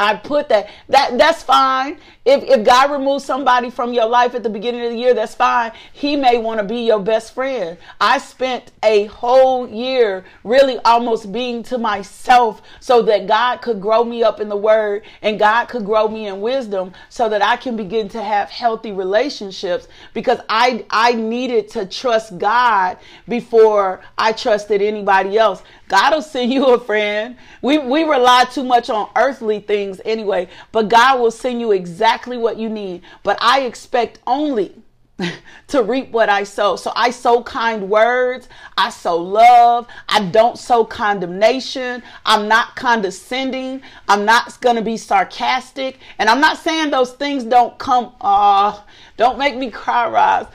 I 0.00 0.16
put 0.16 0.48
that 0.48 0.70
that 0.88 1.18
that's 1.18 1.42
fine. 1.42 1.98
If 2.24 2.42
if 2.44 2.64
God 2.64 2.90
removes 2.90 3.24
somebody 3.24 3.70
from 3.70 3.92
your 3.92 4.06
life 4.06 4.34
at 4.34 4.42
the 4.42 4.48
beginning 4.50 4.82
of 4.84 4.92
the 4.92 4.98
year, 4.98 5.12
that's 5.12 5.34
fine. 5.34 5.72
He 5.92 6.16
may 6.16 6.38
want 6.38 6.58
to 6.58 6.64
be 6.64 6.86
your 6.86 7.00
best 7.00 7.34
friend. 7.34 7.76
I 8.00 8.18
spent 8.18 8.72
a 8.82 9.04
whole 9.06 9.68
year 9.68 10.24
really 10.42 10.78
almost 10.84 11.32
being 11.32 11.62
to 11.64 11.76
myself 11.78 12.62
so 12.80 13.02
that 13.02 13.26
God 13.26 13.58
could 13.58 13.80
grow 13.80 14.02
me 14.02 14.22
up 14.22 14.40
in 14.40 14.48
the 14.48 14.56
word 14.56 15.02
and 15.20 15.38
God 15.38 15.66
could 15.66 15.84
grow 15.84 16.08
me 16.08 16.28
in 16.28 16.40
wisdom 16.40 16.92
so 17.10 17.28
that 17.28 17.42
I 17.42 17.56
can 17.56 17.76
begin 17.76 18.08
to 18.10 18.22
have 18.22 18.48
healthy 18.48 18.92
relationships 18.92 19.86
because 20.14 20.40
I 20.48 20.86
I 20.90 21.12
needed 21.12 21.68
to 21.70 21.84
trust 21.84 22.38
God 22.38 22.96
before 23.28 24.00
I 24.16 24.32
trusted 24.32 24.80
anybody 24.80 25.36
else. 25.36 25.62
God 25.90 26.14
will 26.14 26.22
send 26.22 26.52
you 26.52 26.66
a 26.66 26.78
friend. 26.78 27.36
We 27.62 27.78
we 27.78 28.04
rely 28.04 28.44
too 28.44 28.62
much 28.62 28.88
on 28.90 29.10
earthly 29.16 29.58
things 29.58 30.00
anyway, 30.04 30.48
but 30.70 30.88
God 30.88 31.20
will 31.20 31.32
send 31.32 31.60
you 31.60 31.72
exactly 31.72 32.38
what 32.38 32.56
you 32.58 32.68
need. 32.68 33.02
But 33.24 33.38
I 33.42 33.62
expect 33.62 34.20
only 34.24 34.72
to 35.66 35.82
reap 35.82 36.12
what 36.12 36.28
I 36.28 36.44
sow. 36.44 36.76
So 36.76 36.92
I 36.94 37.10
sow 37.10 37.42
kind 37.42 37.90
words. 37.90 38.48
I 38.78 38.90
sow 38.90 39.16
love. 39.16 39.88
I 40.08 40.26
don't 40.26 40.56
sow 40.56 40.84
condemnation. 40.84 42.04
I'm 42.24 42.46
not 42.46 42.76
condescending. 42.76 43.82
I'm 44.08 44.24
not 44.24 44.60
going 44.60 44.76
to 44.76 44.82
be 44.82 44.96
sarcastic. 44.96 45.98
And 46.20 46.30
I'm 46.30 46.40
not 46.40 46.56
saying 46.58 46.90
those 46.92 47.14
things 47.14 47.42
don't 47.42 47.76
come, 47.78 48.12
uh, 48.20 48.80
don't 49.16 49.38
make 49.38 49.56
me 49.56 49.72
cry, 49.72 50.08
Roz. 50.08 50.46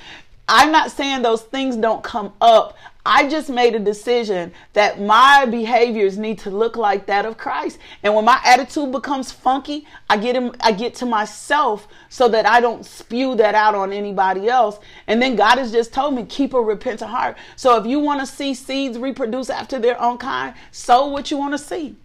I'm 0.48 0.72
not 0.72 0.92
saying 0.92 1.24
those 1.24 1.42
things 1.42 1.76
don't 1.76 2.04
come 2.04 2.32
up. 2.40 2.78
I 3.06 3.30
just 3.30 3.50
made 3.50 3.76
a 3.76 3.80
decision 3.80 4.52
that 4.74 5.00
my 5.00 5.46
behaviors 5.46 6.18
need 6.18 6.40
to 6.40 6.50
look 6.50 6.76
like 6.76 7.06
that 7.06 7.26
of 7.26 7.38
Christ. 7.38 7.78
And 8.02 8.16
when 8.16 8.26
my 8.26 8.42
attitude 8.44 8.92
becomes 8.92 9.32
funky, 9.32 9.86
I 10.10 10.18
get 10.18 10.36
him, 10.36 10.54
I 10.60 10.72
get 10.72 10.96
to 10.96 11.06
myself 11.06 11.88
so 12.10 12.28
that 12.30 12.48
I 12.48 12.60
don't 12.60 12.84
spew 12.84 13.36
that 13.36 13.54
out 13.54 13.76
on 13.76 13.94
anybody 13.94 14.50
else. 14.50 14.80
And 15.06 15.22
then 15.22 15.36
God 15.36 15.60
has 15.60 15.72
just 15.72 15.94
told 15.94 16.16
me, 16.16 16.26
keep 16.26 16.54
a 16.54 16.62
repentant 16.62 17.12
heart. 17.12 17.38
So 17.56 17.78
if 17.78 17.86
you 17.86 18.00
want 18.00 18.22
to 18.22 18.26
see 18.26 18.56
seeds 18.56 18.98
reproduce 18.98 19.52
after 19.52 19.78
their 19.78 20.02
own 20.02 20.18
kind, 20.18 20.56
sow 20.72 21.08
what 21.08 21.30
you 21.30 21.38
want 21.38 21.54
to 21.54 21.60
see. 21.60 21.96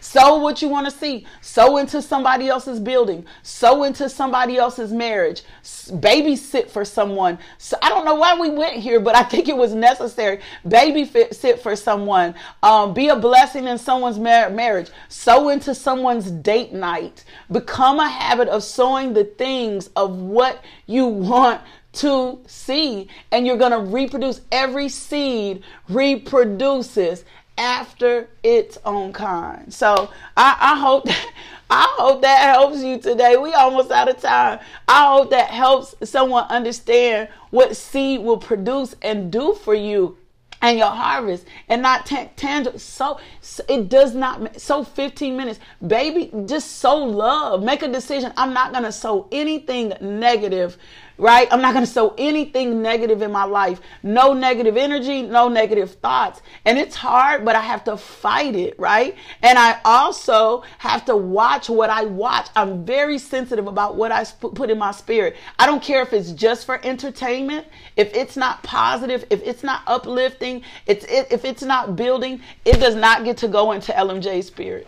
Sow 0.00 0.38
what 0.38 0.62
you 0.62 0.68
want 0.68 0.86
to 0.86 0.90
see. 0.90 1.26
Sow 1.40 1.76
into 1.78 2.00
somebody 2.00 2.48
else's 2.48 2.80
building. 2.80 3.26
Sow 3.42 3.84
into 3.84 4.08
somebody 4.08 4.56
else's 4.56 4.92
marriage. 4.92 5.42
Babysit 5.62 6.70
for 6.70 6.84
someone. 6.84 7.38
So 7.58 7.76
I 7.82 7.88
don't 7.88 8.04
know 8.04 8.14
why 8.14 8.38
we 8.38 8.50
went 8.50 8.76
here, 8.76 9.00
but 9.00 9.16
I 9.16 9.22
think 9.22 9.48
it 9.48 9.56
was 9.56 9.74
necessary. 9.74 10.40
Babysit 10.66 11.58
for 11.60 11.76
someone. 11.76 12.34
Um, 12.62 12.94
be 12.94 13.08
a 13.08 13.16
blessing 13.16 13.66
in 13.66 13.78
someone's 13.78 14.18
mar- 14.18 14.50
marriage. 14.50 14.90
Sow 15.08 15.48
into 15.48 15.74
someone's 15.74 16.30
date 16.30 16.72
night. 16.72 17.24
Become 17.50 18.00
a 18.00 18.08
habit 18.08 18.48
of 18.48 18.62
sowing 18.62 19.12
the 19.12 19.24
things 19.24 19.90
of 19.96 20.16
what 20.16 20.62
you 20.86 21.06
want 21.06 21.60
to 21.90 22.38
see 22.46 23.08
and 23.32 23.46
you're 23.46 23.56
going 23.56 23.72
to 23.72 23.78
reproduce 23.78 24.42
every 24.52 24.88
seed 24.88 25.62
reproduces 25.88 27.24
after 27.58 28.28
its 28.42 28.78
own 28.84 29.12
kind. 29.12 29.72
So 29.74 30.10
I, 30.36 30.56
I 30.58 30.78
hope 30.78 31.04
that, 31.04 31.32
I 31.70 31.94
hope 31.98 32.22
that 32.22 32.54
helps 32.54 32.82
you 32.82 32.98
today. 32.98 33.36
We 33.36 33.52
almost 33.52 33.90
out 33.90 34.08
of 34.08 34.20
time. 34.20 34.60
I 34.86 35.12
hope 35.12 35.30
that 35.30 35.50
helps 35.50 35.94
someone 36.08 36.44
understand 36.44 37.28
what 37.50 37.76
seed 37.76 38.20
will 38.20 38.38
produce 38.38 38.94
and 39.02 39.30
do 39.30 39.54
for 39.54 39.74
you 39.74 40.16
and 40.60 40.78
your 40.78 40.88
harvest 40.88 41.44
and 41.68 41.82
not 41.82 42.06
t- 42.06 42.30
tangible. 42.36 42.78
So, 42.78 43.20
so, 43.40 43.62
it 43.68 43.88
does 43.88 44.14
not 44.14 44.60
so 44.60 44.82
15 44.82 45.36
minutes, 45.36 45.60
baby. 45.86 46.30
Just 46.46 46.78
sow 46.78 46.96
love. 46.96 47.62
Make 47.62 47.82
a 47.82 47.88
decision. 47.88 48.32
I'm 48.36 48.52
not 48.52 48.72
gonna 48.72 48.92
sow 48.92 49.28
anything 49.30 49.92
negative 50.00 50.76
right? 51.18 51.48
I'm 51.50 51.60
not 51.60 51.74
going 51.74 51.84
to 51.84 51.90
sow 51.90 52.14
anything 52.16 52.80
negative 52.80 53.22
in 53.22 53.32
my 53.32 53.44
life. 53.44 53.80
No 54.02 54.32
negative 54.32 54.76
energy, 54.76 55.22
no 55.22 55.48
negative 55.48 55.94
thoughts. 55.96 56.40
And 56.64 56.78
it's 56.78 56.94
hard, 56.94 57.44
but 57.44 57.56
I 57.56 57.60
have 57.60 57.84
to 57.84 57.96
fight 57.96 58.54
it, 58.54 58.78
right? 58.78 59.16
And 59.42 59.58
I 59.58 59.80
also 59.84 60.62
have 60.78 61.04
to 61.06 61.16
watch 61.16 61.68
what 61.68 61.90
I 61.90 62.04
watch. 62.04 62.48
I'm 62.54 62.84
very 62.84 63.18
sensitive 63.18 63.66
about 63.66 63.96
what 63.96 64.12
I 64.12 64.24
put 64.24 64.70
in 64.70 64.78
my 64.78 64.92
spirit. 64.92 65.36
I 65.58 65.66
don't 65.66 65.82
care 65.82 66.02
if 66.02 66.12
it's 66.12 66.32
just 66.32 66.64
for 66.64 66.80
entertainment, 66.84 67.66
if 67.96 68.14
it's 68.14 68.36
not 68.36 68.62
positive, 68.62 69.24
if 69.30 69.42
it's 69.42 69.64
not 69.64 69.82
uplifting, 69.86 70.62
it's 70.86 71.04
if 71.08 71.44
it's 71.44 71.62
not 71.62 71.96
building, 71.96 72.40
it 72.64 72.78
does 72.78 72.94
not 72.94 73.24
get 73.24 73.36
to 73.38 73.48
go 73.48 73.72
into 73.72 73.92
LMJ 73.92 74.44
spirit. 74.44 74.86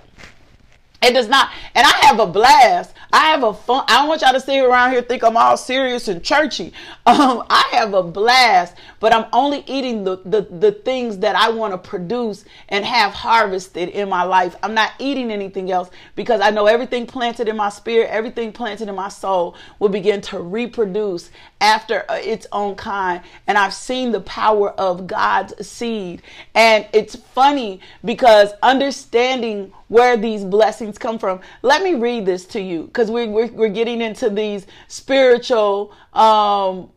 It 1.03 1.15
does 1.15 1.29
not. 1.29 1.51
And 1.75 1.87
I 1.87 1.97
have 2.03 2.21
a 2.21 2.27
blast. 2.27 2.95
I 3.13 3.31
have 3.31 3.43
a 3.43 3.55
fun. 3.55 3.85
I 3.89 3.99
don't 3.99 4.09
want 4.09 4.21
y'all 4.21 4.33
to 4.33 4.41
sit 4.41 4.63
around 4.63 4.93
here 4.93 5.03
think 5.03 5.25
I'm 5.25 5.37
all 5.37 5.57
serious 5.57 6.09
and 6.09 6.23
churchy. 6.23 6.73
Um, 7.07 7.45
I 7.51 7.67
have 7.73 7.93
a 7.95 8.05
blast, 8.05 8.77
but 9.01 9.13
I'm 9.13 9.27
only 9.33 9.65
eating 9.67 10.05
the, 10.05 10.19
the, 10.25 10.43
the 10.43 10.71
things 10.71 11.19
that 11.19 11.35
I 11.35 11.51
want 11.51 11.73
to 11.73 11.79
produce 11.79 12.45
and 12.69 12.85
have 12.85 13.13
harvested 13.13 13.89
in 13.89 14.09
my 14.09 14.23
life. 14.23 14.55
I'm 14.63 14.75
not 14.75 14.93
eating 15.01 15.33
anything 15.33 15.73
else 15.73 15.91
because 16.15 16.41
I 16.41 16.51
know 16.51 16.67
everything 16.67 17.07
planted 17.07 17.49
in 17.49 17.57
my 17.57 17.69
spirit, 17.69 18.11
everything 18.11 18.53
planted 18.53 18.89
in 18.89 18.95
my 18.95 19.09
soul 19.09 19.57
will 19.81 19.89
begin 19.89 20.21
to 20.21 20.39
reproduce 20.39 21.31
after 21.61 22.09
uh, 22.09 22.15
its 22.23 22.47
own 22.53 22.77
kind. 22.77 23.23
And 23.49 23.59
I've 23.59 23.75
seen 23.75 24.13
the 24.13 24.21
power 24.21 24.71
of 24.73 25.09
God's 25.09 25.67
seed. 25.67 26.23
And 26.55 26.87
it's 26.93 27.17
funny 27.17 27.81
because 28.05 28.53
understanding 28.63 29.73
where 29.91 30.17
these 30.17 30.45
blessings 30.45 30.97
come 30.97 31.19
from. 31.19 31.41
Let 31.63 31.83
me 31.83 31.95
read 31.95 32.25
this 32.25 32.47
to 32.47 32.61
you 32.61 32.85
because 32.85 33.11
we're, 33.11 33.29
we're, 33.29 33.49
we're, 33.49 33.69
getting 33.69 34.01
into 34.01 34.31
these 34.31 34.69
spiritual, 34.87 35.93
um, 36.13 36.89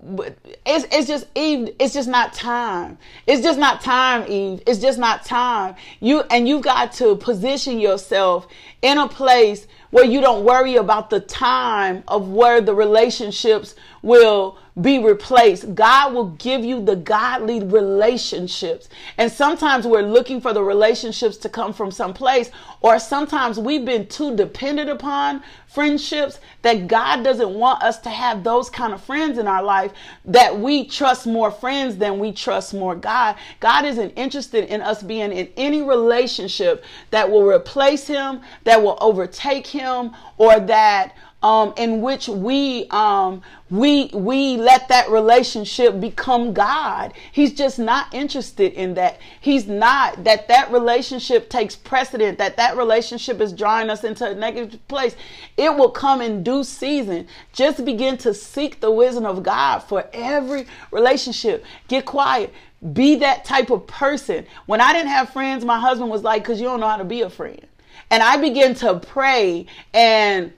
it's, 0.64 0.86
it's 0.92 1.08
just 1.08 1.26
Eve, 1.34 1.76
it's 1.80 1.96
just 1.96 2.08
not 2.08 2.34
time. 2.34 3.00
It's 3.26 3.42
just 3.42 3.58
not 3.58 3.82
time, 3.82 4.32
Eve. 4.32 4.62
It's 4.68 4.80
just 4.80 5.00
not 5.00 5.26
time. 5.26 5.74
You, 6.02 6.22
and 6.30 6.48
you've 6.48 6.62
got 6.62 6.92
to 6.94 7.16
position 7.16 7.80
yourself 7.80 8.48
in 8.84 9.00
a 9.00 9.08
place 9.08 9.66
where 9.90 10.06
you 10.06 10.22
don't 10.22 10.46
worry 10.46 10.76
about 10.76 11.10
the 11.10 11.20
time 11.20 12.04
of 12.08 12.30
where 12.30 12.62
the 12.62 12.76
relationships 12.76 13.74
will 14.04 14.58
be 14.80 15.00
replaced. 15.00 15.76
God 15.76 16.14
will 16.14 16.32
give 16.32 16.66
you 16.66 16.84
the 16.84 16.96
godly 16.96 17.64
relationships. 17.64 18.90
And 19.18 19.32
sometimes 19.32 19.88
we're 19.88 20.02
looking 20.02 20.42
for 20.42 20.52
the 20.52 20.64
relationships 20.64 21.38
to 21.38 21.50
come 21.50 21.74
from 21.74 21.90
some 21.90 22.14
place, 22.14 22.52
or 22.82 23.00
sometimes 23.00 23.60
we've 23.60 23.86
been 23.86 24.08
too 24.08 24.36
dependent 24.36 24.90
upon 24.90 25.42
friendships 25.68 26.40
that 26.64 26.88
God 26.88 27.24
doesn't 27.24 27.54
want 27.54 27.82
us 27.82 28.00
to 28.00 28.10
have 28.10 28.44
those 28.44 28.70
kind 28.70 28.94
of 28.94 29.02
friends 29.02 29.38
in 29.38 29.48
our 29.48 29.64
life 29.64 29.94
that 30.26 30.60
we 30.60 30.86
trust 30.86 31.26
more 31.26 31.50
friends 31.50 31.98
than 31.98 32.20
we 32.20 32.32
trust 32.32 32.74
more 32.74 32.96
God. 32.96 33.38
God 33.60 33.86
isn't 33.86 34.12
interested 34.12 34.66
in 34.66 34.82
us 34.82 35.02
being 35.02 35.32
in 35.32 35.50
any 35.56 35.82
relationship 35.82 36.84
that 37.12 37.30
will 37.30 37.46
replace 37.46 38.06
him, 38.06 38.42
that 38.66 38.82
will 38.82 38.98
overtake 39.00 39.68
him, 39.68 40.12
or 40.38 40.60
that 40.60 41.16
um, 41.44 41.74
in 41.76 42.02
which 42.02 42.30
we 42.30 42.88
um, 42.90 43.42
we 43.70 44.10
we 44.14 44.56
let 44.56 44.88
that 44.88 45.10
relationship 45.10 46.00
become 46.00 46.54
God. 46.54 47.14
He's 47.34 47.54
just 47.54 47.78
not 47.78 48.12
interested 48.14 48.72
in 48.74 48.94
that. 48.94 49.20
He's 49.42 49.68
not 49.68 50.24
that 50.24 50.48
that 50.48 50.72
relationship 50.72 51.50
takes 51.50 51.76
precedent. 51.76 52.38
That 52.38 52.56
that 52.58 52.78
relationship 52.78 53.42
is 53.42 53.52
drawing 53.52 53.90
us 53.90 54.06
into 54.06 54.26
a 54.26 54.34
negative 54.34 54.88
place. 54.88 55.18
It 55.58 55.76
will 55.76 55.92
come 55.92 56.22
in 56.22 56.44
due 56.44 56.64
season. 56.64 57.28
Just 57.52 57.84
begin 57.84 58.18
to 58.20 58.34
seek 58.34 58.80
the 58.80 58.92
wisdom 58.92 59.26
of 59.26 59.44
God 59.44 59.80
for 59.80 60.06
every 60.14 60.66
relationship. 60.92 61.66
Get 61.90 62.06
quiet. 62.06 62.54
Be 62.94 63.16
that 63.16 63.44
type 63.44 63.70
of 63.70 63.86
person. 63.86 64.46
When 64.66 64.80
I 64.80 64.94
didn't 64.94 65.10
have 65.10 65.30
friends, 65.30 65.66
my 65.66 65.80
husband 65.80 66.10
was 66.10 66.24
like, 66.24 66.44
"Cause 66.46 66.62
you 66.62 66.68
don't 66.68 66.80
know 66.80 66.88
how 66.88 66.98
to 66.98 67.04
be 67.04 67.22
a 67.22 67.30
friend." 67.30 67.68
And 68.10 68.24
I 68.24 68.38
began 68.38 68.76
to 68.76 69.00
pray 69.00 69.66
and 69.94 70.54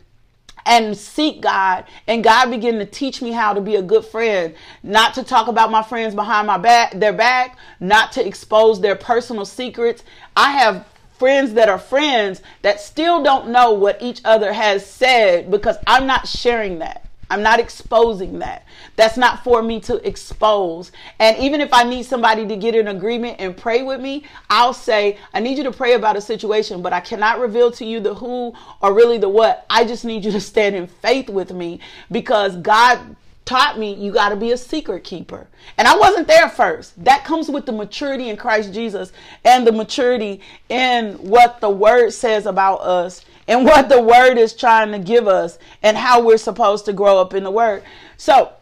and 0.66 0.97
seek 0.97 1.41
God. 1.41 1.86
And 2.07 2.24
God 2.24 2.49
began 2.49 2.80
to 2.80 2.86
teach 2.86 3.22
me 3.22 3.32
how 3.32 3.53
to 3.53 3.61
be 3.61 3.76
a 3.76 3.82
good 3.82 4.05
friend, 4.05 4.55
not 4.84 5.13
to 5.16 5.24
talk 5.24 5.47
about 5.47 5.72
my 5.72 5.84
friends 5.84 6.16
behind 6.16 6.47
my 6.47 6.57
back, 6.57 6.91
their 6.93 7.13
back, 7.13 7.57
not 7.80 8.11
to 8.13 8.26
expose 8.26 8.82
their 8.82 8.95
personal 8.95 9.45
secrets. 9.45 10.03
I 10.36 10.51
have 10.51 10.88
friends 11.18 11.53
that 11.53 11.70
are 11.70 11.80
friends 11.80 12.41
that 12.61 12.82
still 12.82 13.24
don't 13.24 13.49
know 13.49 13.74
what 13.74 14.01
each 14.01 14.22
other 14.26 14.51
has 14.51 14.86
said 14.86 15.49
because 15.49 15.78
I'm 15.88 16.07
not 16.07 16.28
sharing 16.28 16.80
that. 16.80 17.05
I'm 17.30 17.41
not 17.41 17.59
exposing 17.59 18.39
that. 18.39 18.65
That's 18.95 19.17
not 19.17 19.43
for 19.43 19.61
me 19.61 19.80
to 19.82 19.95
expose. 20.07 20.91
And 21.19 21.38
even 21.38 21.61
if 21.61 21.73
I 21.73 21.84
need 21.84 22.03
somebody 22.03 22.47
to 22.47 22.55
get 22.55 22.76
in 22.76 22.88
agreement 22.88 23.38
and 23.39 23.57
pray 23.57 23.84
with 23.84 23.99
me, 23.99 24.23
I'll 24.49 24.73
say, 24.73 25.17
I 25.34 25.39
need 25.39 25.57
you 25.57 25.63
to 25.63 25.71
pray 25.71 25.93
about 25.93 26.15
a 26.15 26.21
situation, 26.21 26.82
but 26.82 26.93
I 26.93 26.99
cannot 26.99 27.39
reveal 27.39 27.71
to 27.71 27.86
you 27.86 27.99
the 27.99 28.13
who 28.13 28.53
or 28.82 28.93
really 28.93 29.17
the 29.17 29.30
what. 29.30 29.65
I 29.69 29.86
just 29.86 30.05
need 30.05 30.23
you 30.23 30.32
to 30.32 30.41
stand 30.41 30.76
in 30.76 30.88
faith 30.88 31.30
with 31.30 31.51
me 31.51 31.80
because 32.11 32.57
God 32.57 33.15
taught 33.45 33.78
me 33.78 33.93
you 33.93 34.11
got 34.11 34.30
to 34.30 34.36
be 34.36 34.51
a 34.51 34.57
secret 34.57 35.03
keeper. 35.03 35.47
And 35.78 35.88
I 35.88 35.95
wasn't 35.95 36.28
there 36.28 36.49
first. 36.49 37.01
That 37.03 37.23
comes 37.23 37.49
with 37.49 37.65
the 37.65 37.71
maturity 37.71 38.30
in 38.30 38.38
Christ 38.38 38.73
Jesus 38.73 39.11
and 39.43 39.65
the 39.65 39.71
maturity 39.71 40.41
in 40.67 41.13
what 41.13 41.61
the 41.61 41.69
word 41.69 42.11
says 42.11 42.47
about 42.47 42.78
us 42.78 43.23
and 43.48 43.66
what 43.66 43.89
the 43.89 44.02
word 44.02 44.38
is 44.38 44.54
trying 44.54 44.91
to 44.91 45.00
give 45.00 45.28
us 45.28 45.60
and 45.84 45.98
how 45.98 46.24
we're 46.26 46.38
supposed 46.38 46.86
to 46.86 46.93
grow 46.93 47.20
up 47.20 47.34
in 47.34 47.43
the 47.43 47.52
word. 47.52 47.84
So, 48.18 48.54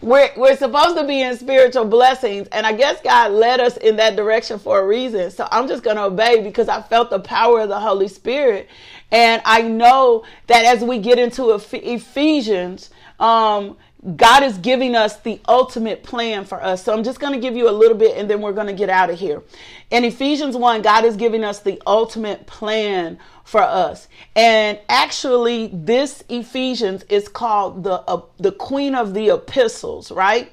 we're, 0.00 0.30
we're 0.36 0.56
supposed 0.56 0.96
to 0.96 1.06
be 1.06 1.22
in 1.22 1.36
spiritual 1.36 1.84
blessings 1.84 2.48
and 2.52 2.66
i 2.66 2.72
guess 2.72 3.00
god 3.00 3.30
led 3.30 3.60
us 3.60 3.76
in 3.78 3.96
that 3.96 4.16
direction 4.16 4.58
for 4.58 4.80
a 4.80 4.86
reason 4.86 5.30
so 5.30 5.48
i'm 5.50 5.66
just 5.68 5.82
going 5.82 5.96
to 5.96 6.02
obey 6.02 6.42
because 6.42 6.68
i 6.68 6.82
felt 6.82 7.10
the 7.10 7.20
power 7.20 7.60
of 7.60 7.68
the 7.68 7.78
holy 7.78 8.08
spirit 8.08 8.68
and 9.12 9.40
i 9.44 9.62
know 9.62 10.24
that 10.46 10.64
as 10.64 10.82
we 10.82 10.98
get 10.98 11.18
into 11.18 11.50
ephesians 11.52 12.90
um, 13.20 13.76
God 14.16 14.42
is 14.42 14.58
giving 14.58 14.94
us 14.94 15.16
the 15.20 15.40
ultimate 15.48 16.02
plan 16.02 16.44
for 16.44 16.62
us. 16.62 16.84
So 16.84 16.92
I'm 16.92 17.02
just 17.02 17.20
going 17.20 17.32
to 17.32 17.38
give 17.38 17.56
you 17.56 17.70
a 17.70 17.72
little 17.72 17.96
bit 17.96 18.18
and 18.18 18.28
then 18.28 18.42
we're 18.42 18.52
going 18.52 18.66
to 18.66 18.74
get 18.74 18.90
out 18.90 19.08
of 19.08 19.18
here. 19.18 19.42
In 19.90 20.04
Ephesians 20.04 20.56
1, 20.56 20.82
God 20.82 21.06
is 21.06 21.16
giving 21.16 21.42
us 21.42 21.60
the 21.60 21.80
ultimate 21.86 22.46
plan 22.46 23.18
for 23.44 23.60
us. 23.60 24.08
And 24.34 24.80
actually, 24.88 25.68
this 25.72 26.24
Ephesians 26.28 27.04
is 27.04 27.28
called 27.28 27.84
the, 27.84 28.00
uh, 28.08 28.22
the 28.38 28.52
Queen 28.52 28.94
of 28.94 29.14
the 29.14 29.30
Epistles, 29.30 30.10
right? 30.10 30.50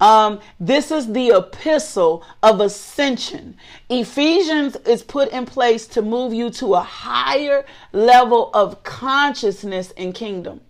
Um, 0.00 0.40
this 0.60 0.90
is 0.90 1.12
the 1.12 1.30
epistle 1.30 2.22
of 2.42 2.60
ascension. 2.60 3.56
Ephesians 3.88 4.76
is 4.86 5.02
put 5.02 5.30
in 5.30 5.46
place 5.46 5.86
to 5.88 6.02
move 6.02 6.34
you 6.34 6.50
to 6.50 6.74
a 6.74 6.82
higher 6.82 7.64
level 7.92 8.50
of 8.52 8.82
consciousness 8.82 9.92
and 9.96 10.14
kingdom 10.14 10.60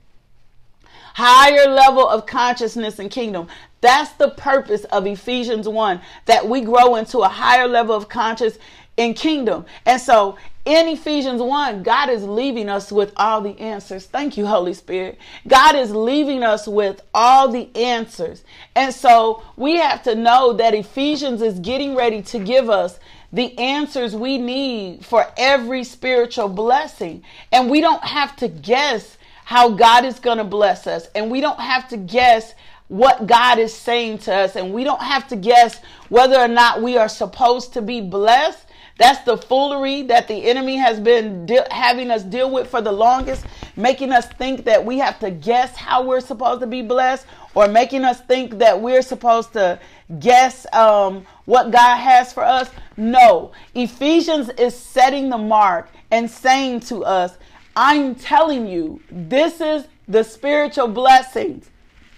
higher 1.14 1.70
level 1.70 2.08
of 2.08 2.26
consciousness 2.26 2.98
and 2.98 3.10
kingdom. 3.10 3.46
That's 3.80 4.12
the 4.14 4.30
purpose 4.30 4.84
of 4.84 5.06
Ephesians 5.06 5.68
1 5.68 6.00
that 6.26 6.48
we 6.48 6.60
grow 6.60 6.96
into 6.96 7.18
a 7.18 7.28
higher 7.28 7.68
level 7.68 7.94
of 7.94 8.08
conscious 8.08 8.58
in 8.96 9.14
kingdom. 9.14 9.64
And 9.86 10.00
so 10.00 10.36
in 10.64 10.88
Ephesians 10.88 11.42
1, 11.42 11.82
God 11.82 12.08
is 12.08 12.24
leaving 12.24 12.70
us 12.70 12.90
with 12.90 13.12
all 13.16 13.42
the 13.42 13.58
answers. 13.60 14.06
Thank 14.06 14.38
you, 14.38 14.46
Holy 14.46 14.72
Spirit. 14.72 15.18
God 15.46 15.76
is 15.76 15.94
leaving 15.94 16.42
us 16.42 16.66
with 16.66 17.02
all 17.12 17.50
the 17.50 17.68
answers. 17.76 18.44
And 18.74 18.94
so 18.94 19.42
we 19.56 19.76
have 19.76 20.02
to 20.04 20.14
know 20.14 20.54
that 20.54 20.74
Ephesians 20.74 21.42
is 21.42 21.58
getting 21.58 21.94
ready 21.94 22.22
to 22.22 22.38
give 22.38 22.70
us 22.70 22.98
the 23.30 23.58
answers 23.58 24.14
we 24.14 24.38
need 24.38 25.04
for 25.04 25.26
every 25.36 25.84
spiritual 25.84 26.48
blessing. 26.48 27.22
And 27.52 27.68
we 27.68 27.80
don't 27.82 28.04
have 28.04 28.34
to 28.36 28.48
guess 28.48 29.18
how 29.44 29.68
God 29.70 30.04
is 30.06 30.18
going 30.18 30.38
to 30.38 30.44
bless 30.44 30.86
us. 30.86 31.08
And 31.14 31.30
we 31.30 31.42
don't 31.42 31.60
have 31.60 31.88
to 31.88 31.98
guess 31.98 32.54
what 32.88 33.26
God 33.26 33.58
is 33.58 33.74
saying 33.74 34.18
to 34.18 34.34
us. 34.34 34.56
And 34.56 34.72
we 34.72 34.84
don't 34.84 35.02
have 35.02 35.28
to 35.28 35.36
guess 35.36 35.80
whether 36.08 36.38
or 36.38 36.48
not 36.48 36.80
we 36.80 36.96
are 36.96 37.08
supposed 37.08 37.74
to 37.74 37.82
be 37.82 38.00
blessed. 38.00 38.64
That's 38.98 39.24
the 39.24 39.36
foolery 39.36 40.02
that 40.02 40.28
the 40.28 40.44
enemy 40.46 40.76
has 40.76 41.00
been 41.00 41.46
de- 41.46 41.66
having 41.70 42.10
us 42.10 42.22
deal 42.22 42.50
with 42.50 42.68
for 42.68 42.80
the 42.80 42.92
longest, 42.92 43.44
making 43.76 44.12
us 44.12 44.26
think 44.28 44.64
that 44.66 44.84
we 44.84 44.98
have 44.98 45.18
to 45.20 45.30
guess 45.30 45.74
how 45.76 46.04
we're 46.04 46.20
supposed 46.20 46.60
to 46.60 46.66
be 46.66 46.82
blessed, 46.82 47.26
or 47.54 47.68
making 47.68 48.04
us 48.04 48.20
think 48.22 48.58
that 48.58 48.80
we're 48.80 49.02
supposed 49.02 49.52
to 49.54 49.78
guess 50.20 50.66
um, 50.72 51.26
what 51.44 51.70
God 51.72 51.96
has 51.96 52.32
for 52.32 52.44
us. 52.44 52.70
No, 52.96 53.52
Ephesians 53.74 54.50
is 54.50 54.76
setting 54.78 55.28
the 55.28 55.38
mark 55.38 55.90
and 56.10 56.30
saying 56.30 56.80
to 56.80 57.04
us 57.04 57.36
I'm 57.76 58.14
telling 58.14 58.66
you, 58.66 59.00
this 59.10 59.60
is 59.60 59.86
the 60.06 60.22
spiritual 60.22 60.88
blessings 60.88 61.70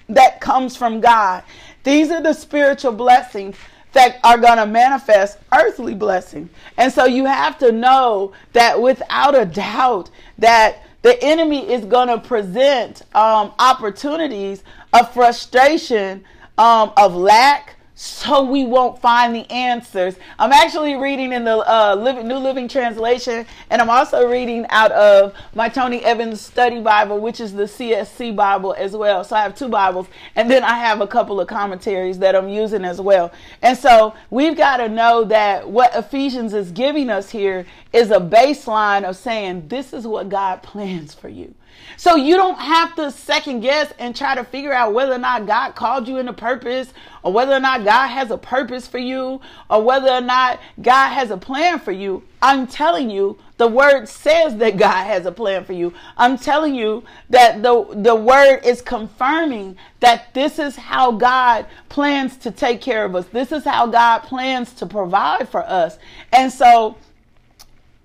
that 0.09 0.41
comes 0.41 0.77
from 0.77 1.01
God. 1.01 1.43
These 1.85 2.11
are 2.11 2.23
the 2.23 2.35
spiritual 2.35 2.93
blessings 2.93 3.57
that 3.97 4.21
are 4.23 4.37
going 4.37 4.59
to 4.59 4.67
manifest 4.67 5.39
earthly 5.55 5.95
blessing. 5.95 6.51
And 6.77 6.93
so 6.93 7.07
you 7.07 7.25
have 7.25 7.59
to 7.61 7.73
know 7.73 8.33
that 8.53 8.81
without 8.81 9.35
a 9.35 9.47
doubt 9.47 10.11
that 10.37 10.83
the 11.01 11.23
enemy 11.25 11.73
is 11.73 11.87
going 11.87 12.09
to 12.09 12.19
present 12.19 13.03
um, 13.15 13.55
opportunities 13.59 14.63
of 14.93 15.11
frustration, 15.15 16.23
um, 16.59 16.93
of 16.99 17.15
lack, 17.15 17.76
so 17.99 18.45
we 18.45 18.67
won't 18.67 19.01
find 19.01 19.35
the 19.35 19.51
answers. 19.51 20.17
I'm 20.39 20.53
actually 20.53 20.97
reading 20.97 21.33
in 21.33 21.45
the 21.45 21.57
uh, 21.57 21.97
Living, 21.99 22.29
New 22.29 22.37
Living 22.37 22.69
Translation, 22.69 23.47
and 23.71 23.81
I'm 23.81 23.89
also 23.89 24.29
reading 24.29 24.67
out 24.69 24.93
of 24.93 25.33
my 25.55 25.71
Tony 25.71 26.05
Evans 26.05 26.43
Study 26.43 26.83
Bible, 26.83 27.19
which 27.21 27.41
is 27.41 27.55
the 27.55 27.63
CSB 27.63 28.37
Bible 28.37 28.75
as 28.77 28.95
well. 28.95 29.25
So 29.25 29.35
I 29.35 29.41
have 29.41 29.55
two 29.55 29.69
Bibles, 29.69 30.09
and 30.35 30.51
then 30.51 30.63
I 30.63 30.75
have 30.75 31.01
a 31.01 31.07
couple 31.07 31.41
of 31.41 31.49
commentaries 31.49 32.19
that 32.19 32.37
I'm 32.37 32.51
using 32.51 32.85
as 32.85 33.01
well. 33.01 33.33
And 33.63 33.79
so 33.79 34.15
we've 34.29 34.59
got 34.59 34.77
to 34.77 34.91
know 34.91 35.25
that 35.25 35.67
what 35.67 35.97
Ephesians 35.97 36.53
is 36.53 36.73
giving 36.73 37.09
us 37.09 37.31
here 37.31 37.65
is 37.95 38.11
a 38.11 38.21
baseline 38.21 39.05
of 39.05 39.17
saying, 39.17 39.69
This 39.69 39.95
is 39.95 40.07
what 40.07 40.29
God 40.29 40.63
plans 40.63 41.15
for 41.15 41.31
you. 41.31 41.55
So 41.97 42.17
you 42.17 42.37
don't 42.37 42.59
have 42.59 42.95
to 42.97 43.11
second 43.11 43.61
guess 43.61 43.93
and 43.99 44.15
try 44.15 44.35
to 44.35 44.45
figure 44.45 44.73
out 44.73 44.93
whether 44.93 45.13
or 45.13 45.19
not 45.19 45.47
God 45.47 45.75
called 45.75 46.09
you 46.09 46.19
into 46.19 46.33
purpose 46.33 46.93
or 47.23 47.33
whether 47.33 47.55
or 47.55 47.61
not 47.61 47.85
God 47.87 48.09
has 48.09 48.33
a 48.33 48.37
purpose 48.37 48.89
for 48.89 48.99
you 48.99 49.41
or 49.71 49.81
whether 49.81 50.11
or 50.11 50.21
not 50.21 50.59
God 50.83 51.11
has 51.11 51.31
a 51.31 51.37
plan 51.37 51.79
for 51.79 51.93
you. 51.93 52.25
I'm 52.43 52.67
telling 52.67 53.09
you, 53.09 53.39
the 53.59 53.69
word 53.69 54.09
says 54.09 54.57
that 54.57 54.77
God 54.77 55.05
has 55.07 55.25
a 55.25 55.31
plan 55.31 55.65
for 55.65 55.73
you. 55.73 55.95
I'm 56.17 56.37
telling 56.37 56.75
you 56.75 57.05
that 57.31 57.63
the, 57.63 57.87
the 57.93 58.17
word 58.17 58.63
is 58.65 58.83
confirming 58.83 59.77
that 60.01 60.35
this 60.35 60.59
is 60.59 60.75
how 60.75 61.13
God 61.13 61.67
plans 61.89 62.37
to 62.39 62.51
take 62.51 62.81
care 62.81 63.05
of 63.05 63.15
us. 63.15 63.27
This 63.27 63.53
is 63.53 63.63
how 63.63 63.87
God 63.87 64.19
plans 64.21 64.73
to 64.75 64.87
provide 64.87 65.49
for 65.49 65.63
us. 65.63 65.97
And 66.33 66.53
so 66.53 66.97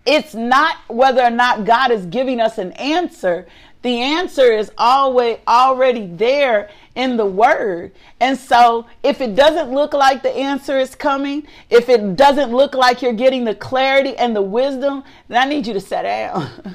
it's 0.06 0.36
not 0.36 0.78
whether 0.90 1.24
or 1.24 1.32
not 1.32 1.66
God 1.66 1.90
is 1.90 2.06
giving 2.06 2.40
us 2.40 2.60
an 2.60 2.72
answer. 2.74 3.48
The 3.82 4.00
answer 4.00 4.52
is 4.52 4.72
always 4.78 5.40
already 5.48 6.06
there 6.06 6.70
in 6.96 7.18
the 7.18 7.26
word. 7.26 7.92
And 8.20 8.38
so 8.38 8.86
if 9.02 9.22
it 9.22 9.36
doesn't 9.36 9.72
look 9.72 9.94
like 9.94 10.22
the 10.22 10.36
answer 10.36 10.78
is 10.78 10.94
coming, 10.94 11.48
if 11.70 11.90
it 11.90 12.16
doesn't 12.16 12.52
look 12.52 12.76
like 12.76 13.02
you're 13.02 13.14
getting 13.14 13.44
the 13.44 13.56
clarity 13.56 14.16
and 14.18 14.36
the 14.36 14.42
wisdom, 14.42 15.04
then 15.28 15.42
I 15.42 15.50
need 15.50 15.66
you 15.66 15.74
to 15.74 15.82
sit 15.82 16.04
down. 16.04 16.50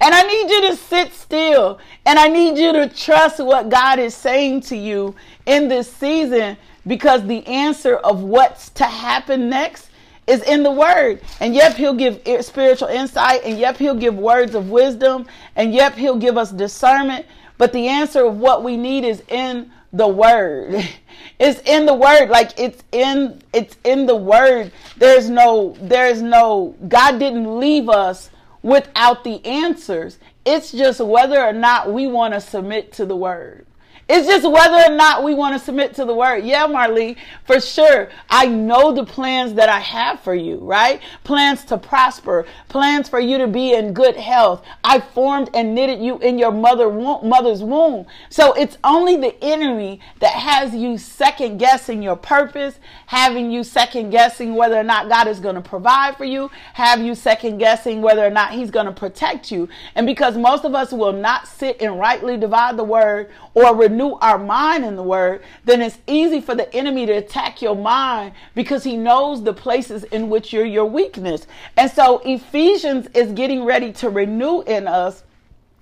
and 0.00 0.14
I 0.14 0.22
need 0.22 0.50
you 0.50 0.70
to 0.70 0.76
sit 0.76 1.12
still. 1.12 1.80
And 2.06 2.18
I 2.18 2.28
need 2.28 2.56
you 2.58 2.72
to 2.72 2.88
trust 2.88 3.40
what 3.40 3.68
God 3.68 3.98
is 3.98 4.14
saying 4.14 4.60
to 4.62 4.76
you 4.76 5.16
in 5.46 5.68
this 5.68 5.92
season 5.92 6.56
because 6.86 7.26
the 7.26 7.46
answer 7.46 7.96
of 7.96 8.22
what's 8.22 8.70
to 8.70 8.84
happen 8.84 9.48
next 9.48 9.88
is 10.26 10.42
in 10.42 10.62
the 10.62 10.70
word. 10.70 11.20
And 11.40 11.54
yep, 11.54 11.74
he'll 11.74 11.94
give 11.94 12.20
spiritual 12.44 12.88
insight. 12.88 13.42
And 13.44 13.58
yep, 13.58 13.76
he'll 13.76 13.94
give 13.94 14.14
words 14.14 14.54
of 14.54 14.70
wisdom. 14.70 15.26
And 15.56 15.74
yep, 15.74 15.94
he'll 15.94 16.18
give 16.18 16.36
us 16.36 16.50
discernment. 16.50 17.26
But 17.58 17.72
the 17.72 17.88
answer 17.88 18.24
of 18.26 18.38
what 18.38 18.62
we 18.62 18.76
need 18.76 19.04
is 19.04 19.22
in 19.28 19.70
the 19.92 20.08
word. 20.08 20.88
it's 21.38 21.60
in 21.60 21.86
the 21.86 21.94
word. 21.94 22.28
Like 22.28 22.58
it's 22.58 22.82
in 22.92 23.42
it's 23.52 23.76
in 23.84 24.06
the 24.06 24.16
word. 24.16 24.72
There's 24.96 25.28
no 25.28 25.76
there's 25.80 26.22
no 26.22 26.74
God 26.88 27.18
didn't 27.18 27.58
leave 27.58 27.88
us 27.88 28.30
without 28.62 29.24
the 29.24 29.44
answers. 29.44 30.18
It's 30.44 30.72
just 30.72 31.00
whether 31.00 31.40
or 31.40 31.52
not 31.52 31.92
we 31.92 32.06
want 32.06 32.34
to 32.34 32.40
submit 32.40 32.92
to 32.94 33.06
the 33.06 33.16
word. 33.16 33.66
It's 34.08 34.26
just 34.26 34.50
whether 34.50 34.92
or 34.92 34.96
not 34.96 35.22
we 35.22 35.34
want 35.34 35.58
to 35.58 35.64
submit 35.64 35.94
to 35.94 36.04
the 36.04 36.14
word. 36.14 36.44
Yeah, 36.44 36.66
Marley, 36.66 37.16
for 37.44 37.60
sure. 37.60 38.10
I 38.28 38.46
know 38.46 38.92
the 38.92 39.04
plans 39.04 39.54
that 39.54 39.68
I 39.68 39.78
have 39.78 40.20
for 40.20 40.34
you, 40.34 40.56
right? 40.56 41.00
Plans 41.24 41.64
to 41.66 41.78
prosper, 41.78 42.44
plans 42.68 43.08
for 43.08 43.20
you 43.20 43.38
to 43.38 43.46
be 43.46 43.74
in 43.74 43.94
good 43.94 44.16
health. 44.16 44.64
I 44.82 45.00
formed 45.00 45.50
and 45.54 45.74
knitted 45.74 46.00
you 46.00 46.18
in 46.18 46.38
your 46.38 46.50
mother 46.50 46.90
mother's 46.90 47.62
womb. 47.62 48.06
So 48.28 48.52
it's 48.54 48.76
only 48.82 49.16
the 49.16 49.42
enemy 49.42 50.00
that 50.18 50.32
has 50.32 50.74
you 50.74 50.98
second 50.98 51.58
guessing 51.58 52.02
your 52.02 52.16
purpose, 52.16 52.78
having 53.06 53.50
you 53.50 53.62
second 53.62 54.10
guessing 54.10 54.54
whether 54.54 54.78
or 54.78 54.82
not 54.82 55.08
God 55.08 55.28
is 55.28 55.40
going 55.40 55.54
to 55.54 55.60
provide 55.60 56.16
for 56.16 56.24
you, 56.24 56.50
have 56.74 57.00
you 57.00 57.14
second 57.14 57.58
guessing 57.58 58.02
whether 58.02 58.26
or 58.26 58.30
not 58.30 58.52
he's 58.52 58.70
going 58.70 58.86
to 58.86 58.92
protect 58.92 59.50
you. 59.50 59.68
And 59.94 60.06
because 60.06 60.36
most 60.36 60.64
of 60.64 60.74
us 60.74 60.92
will 60.92 61.12
not 61.12 61.46
sit 61.46 61.80
and 61.80 61.98
rightly 61.98 62.36
divide 62.36 62.76
the 62.76 62.84
word 62.84 63.30
or 63.54 63.74
renew 63.92 64.14
our 64.14 64.38
mind 64.38 64.84
in 64.84 64.96
the 64.96 65.02
word, 65.02 65.42
then 65.64 65.82
it's 65.82 65.98
easy 66.06 66.40
for 66.40 66.54
the 66.54 66.74
enemy 66.74 67.06
to 67.06 67.12
attack 67.12 67.62
your 67.62 67.76
mind 67.76 68.32
because 68.54 68.82
he 68.82 68.96
knows 68.96 69.42
the 69.42 69.52
places 69.52 70.04
in 70.04 70.28
which 70.28 70.52
you're 70.52 70.64
your 70.64 70.86
weakness. 70.86 71.46
And 71.76 71.90
so 71.90 72.18
Ephesians 72.24 73.06
is 73.14 73.32
getting 73.32 73.64
ready 73.64 73.92
to 73.94 74.10
renew 74.10 74.62
in 74.62 74.88
us 74.88 75.22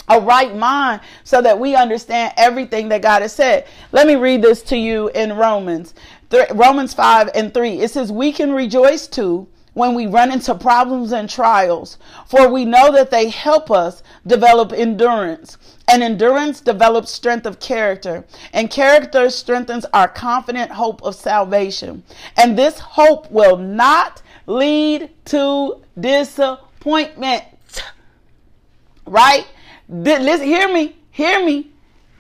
a 0.09 0.21
right 0.21 0.55
mind 0.57 1.01
so 1.23 1.41
that 1.41 1.59
we 1.59 1.77
understand 1.77 2.35
everything 2.37 2.89
that 2.89 3.01
God 3.01 3.23
has 3.23 3.33
said. 3.33 3.67
Let 3.93 4.07
me 4.07 4.17
read 4.17 4.43
this 4.43 4.61
to 4.63 4.77
you 4.77 5.09
in 5.11 5.35
Romans. 5.35 5.95
Romans 6.53 6.93
5 6.93 7.31
and 7.35 7.55
3. 7.55 7.81
It 7.81 7.91
says, 7.91 8.11
We 8.11 8.33
can 8.33 8.53
rejoice 8.53 9.07
too 9.07 9.47
when 9.75 9.95
we 9.95 10.07
run 10.07 10.33
into 10.33 10.55
problems 10.55 11.13
and 11.13 11.31
trials, 11.31 11.97
for 12.27 12.49
we 12.49 12.65
know 12.65 12.91
that 12.93 13.11
they 13.11 13.29
help 13.29 13.71
us 13.71 14.03
develop 14.27 14.73
endurance. 14.73 15.57
And 15.91 16.05
endurance 16.05 16.61
develops 16.61 17.11
strength 17.11 17.47
of 17.47 17.59
character, 17.59 18.25
and 18.53 18.71
character 18.71 19.29
strengthens 19.29 19.85
our 19.93 20.07
confident 20.07 20.71
hope 20.71 21.03
of 21.03 21.17
salvation. 21.17 22.05
And 22.37 22.57
this 22.57 22.79
hope 22.79 23.29
will 23.31 23.57
not 23.57 24.23
lead 24.47 25.11
to 25.27 25.83
disappointment. 25.99 27.45
Right? 29.05 29.47
Listen, 29.89 30.47
hear 30.47 30.73
me, 30.73 30.97
hear 31.11 31.45
me. 31.45 31.73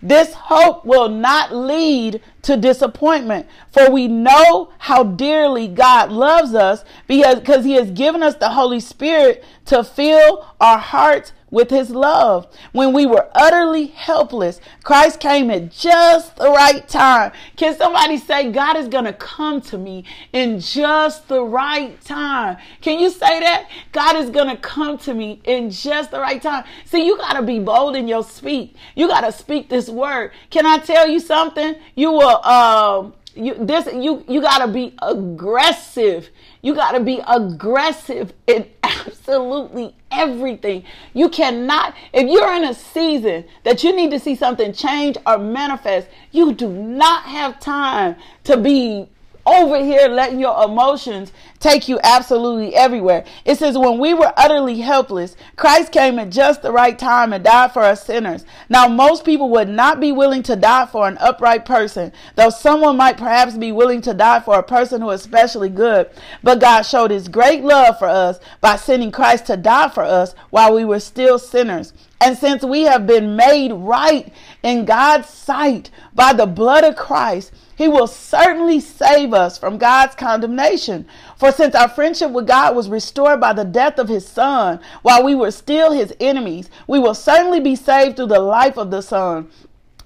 This 0.03 0.33
hope 0.33 0.87
will 0.87 1.11
not 1.11 1.55
lead 1.55 2.23
to 2.43 2.57
disappointment, 2.57 3.47
for 3.71 3.91
we 3.91 4.09
know 4.09 4.73
how 4.79 5.05
dearly 5.05 5.68
God 5.68 6.11
loves 6.11 6.55
us 6.55 6.85
because, 7.07 7.66
He 7.66 7.75
has 7.75 7.91
given 7.91 8.23
us 8.23 8.35
the 8.35 8.49
Holy 8.49 8.81
Spirit 8.81 9.45
to 9.66 9.85
fill 9.85 10.47
our 10.59 10.79
hearts 10.79 11.33
with 11.51 11.71
his 11.71 11.91
love. 11.91 12.47
When 12.73 12.93
we 12.93 13.07
were 13.07 13.29
utterly 13.35 13.87
helpless, 13.87 14.61
Christ 14.83 15.21
came 15.21 15.51
at 15.51 15.71
just 15.71 16.37
the 16.37 16.51
right 16.51 16.87
time. 16.89 17.33
Can 17.57 17.77
somebody 17.77 18.17
say, 18.17 18.51
God 18.53 18.77
is 18.77 18.89
going 18.89 19.05
to 19.05 19.13
come 19.13 19.61
to 19.63 19.79
me 19.79 20.05
in 20.33 20.61
just 20.61 21.29
the 21.29 21.43
right 21.43 22.01
time? 22.03 22.57
Can 22.81 22.99
you 22.99 23.11
say 23.11 23.41
that? 23.41 23.69
God 23.93 24.17
is 24.17 24.31
going 24.31 24.49
to 24.49 24.57
come 24.57 24.99
to 24.99 25.15
me 25.15 25.41
in 25.45 25.71
just 25.71 26.11
the 26.11 26.21
right 26.21 26.41
time. 26.41 26.65
See, 26.85 27.05
you 27.05 27.17
got 27.17 27.35
to 27.35 27.43
be 27.43 27.59
bold 27.59 27.97
in 27.97 28.09
your 28.09 28.25
speak. 28.25 28.77
You 28.95 29.09
got 29.09 29.23
to 29.23 29.33
speak 29.33 29.69
this 29.69 29.89
word. 29.89 30.33
Can 30.51 30.67
I 30.67 30.79
tell 30.79 31.09
you 31.09 31.21
something? 31.21 31.77
You 31.95 32.13
will, 32.13 32.45
um, 32.45 33.15
you 33.35 33.55
this 33.55 33.87
you 33.95 34.25
you 34.29 34.41
got 34.41 34.59
to 34.59 34.69
be 34.73 34.95
aggressive 35.01 36.31
you 36.63 36.75
got 36.75 36.93
to 36.93 37.01
be 37.01 37.21
aggressive 37.27 38.33
in 38.47 38.67
absolutely 38.83 39.95
everything. 40.11 40.85
You 41.15 41.29
cannot 41.29 41.95
if 42.13 42.29
you're 42.29 42.53
in 42.55 42.65
a 42.65 42.75
season 42.75 43.45
that 43.65 43.83
you 43.85 43.95
need 43.95 44.11
to 44.11 44.19
see 44.19 44.35
something 44.35 44.73
change 44.73 45.17
or 45.27 45.39
manifest 45.39 46.09
you 46.33 46.53
do 46.53 46.69
not 46.69 47.25
have 47.25 47.61
time 47.61 48.17
to 48.45 48.57
be 48.57 49.09
over 49.47 49.83
here 49.83 50.09
letting 50.09 50.39
your 50.39 50.65
emotions 50.65 51.33
take 51.61 51.89
you 51.89 52.01
absolutely 52.03 52.75
everywhere. 52.75 53.25
It 53.45 53.59
says, 53.59 53.79
when 53.79 53.99
we 53.99 54.15
were 54.15 54.33
utterly 54.37 54.81
helpless, 54.81 55.37
Christ 55.57 55.93
came 55.93 56.19
at 56.19 56.31
just 56.31 56.63
the 56.63 56.73
right 56.73 56.99
time 56.99 57.33
and 57.33 57.45
died 57.45 57.73
for 57.73 57.83
us 57.83 58.05
sinners. 58.05 58.45
Now, 58.69 58.89
most 58.89 59.25
people 59.25 59.51
would 59.51 59.69
not 59.69 60.01
be 60.01 60.11
willing 60.11 60.43
to 60.45 60.57
die 60.57 60.87
for 60.87 61.07
an 61.07 61.19
upright 61.19 61.67
person, 61.67 62.13
though 62.35 62.51
someone 62.51 62.97
might 62.97 63.19
perhaps 63.19 63.57
be 63.57 63.73
willing 63.73 64.01
to 64.03 64.15
die 64.15 64.41
for 64.41 64.59
a 64.59 64.63
person 64.63 65.03
who 65.03 65.11
is 65.11 65.21
especially 65.21 65.69
good. 65.69 66.11
But 66.43 66.61
God 66.61 66.83
showed 66.83 67.11
his 67.11 67.29
great 67.29 67.63
love 67.63 67.99
for 67.99 68.09
us 68.09 68.41
by 68.61 68.77
sending 68.77 69.13
Christ 69.13 69.47
to 69.47 69.57
die 69.57 69.91
for 69.91 70.03
us 70.03 70.35
while 70.49 70.75
we 70.75 70.85
were 70.85 71.01
still 71.01 71.39
sinners. 71.39 71.93
And 72.23 72.37
since 72.37 72.63
we 72.63 72.83
have 72.83 73.07
been 73.07 73.37
made 73.37 73.73
right 73.73 74.33
in 74.63 74.85
God's 74.85 75.29
sight 75.29 75.91
by 76.15 76.33
the 76.33 76.47
blood 76.47 76.85
of 76.85 76.97
Christ, 76.97 77.53
he 77.77 77.89
will 77.89 78.07
certainly 78.07 78.79
save 78.79 79.33
us 79.33 79.57
from 79.57 79.79
God's 79.79 80.15
condemnation. 80.15 81.07
For 81.41 81.51
since 81.51 81.74
our 81.74 81.88
friendship 81.88 82.32
with 82.32 82.47
God 82.47 82.76
was 82.76 82.91
restored 82.91 83.41
by 83.41 83.55
the 83.55 83.64
death 83.64 83.99
of 83.99 84.09
his 84.09 84.28
son, 84.28 84.78
while 85.01 85.24
we 85.24 85.34
were 85.34 85.51
still 85.51 85.91
his 85.91 86.14
enemies, 86.20 86.68
we 86.86 86.99
will 86.99 87.14
certainly 87.14 87.61
be 87.61 87.74
saved 87.74 88.16
through 88.16 88.26
the 88.26 88.38
life 88.38 88.76
of 88.76 88.91
the 88.91 89.01
son. 89.01 89.51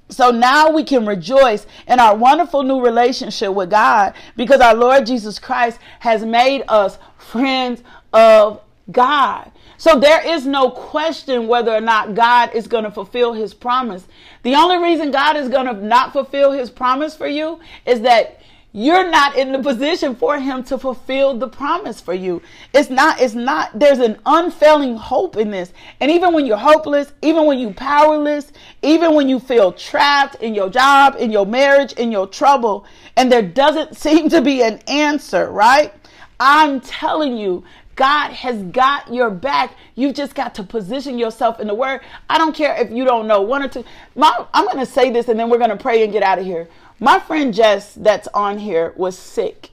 So 0.08 0.30
now 0.30 0.70
we 0.70 0.84
can 0.84 1.04
rejoice 1.04 1.66
in 1.88 1.98
our 1.98 2.14
wonderful 2.14 2.62
new 2.62 2.80
relationship 2.80 3.52
with 3.52 3.70
God 3.70 4.14
because 4.36 4.60
our 4.60 4.76
Lord 4.76 5.06
Jesus 5.06 5.40
Christ 5.40 5.80
has 5.98 6.24
made 6.24 6.62
us 6.68 7.00
friends 7.18 7.82
of 8.12 8.60
God. 8.92 9.50
So 9.76 9.98
there 9.98 10.24
is 10.24 10.46
no 10.46 10.70
question 10.70 11.48
whether 11.48 11.74
or 11.74 11.80
not 11.80 12.14
God 12.14 12.54
is 12.54 12.68
going 12.68 12.84
to 12.84 12.92
fulfill 12.92 13.32
his 13.32 13.54
promise. 13.54 14.06
The 14.44 14.54
only 14.54 14.78
reason 14.78 15.10
God 15.10 15.36
is 15.36 15.48
going 15.48 15.66
to 15.66 15.72
not 15.72 16.12
fulfill 16.12 16.52
his 16.52 16.70
promise 16.70 17.16
for 17.16 17.26
you 17.26 17.58
is 17.86 18.02
that 18.02 18.40
you're 18.76 19.08
not 19.08 19.36
in 19.36 19.52
the 19.52 19.60
position 19.60 20.16
for 20.16 20.36
him 20.36 20.64
to 20.64 20.76
fulfill 20.76 21.38
the 21.38 21.46
promise 21.46 22.00
for 22.00 22.12
you. 22.12 22.42
It's 22.72 22.90
not, 22.90 23.20
it's 23.20 23.34
not, 23.34 23.70
there's 23.78 24.00
an 24.00 24.18
unfailing 24.26 24.96
hope 24.96 25.36
in 25.36 25.52
this. 25.52 25.72
And 26.00 26.10
even 26.10 26.34
when 26.34 26.44
you're 26.44 26.56
hopeless, 26.56 27.12
even 27.22 27.46
when 27.46 27.60
you're 27.60 27.72
powerless, 27.72 28.50
even 28.82 29.14
when 29.14 29.28
you 29.28 29.38
feel 29.38 29.70
trapped 29.70 30.42
in 30.42 30.56
your 30.56 30.68
job, 30.68 31.14
in 31.20 31.30
your 31.30 31.46
marriage, 31.46 31.92
in 31.92 32.10
your 32.10 32.26
trouble, 32.26 32.84
and 33.16 33.30
there 33.30 33.42
doesn't 33.42 33.96
seem 34.04 34.28
to 34.30 34.42
be 34.42 34.62
an 34.62 34.80
answer, 34.88 35.52
right? 35.52 35.94
I'm 36.40 36.80
telling 36.80 37.36
you, 37.36 37.62
God 37.94 38.32
has 38.32 38.60
got 38.64 39.12
your 39.14 39.30
back. 39.30 39.76
You've 39.94 40.16
just 40.16 40.34
got 40.34 40.52
to 40.56 40.64
position 40.64 41.16
yourself 41.16 41.60
in 41.60 41.68
the 41.68 41.74
word. 41.74 42.00
I 42.28 42.38
don't 42.38 42.54
care 42.54 42.74
if 42.74 42.90
you 42.90 43.04
don't 43.04 43.28
know 43.28 43.40
one 43.42 43.62
or 43.62 43.68
two. 43.68 43.84
My, 44.16 44.46
I'm 44.52 44.64
going 44.64 44.78
to 44.78 44.86
say 44.86 45.10
this 45.10 45.28
and 45.28 45.38
then 45.38 45.48
we're 45.48 45.58
going 45.58 45.70
to 45.70 45.76
pray 45.76 46.02
and 46.02 46.12
get 46.12 46.24
out 46.24 46.40
of 46.40 46.44
here. 46.44 46.68
My 47.00 47.18
friend 47.18 47.52
Jess, 47.52 47.94
that's 47.94 48.28
on 48.28 48.58
here, 48.58 48.92
was 48.96 49.18
sick. 49.18 49.70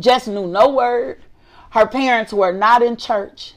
Jess 0.00 0.26
knew 0.26 0.46
no 0.46 0.68
word. 0.68 1.22
Her 1.70 1.86
parents 1.86 2.32
were 2.32 2.52
not 2.52 2.82
in 2.82 2.96
church. 2.96 3.54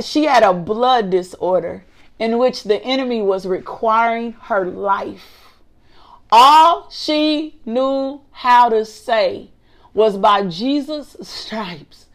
She 0.00 0.24
had 0.24 0.42
a 0.42 0.54
blood 0.54 1.10
disorder 1.10 1.84
in 2.18 2.38
which 2.38 2.64
the 2.64 2.82
enemy 2.82 3.20
was 3.20 3.46
requiring 3.46 4.32
her 4.32 4.64
life. 4.64 5.54
All 6.30 6.88
she 6.90 7.60
knew 7.64 8.22
how 8.32 8.68
to 8.70 8.84
say 8.84 9.50
was 9.92 10.16
by 10.16 10.44
Jesus' 10.44 11.16
stripes, 11.22 12.06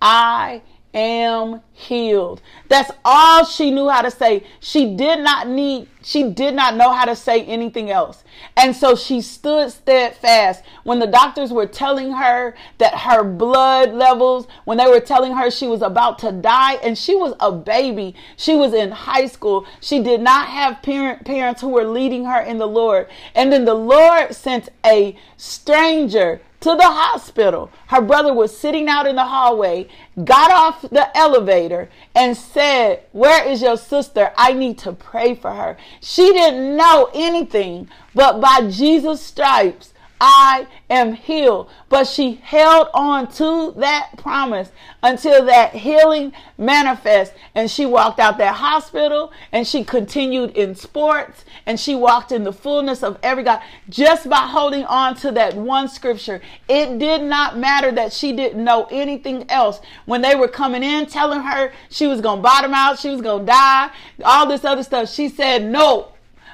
I 0.00 0.62
am 0.94 1.62
healed. 1.72 2.42
That's 2.68 2.90
all 3.04 3.44
she 3.44 3.70
knew 3.70 3.88
how 3.88 4.02
to 4.02 4.10
say. 4.10 4.44
She 4.60 4.94
did 4.94 5.20
not 5.20 5.48
need, 5.48 5.88
she 6.02 6.30
did 6.30 6.54
not 6.54 6.76
know 6.76 6.92
how 6.92 7.04
to 7.06 7.16
say 7.16 7.44
anything 7.44 7.90
else. 7.90 8.24
And 8.56 8.74
so 8.74 8.94
she 8.94 9.20
stood 9.20 9.70
steadfast 9.70 10.62
when 10.84 10.98
the 10.98 11.06
doctors 11.06 11.52
were 11.52 11.66
telling 11.66 12.12
her 12.12 12.54
that 12.78 12.94
her 12.94 13.24
blood 13.24 13.92
levels, 13.92 14.46
when 14.64 14.78
they 14.78 14.86
were 14.86 15.00
telling 15.00 15.34
her 15.34 15.50
she 15.50 15.66
was 15.66 15.82
about 15.82 16.18
to 16.20 16.32
die, 16.32 16.74
and 16.74 16.96
she 16.96 17.14
was 17.14 17.34
a 17.40 17.52
baby. 17.52 18.14
She 18.36 18.54
was 18.54 18.74
in 18.74 18.90
high 18.90 19.26
school. 19.26 19.66
She 19.80 20.02
did 20.02 20.20
not 20.20 20.48
have 20.48 20.82
parent, 20.82 21.24
parents 21.24 21.60
who 21.60 21.68
were 21.68 21.84
leading 21.84 22.24
her 22.26 22.40
in 22.40 22.58
the 22.58 22.68
Lord. 22.68 23.08
And 23.34 23.52
then 23.52 23.64
the 23.64 23.74
Lord 23.74 24.34
sent 24.34 24.68
a 24.84 25.16
stranger 25.36 26.40
to 26.62 26.74
the 26.76 26.82
hospital. 26.82 27.70
Her 27.88 28.00
brother 28.00 28.32
was 28.32 28.56
sitting 28.56 28.88
out 28.88 29.06
in 29.06 29.16
the 29.16 29.24
hallway, 29.24 29.88
got 30.24 30.50
off 30.50 30.82
the 30.82 31.16
elevator, 31.16 31.90
and 32.14 32.36
said, 32.36 33.04
Where 33.12 33.46
is 33.46 33.62
your 33.62 33.76
sister? 33.76 34.32
I 34.36 34.52
need 34.52 34.78
to 34.78 34.92
pray 34.92 35.34
for 35.34 35.52
her. 35.52 35.76
She 36.00 36.32
didn't 36.32 36.76
know 36.76 37.10
anything, 37.14 37.88
but 38.14 38.40
by 38.40 38.68
Jesus' 38.68 39.20
stripes, 39.20 39.91
I 40.24 40.68
am 40.88 41.14
healed. 41.14 41.68
But 41.88 42.06
she 42.06 42.34
held 42.44 42.86
on 42.94 43.26
to 43.32 43.74
that 43.78 44.12
promise 44.18 44.70
until 45.02 45.44
that 45.46 45.74
healing 45.74 46.32
manifest. 46.56 47.32
And 47.56 47.68
she 47.68 47.86
walked 47.86 48.20
out 48.20 48.38
that 48.38 48.54
hospital 48.54 49.32
and 49.50 49.66
she 49.66 49.82
continued 49.82 50.56
in 50.56 50.76
sports 50.76 51.44
and 51.66 51.78
she 51.78 51.96
walked 51.96 52.30
in 52.30 52.44
the 52.44 52.52
fullness 52.52 53.02
of 53.02 53.18
every 53.20 53.42
God 53.42 53.62
just 53.88 54.30
by 54.30 54.36
holding 54.36 54.84
on 54.84 55.16
to 55.16 55.32
that 55.32 55.56
one 55.56 55.88
scripture. 55.88 56.40
It 56.68 57.00
did 57.00 57.22
not 57.22 57.58
matter 57.58 57.90
that 57.90 58.12
she 58.12 58.32
didn't 58.32 58.62
know 58.62 58.86
anything 58.92 59.50
else. 59.50 59.80
When 60.04 60.22
they 60.22 60.36
were 60.36 60.46
coming 60.46 60.84
in 60.84 61.06
telling 61.06 61.40
her 61.40 61.72
she 61.90 62.06
was 62.06 62.20
going 62.20 62.38
to 62.38 62.42
bottom 62.42 62.72
out, 62.72 63.00
she 63.00 63.10
was 63.10 63.22
going 63.22 63.44
to 63.44 63.52
die, 63.52 63.90
all 64.24 64.46
this 64.46 64.64
other 64.64 64.84
stuff, 64.84 65.10
she 65.10 65.28
said, 65.28 65.64
No, 65.64 66.11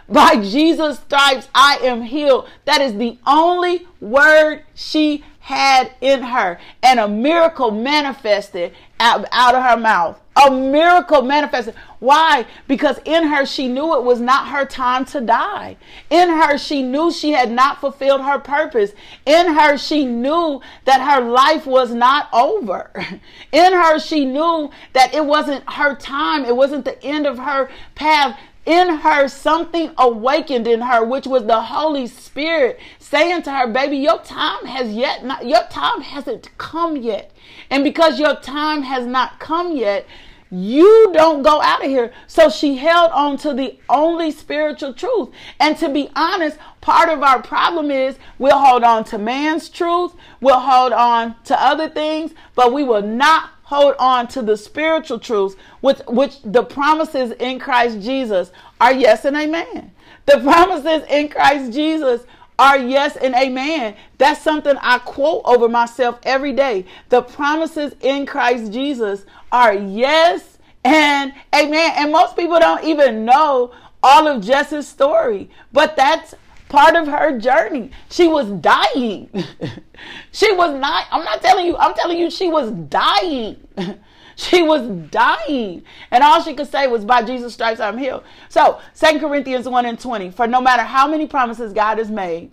by 0.09 0.37
Jesus' 0.37 0.99
stripes, 1.01 1.49
I 1.55 1.79
am 1.83 2.03
healed. 2.03 2.49
That 2.65 2.81
is 2.81 2.95
the 2.95 3.19
only 3.27 3.87
word 4.01 4.65
she 4.75 5.25
had 5.41 5.93
in 6.01 6.23
her. 6.23 6.59
And 6.83 7.01
a 7.01 7.09
miracle 7.09 7.71
manifested 7.71 8.75
out, 9.01 9.55
of 9.55 9.63
her 9.63 9.77
mouth. 9.77 10.21
A 10.37 10.51
miracle 10.51 11.23
manifested. 11.23 11.75
Why? 11.99 12.47
Because 12.67 13.01
in 13.05 13.27
her, 13.27 13.45
she 13.45 13.67
knew 13.67 13.97
it 13.97 14.05
was 14.05 14.21
not 14.21 14.49
her 14.49 14.65
time 14.65 15.05
to 15.07 15.21
die. 15.21 15.77
In 16.11 16.29
her, 16.29 16.59
she 16.59 16.83
knew 16.83 17.11
she 17.11 17.33
had 17.33 17.51
not 17.51 17.81
fulfilled 17.81 18.21
her 18.21 18.39
purpose. 18.39 18.93
In 19.27 19.55
her, 19.55 19.77
she 19.77 20.05
knew 20.05 20.61
that 20.85 21.01
her 21.01 21.25
life 21.25 21.67
was 21.67 21.93
not 21.93 22.29
over. 22.33 22.91
In 23.53 23.73
her, 23.73 23.99
she 23.99 24.25
knew 24.25 24.71
that 24.93 25.15
it 25.15 25.25
wasn't 25.25 25.69
her 25.71 25.95
time. 25.95 26.45
It 26.45 26.55
wasn't 26.55 26.85
the 26.85 27.03
end 27.03 27.27
of 27.27 27.39
her 27.39 27.69
path 27.95 28.39
in 28.69 28.97
her 28.97 29.27
something 29.27 29.91
awakened 29.97 30.67
in 30.69 30.83
her 30.83 31.03
which 31.03 31.27
was 31.27 31.47
the 31.47 31.61
holy 31.61 32.07
spirit 32.07 32.79
saying 32.99 33.43
to 33.43 33.51
her 33.51 33.67
baby 33.67 33.97
your 33.97 34.21
time 34.23 34.65
has 34.67 34.93
yet 34.93 35.25
not 35.25 35.47
your 35.47 35.63
time 35.71 36.03
hasn't 36.03 36.51
come 36.59 36.95
yet 36.95 37.33
and 37.71 37.83
because 37.83 38.21
your 38.21 38.37
time 38.37 38.83
has 38.83 39.07
not 39.07 39.41
come 39.41 39.75
yet 39.75 40.07
you 40.51 41.11
don't 41.13 41.43
go 41.43 41.61
out 41.61 41.85
of 41.85 41.91
here. 41.91 42.13
So 42.27 42.49
she 42.49 42.77
held 42.77 43.11
on 43.13 43.37
to 43.39 43.53
the 43.53 43.79
only 43.89 44.31
spiritual 44.31 44.95
truth. 44.95 45.29
And 45.61 45.77
to 45.79 45.89
be 45.89 46.11
honest, 46.17 46.57
part 46.81 47.11
of 47.11 47.23
our 47.23 47.43
problem 47.43 47.91
is 47.91 48.17
we'll 48.39 48.59
hold 48.59 48.83
on 48.83 49.05
to 49.05 49.19
man's 49.19 49.69
truth, 49.69 50.15
we'll 50.41 50.61
hold 50.61 50.93
on 50.93 51.37
to 51.45 51.63
other 51.63 51.89
things, 51.89 52.33
but 52.55 52.73
we 52.73 52.83
will 52.83 53.03
not 53.03 53.58
hold 53.69 53.95
on 53.99 54.27
to 54.27 54.41
the 54.41 54.57
spiritual 54.57 55.19
truths, 55.19 55.55
which, 55.83 55.99
which 56.09 56.41
the 56.43 56.63
promises 56.63 57.33
in 57.33 57.59
Christ 57.59 58.01
Jesus 58.01 58.51
are 58.81 58.95
yes 58.95 59.27
and 59.27 59.37
amen. 59.37 59.93
The 60.25 60.39
promises 60.39 61.07
in 61.11 61.29
Christ 61.29 61.75
Jesus 61.75 62.23
are 62.59 62.79
yes 62.79 63.17
and 63.17 63.35
amen. 63.35 63.95
That's 64.17 64.41
something 64.41 64.75
I 64.81 64.99
quote 65.01 65.43
over 65.45 65.69
myself 65.69 66.19
every 66.23 66.55
day. 66.55 66.87
The 67.11 67.21
promises 67.21 67.95
in 68.01 68.25
Christ 68.25 68.73
Jesus 68.73 69.27
are 69.53 69.75
yes 69.75 70.57
and 70.83 71.35
amen. 71.55 71.93
And 71.97 72.11
most 72.11 72.37
people 72.37 72.59
don't 72.59 72.85
even 72.85 73.27
know 73.27 73.75
all 74.03 74.27
of 74.27 74.43
Jess's 74.43 74.89
story, 74.89 75.51
but 75.75 75.95
that's 75.95 76.35
part 76.69 76.97
of 76.97 77.07
her 77.07 77.39
journey. 77.39 77.91
She 78.11 78.29
was 78.29 78.51
dying. 78.51 79.31
she 80.33 80.53
was 80.53 80.79
not, 80.79 81.07
I'm 81.11 81.25
not 81.25 81.43
telling 81.43 81.67
you, 81.67 81.77
I'm 81.77 81.95
telling 81.95 82.19
you, 82.19 82.31
she 82.31 82.49
was 82.49 82.71
dying. 82.71 83.57
she 84.37 84.63
was 84.63 84.83
dying. 85.11 85.83
And 86.11 86.23
all 86.23 86.43
she 86.43 86.55
could 86.55 86.71
say 86.71 86.87
was, 86.87 87.05
By 87.05 87.23
Jesus' 87.23 87.55
stripes, 87.55 87.81
I'm 87.81 87.99
healed. 87.99 88.25
So, 88.49 88.81
Second 88.95 89.21
Corinthians 89.21 89.69
1 89.69 89.87
and 89.87 89.99
20, 89.99 90.31
for 90.31 90.47
no 90.47 90.61
matter 90.61 90.83
how 90.83 91.09
many 91.09 91.27
promises 91.27 91.73
God 91.73 91.99
has 91.99 92.11
made, 92.11 92.53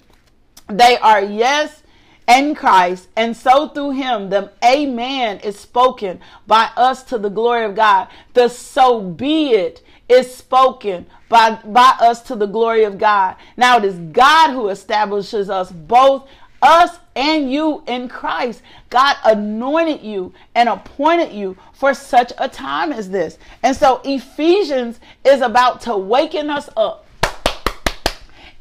they 0.67 0.97
are 0.97 1.21
yes 1.21 1.83
in 2.27 2.55
Christ, 2.55 3.07
and 3.15 3.37
so 3.37 3.67
through 3.69 3.91
him 3.91 4.29
the 4.29 4.51
amen 4.63 5.39
is 5.39 5.59
spoken 5.59 6.19
by 6.47 6.69
us 6.75 7.03
to 7.03 7.17
the 7.17 7.29
glory 7.29 7.65
of 7.65 7.75
God. 7.75 8.07
The 8.33 8.47
so 8.47 8.99
be 9.01 9.51
it 9.51 9.83
is 10.07 10.33
spoken 10.33 11.05
by, 11.29 11.59
by 11.65 11.95
us 11.99 12.21
to 12.23 12.35
the 12.35 12.45
glory 12.45 12.83
of 12.83 12.97
God. 12.97 13.35
Now 13.57 13.77
it 13.77 13.85
is 13.85 13.95
God 13.95 14.51
who 14.51 14.69
establishes 14.69 15.49
us 15.49 15.71
both 15.71 16.27
us 16.61 16.99
and 17.15 17.51
you 17.51 17.83
in 17.87 18.07
Christ. 18.07 18.61
God 18.89 19.15
anointed 19.23 20.01
you 20.01 20.33
and 20.55 20.67
appointed 20.67 21.31
you 21.31 21.57
for 21.73 21.93
such 21.93 22.33
a 22.37 22.49
time 22.49 22.91
as 22.91 23.09
this. 23.09 23.37
And 23.63 23.75
so 23.75 24.01
Ephesians 24.03 24.99
is 25.23 25.41
about 25.41 25.81
to 25.81 25.95
waken 25.95 26.49
us 26.49 26.69
up 26.75 27.04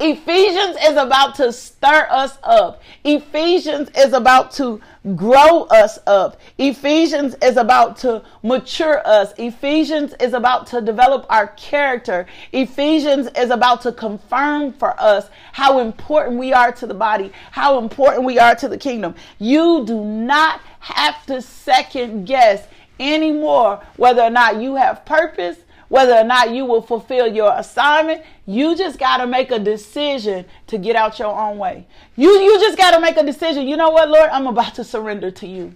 Ephesians 0.07 0.77
is 0.85 0.99
about 0.99 1.35
to 1.37 1.51
stir 1.51 2.07
us 2.11 2.37
up. 2.43 2.83
Ephesians 3.05 3.89
is 3.97 4.13
about 4.13 4.51
to 4.51 4.79
grow 5.17 5.63
us 5.63 5.99
up. 6.07 6.39
Ephesians 6.59 7.35
is 7.43 7.57
about 7.57 7.97
to 7.97 8.23
mature 8.43 9.01
us. 9.07 9.33
Ephesians 9.39 10.13
is 10.21 10.35
about 10.35 10.67
to 10.67 10.83
develop 10.83 11.25
our 11.31 11.47
character. 11.57 12.27
Ephesians 12.53 13.29
is 13.35 13.49
about 13.49 13.81
to 13.81 13.93
confirm 13.93 14.75
for 14.75 14.95
us 15.01 15.31
how 15.53 15.79
important 15.79 16.39
we 16.39 16.53
are 16.53 16.71
to 16.71 16.87
the 16.87 16.93
body, 16.93 17.33
how 17.51 17.79
important 17.79 18.25
we 18.25 18.39
are 18.39 18.55
to 18.55 18.69
the 18.69 18.77
kingdom. 18.77 19.15
You 19.39 19.87
do 19.87 20.05
not 20.05 20.61
have 20.81 21.25
to 21.29 21.41
second 21.41 22.27
guess 22.27 22.67
anymore 23.01 23.83
whether 23.97 24.21
or 24.21 24.29
not 24.29 24.61
you 24.61 24.75
have 24.75 25.07
purpose 25.07 25.57
whether 25.89 26.15
or 26.15 26.25
not 26.25 26.51
you 26.51 26.65
will 26.65 26.83
fulfill 26.83 27.27
your 27.27 27.53
assignment. 27.57 28.23
You 28.47 28.77
just 28.77 28.99
got 28.99 29.19
to 29.19 29.27
make 29.27 29.51
a 29.51 29.59
decision 29.59 30.45
to 30.67 30.79
get 30.79 30.97
out 30.97 31.19
your 31.19 31.39
own 31.39 31.59
way. 31.59 31.87
You, 32.17 32.31
you 32.31 32.59
just 32.61 32.79
got 32.79 32.93
to 32.93 33.01
make 33.01 33.17
a 33.17 33.25
decision. 33.25 33.69
You 33.69 33.77
know 33.77 33.91
what, 33.91 34.09
Lord? 34.09 34.31
I'm 34.31 34.47
about 34.47 34.75
to 34.77 34.85
surrender 34.85 35.31
to 35.31 35.47
you. 35.47 35.75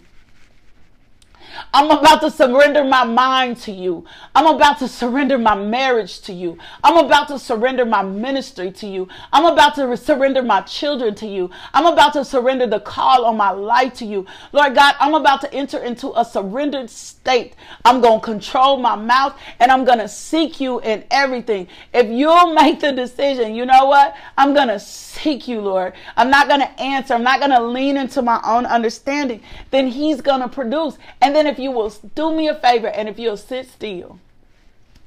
I'm 1.73 1.91
about 1.91 2.21
to 2.23 2.31
surrender 2.31 2.85
my 2.85 3.05
mind 3.05 3.59
to 3.59 3.73
you. 3.73 4.05
I'm 4.35 4.47
about 4.47 4.79
to 4.79 4.89
surrender 4.89 5.39
my 5.39 5.55
marriage 5.55 6.21
to 6.23 6.33
you. 6.33 6.59
I'm 6.83 7.05
about 7.05 7.29
to 7.29 7.39
surrender 7.39 7.85
my 7.85 8.03
ministry 8.03 8.71
to 8.73 8.87
you. 8.87 9.09
I'm 9.33 9.45
about 9.45 9.75
to 9.77 9.97
surrender 9.97 10.43
my 10.43 10.61
children 10.63 11.15
to 11.17 11.27
you. 11.27 11.51
I'm 11.75 11.87
about 11.87 12.13
to 12.15 12.25
surrender 12.25 12.67
the 12.67 12.81
call 12.81 13.25
on 13.25 13.37
my 13.37 13.51
life 13.51 13.95
to 13.95 14.05
you. 14.05 14.27
Lord 14.53 14.75
God, 14.75 14.95
I'm 15.01 15.15
about 15.15 15.41
to 15.43 15.53
enter 15.53 15.79
into 15.79 16.13
a 16.19 16.25
surrendered 16.25 16.91
state. 16.91 17.55
I'm 17.85 18.01
going 18.01 18.21
to 18.21 18.25
control 18.25 18.77
my 18.79 18.97
mouth 18.97 19.39
and 19.59 19.71
I'm 19.71 19.85
going 19.85 19.99
to 19.99 20.09
seek 20.09 20.61
you 20.61 20.81
in 20.81 21.05
everything. 21.11 21.69
If 21.93 22.09
you'll 22.09 22.55
make 22.55 22.81
the 22.81 22.93
decision, 22.93 23.55
you 23.55 23.67
know 23.67 23.87
what? 23.87 24.15
I'm 24.37 24.55
going 24.55 24.69
to 24.69 24.81
seek 24.81 25.49
you, 25.49 25.61
Lord. 25.61 25.95
I'm 26.17 26.31
not 26.31 26.49
going 26.49 26.61
to 26.61 26.81
answer. 26.81 27.15
I'm 27.15 27.23
not 27.23 27.41
going 27.41 27.51
to 27.51 27.63
lean 27.63 27.97
into 27.97 28.23
my 28.23 28.41
own 28.45 28.67
understanding. 28.67 29.43
Then 29.71 29.89
He's 29.89 30.21
going 30.21 30.41
to 30.41 30.49
produce. 30.49 30.99
And 31.21 31.35
then 31.35 31.47
if 31.49 31.59
you 31.59 31.71
will 31.71 31.93
do 32.15 32.35
me 32.35 32.49
a 32.49 32.55
favor 32.55 32.89
and 32.89 33.09
if 33.09 33.19
you'll 33.19 33.37
sit 33.37 33.69
still, 33.69 34.19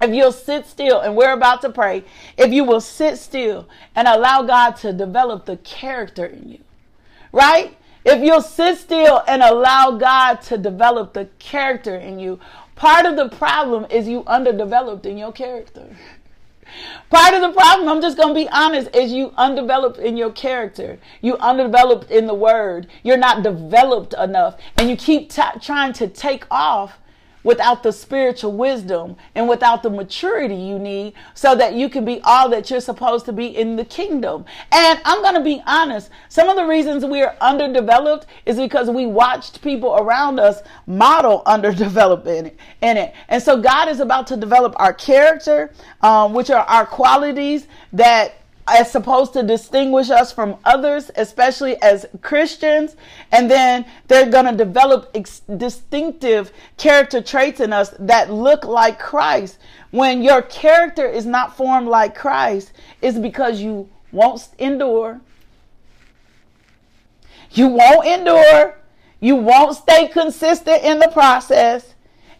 if 0.01 0.13
you'll 0.13 0.31
sit 0.31 0.65
still, 0.65 0.99
and 0.99 1.15
we're 1.15 1.33
about 1.33 1.61
to 1.61 1.69
pray, 1.69 2.03
if 2.37 2.51
you 2.51 2.63
will 2.63 2.81
sit 2.81 3.17
still 3.17 3.69
and 3.95 4.07
allow 4.07 4.41
God 4.41 4.71
to 4.77 4.91
develop 4.91 5.45
the 5.45 5.57
character 5.57 6.25
in 6.25 6.49
you, 6.49 6.59
right? 7.31 7.77
If 8.03 8.23
you'll 8.23 8.41
sit 8.41 8.77
still 8.77 9.21
and 9.27 9.43
allow 9.43 9.91
God 9.91 10.41
to 10.43 10.57
develop 10.57 11.13
the 11.13 11.25
character 11.37 11.95
in 11.95 12.17
you, 12.17 12.39
part 12.75 13.05
of 13.05 13.15
the 13.15 13.29
problem 13.29 13.85
is 13.91 14.07
you 14.07 14.23
underdeveloped 14.25 15.05
in 15.05 15.19
your 15.19 15.31
character. 15.31 15.95
Part 17.09 17.34
of 17.34 17.41
the 17.41 17.51
problem, 17.51 17.89
I'm 17.89 18.01
just 18.01 18.17
going 18.17 18.30
to 18.30 18.34
be 18.34 18.47
honest, 18.49 18.95
is 18.95 19.11
you 19.11 19.34
undeveloped 19.38 19.99
in 19.99 20.15
your 20.15 20.32
character. 20.32 20.97
You 21.22 21.38
undeveloped 21.38 22.09
in 22.09 22.28
the 22.28 22.34
word. 22.34 22.88
You're 23.03 23.17
not 23.17 23.43
developed 23.43 24.13
enough. 24.13 24.57
And 24.78 24.89
you 24.89 24.95
keep 24.95 25.30
t- 25.30 25.41
trying 25.61 25.93
to 25.93 26.07
take 26.07 26.45
off 26.49 26.99
without 27.43 27.83
the 27.83 27.91
spiritual 27.91 28.53
wisdom 28.53 29.15
and 29.35 29.47
without 29.47 29.83
the 29.83 29.89
maturity 29.89 30.55
you 30.55 30.77
need 30.77 31.13
so 31.33 31.55
that 31.55 31.73
you 31.73 31.89
can 31.89 32.05
be 32.05 32.21
all 32.23 32.49
that 32.49 32.69
you're 32.69 32.79
supposed 32.79 33.25
to 33.25 33.33
be 33.33 33.47
in 33.47 33.75
the 33.75 33.85
kingdom. 33.85 34.45
And 34.71 34.99
I'm 35.05 35.21
going 35.21 35.35
to 35.35 35.43
be 35.43 35.61
honest, 35.65 36.09
some 36.29 36.49
of 36.49 36.55
the 36.55 36.65
reasons 36.65 37.05
we 37.05 37.21
are 37.21 37.35
underdeveloped 37.41 38.27
is 38.45 38.57
because 38.57 38.89
we 38.89 39.05
watched 39.05 39.61
people 39.61 39.95
around 39.95 40.39
us 40.39 40.61
model 40.87 41.41
underdevelopment 41.47 42.53
in 42.81 42.97
it. 42.97 43.13
And 43.27 43.41
so 43.41 43.61
God 43.61 43.89
is 43.89 43.99
about 43.99 44.27
to 44.27 44.37
develop 44.37 44.75
our 44.77 44.93
character, 44.93 45.73
um, 46.01 46.33
which 46.33 46.49
are 46.49 46.65
our 46.65 46.85
qualities 46.85 47.67
that 47.93 48.35
as 48.68 48.91
supposed 48.91 49.34
to 49.34 49.43
distinguish 49.43 50.09
us 50.09 50.32
from 50.32 50.57
others, 50.66 51.12
especially 51.16 51.82
as 51.82 52.05
Christians. 52.22 52.95
And 53.32 53.49
then 53.49 53.86
they're 54.07 54.30
going 54.30 54.45
to 54.45 54.55
develop 54.55 55.12
ex- 55.16 55.41
distinctive 55.57 56.51
character 56.78 57.22
traits 57.22 57.59
in 57.59 57.74
us 57.74 57.93
that 57.99 58.32
look 58.32 58.66
like 58.66 58.99
Christ. 58.99 59.57
When 59.91 60.22
your 60.22 60.41
character 60.41 61.05
is 61.05 61.26
not 61.26 61.57
formed 61.57 61.88
like 61.88 62.16
Christ, 62.16 62.72
it's 63.01 63.18
because 63.18 63.59
you 63.62 63.89
won't 64.12 64.47
endure. 64.59 65.22
You 67.51 67.68
won't 67.68 68.07
endure. 68.07 68.78
You 69.20 69.36
won't 69.36 69.76
stay 69.78 70.07
consistent 70.07 70.84
in 70.84 70.99
the 70.99 71.09
process. 71.09 71.93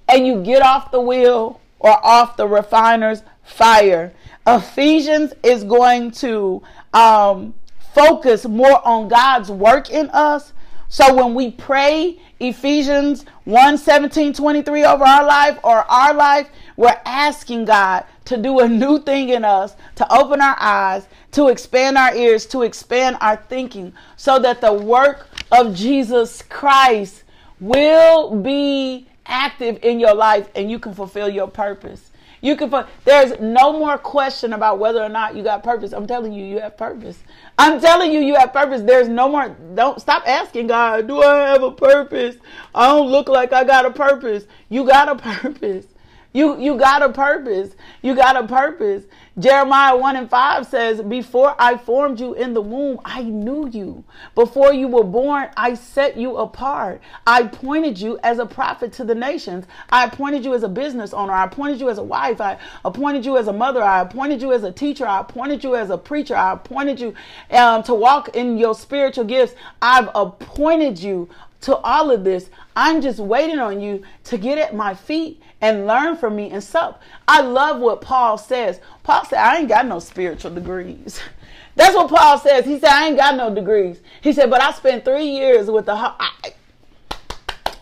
And 0.08 0.26
you 0.26 0.44
get 0.44 0.62
off 0.62 0.92
the 0.92 1.02
wheel 1.02 1.60
or 1.80 1.92
off 2.06 2.38
the 2.38 2.48
refiner's 2.48 3.24
fire. 3.44 4.14
Ephesians 4.48 5.34
is 5.44 5.64
going 5.64 6.12
to 6.12 6.62
um, 6.94 7.54
focus 7.94 8.46
more 8.46 8.86
on 8.88 9.08
God's 9.08 9.52
work 9.52 9.90
in 9.90 10.10
us. 10.10 10.54
So 10.90 11.14
when 11.14 11.36
we 11.36 11.52
pray 11.52 12.20
Ephesians 12.40 13.26
1 13.46 13.78
17, 13.78 14.34
23 14.34 14.84
over 14.84 15.04
our 15.04 15.26
life 15.26 15.58
or 15.64 15.90
our 15.90 16.14
life, 16.14 16.50
we're 16.76 17.00
asking 17.06 17.66
God 17.66 18.06
to 18.26 18.38
do 18.38 18.60
a 18.60 18.68
new 18.68 19.00
thing 19.00 19.30
in 19.30 19.46
us, 19.46 19.76
to 19.96 20.14
open 20.14 20.42
our 20.42 20.58
eyes, 20.60 21.08
to 21.32 21.48
expand 21.48 21.98
our 21.98 22.14
ears, 22.16 22.46
to 22.48 22.64
expand 22.64 23.18
our 23.22 23.38
thinking, 23.38 23.94
so 24.18 24.40
that 24.40 24.60
the 24.60 24.74
work 24.74 25.28
of 25.52 25.76
Jesus 25.76 26.42
Christ 26.42 27.24
will 27.60 28.36
be 28.42 29.08
active 29.26 29.80
in 29.84 30.00
your 30.00 30.16
life 30.16 30.50
and 30.56 30.70
you 30.70 30.80
can 30.80 30.94
fulfill 30.94 31.30
your 31.30 31.48
purpose. 31.48 32.11
You 32.40 32.56
can 32.56 32.70
find 32.70 32.88
there's 33.04 33.40
no 33.40 33.74
more 33.74 33.98
question 33.98 34.54
about 34.54 34.80
whether 34.80 35.04
or 35.04 35.10
not 35.10 35.36
you 35.36 35.44
got 35.44 35.64
purpose. 35.64 35.94
I'm 35.94 36.08
telling 36.08 36.34
you, 36.34 36.44
you 36.46 36.60
have 36.60 36.78
purpose. 36.78 37.24
I'm 37.58 37.82
telling 37.82 38.12
you, 38.12 38.20
you 38.22 38.36
have 38.36 38.54
purpose. 38.54 38.82
There's 38.82 39.10
no 39.10 39.30
more. 39.30 39.50
Don't 39.76 40.00
stop 40.00 40.24
asking 40.28 40.68
God, 40.68 41.08
do 41.08 41.22
I 41.22 41.50
have 41.50 41.64
a 41.64 41.72
purpose? 41.72 42.38
I 42.74 42.88
don't 42.88 43.10
look 43.10 43.28
like 43.28 43.54
I 43.54 43.64
got 43.64 43.86
a 43.86 43.92
purpose. 43.92 44.46
You 44.70 44.86
got 44.86 45.10
a 45.10 45.16
purpose. 45.42 45.86
You 46.34 46.60
you 46.60 46.78
got 46.78 47.02
a 47.02 47.10
purpose. 47.10 47.76
You 48.02 48.16
got 48.16 48.38
a 48.38 48.48
purpose. 48.48 49.04
Jeremiah 49.40 49.96
1 49.96 50.18
and 50.18 50.30
5 50.30 50.68
says, 50.68 51.02
Before 51.02 51.56
I 51.58 51.78
formed 51.78 52.20
you 52.20 52.34
in 52.34 52.54
the 52.54 52.62
womb, 52.62 53.00
I 53.06 53.24
knew 53.24 53.70
you. 53.70 54.04
Before 54.36 54.74
you 54.74 54.90
were 54.90 55.06
born, 55.06 55.50
I 55.56 55.74
set 55.76 56.18
you 56.18 56.36
apart. 56.36 57.02
I 57.26 57.42
appointed 57.42 57.98
you 57.98 58.20
as 58.24 58.40
a 58.40 58.46
prophet 58.46 58.92
to 58.94 59.06
the 59.06 59.16
nations. 59.16 59.66
I 59.90 60.06
appointed 60.06 60.44
you 60.44 60.54
as 60.54 60.64
a 60.64 60.68
business 60.70 61.14
owner. 61.14 61.32
I 61.32 61.46
appointed 61.46 61.80
you 61.80 61.90
as 61.90 61.98
a 61.98 62.04
wife. 62.04 62.42
I 62.42 62.58
appointed 62.84 63.26
you 63.26 63.38
as 63.38 63.48
a 63.48 63.54
mother. 63.54 63.82
I 63.82 64.02
appointed 64.02 64.42
you 64.42 64.52
as 64.52 64.64
a 64.64 64.72
teacher. 64.72 65.08
I 65.08 65.22
appointed 65.22 65.64
you 65.64 65.78
as 65.78 65.90
a 65.90 65.98
preacher. 65.98 66.36
I 66.36 66.54
appointed 66.54 67.00
you 67.00 67.14
um, 67.52 67.84
to 67.84 67.94
walk 67.94 68.36
in 68.36 68.58
your 68.58 68.76
spiritual 68.76 69.24
gifts. 69.24 69.56
I've 69.82 70.10
appointed 70.14 71.00
you 71.00 71.30
to 71.62 71.78
all 71.78 72.12
of 72.12 72.24
this. 72.24 72.50
I'm 72.76 73.02
just 73.02 73.20
waiting 73.20 73.60
on 73.60 73.82
you 73.82 74.04
to 74.26 74.38
get 74.38 74.58
at 74.58 74.76
my 74.76 74.94
feet 74.94 75.42
and 75.62 75.86
learn 75.86 76.18
from 76.18 76.36
me 76.36 76.50
and 76.50 76.64
sup. 76.64 77.02
I 77.28 77.42
love 77.42 77.80
what 77.80 78.02
Paul 78.02 78.38
says. 78.38 78.80
Paul 79.04 79.26
said, 79.26 79.40
I 79.40 79.58
ain't 79.58 79.70
got 79.70 79.86
no 79.86 80.00
spiritual 80.00 80.54
degrees. 80.54 81.22
That's 81.76 81.96
what 81.96 82.10
Paul 82.10 82.38
says. 82.38 82.66
He 82.66 82.80
said, 82.80 82.90
I 82.90 83.08
ain't 83.08 83.18
got 83.18 83.36
no 83.36 83.54
degrees. 83.54 84.02
He 84.22 84.34
said, 84.34 84.50
but 84.50 84.62
I 84.62 84.74
spent 84.74 85.06
three 85.06 85.28
years 85.28 85.70
with 85.72 85.86
the. 85.86 86.14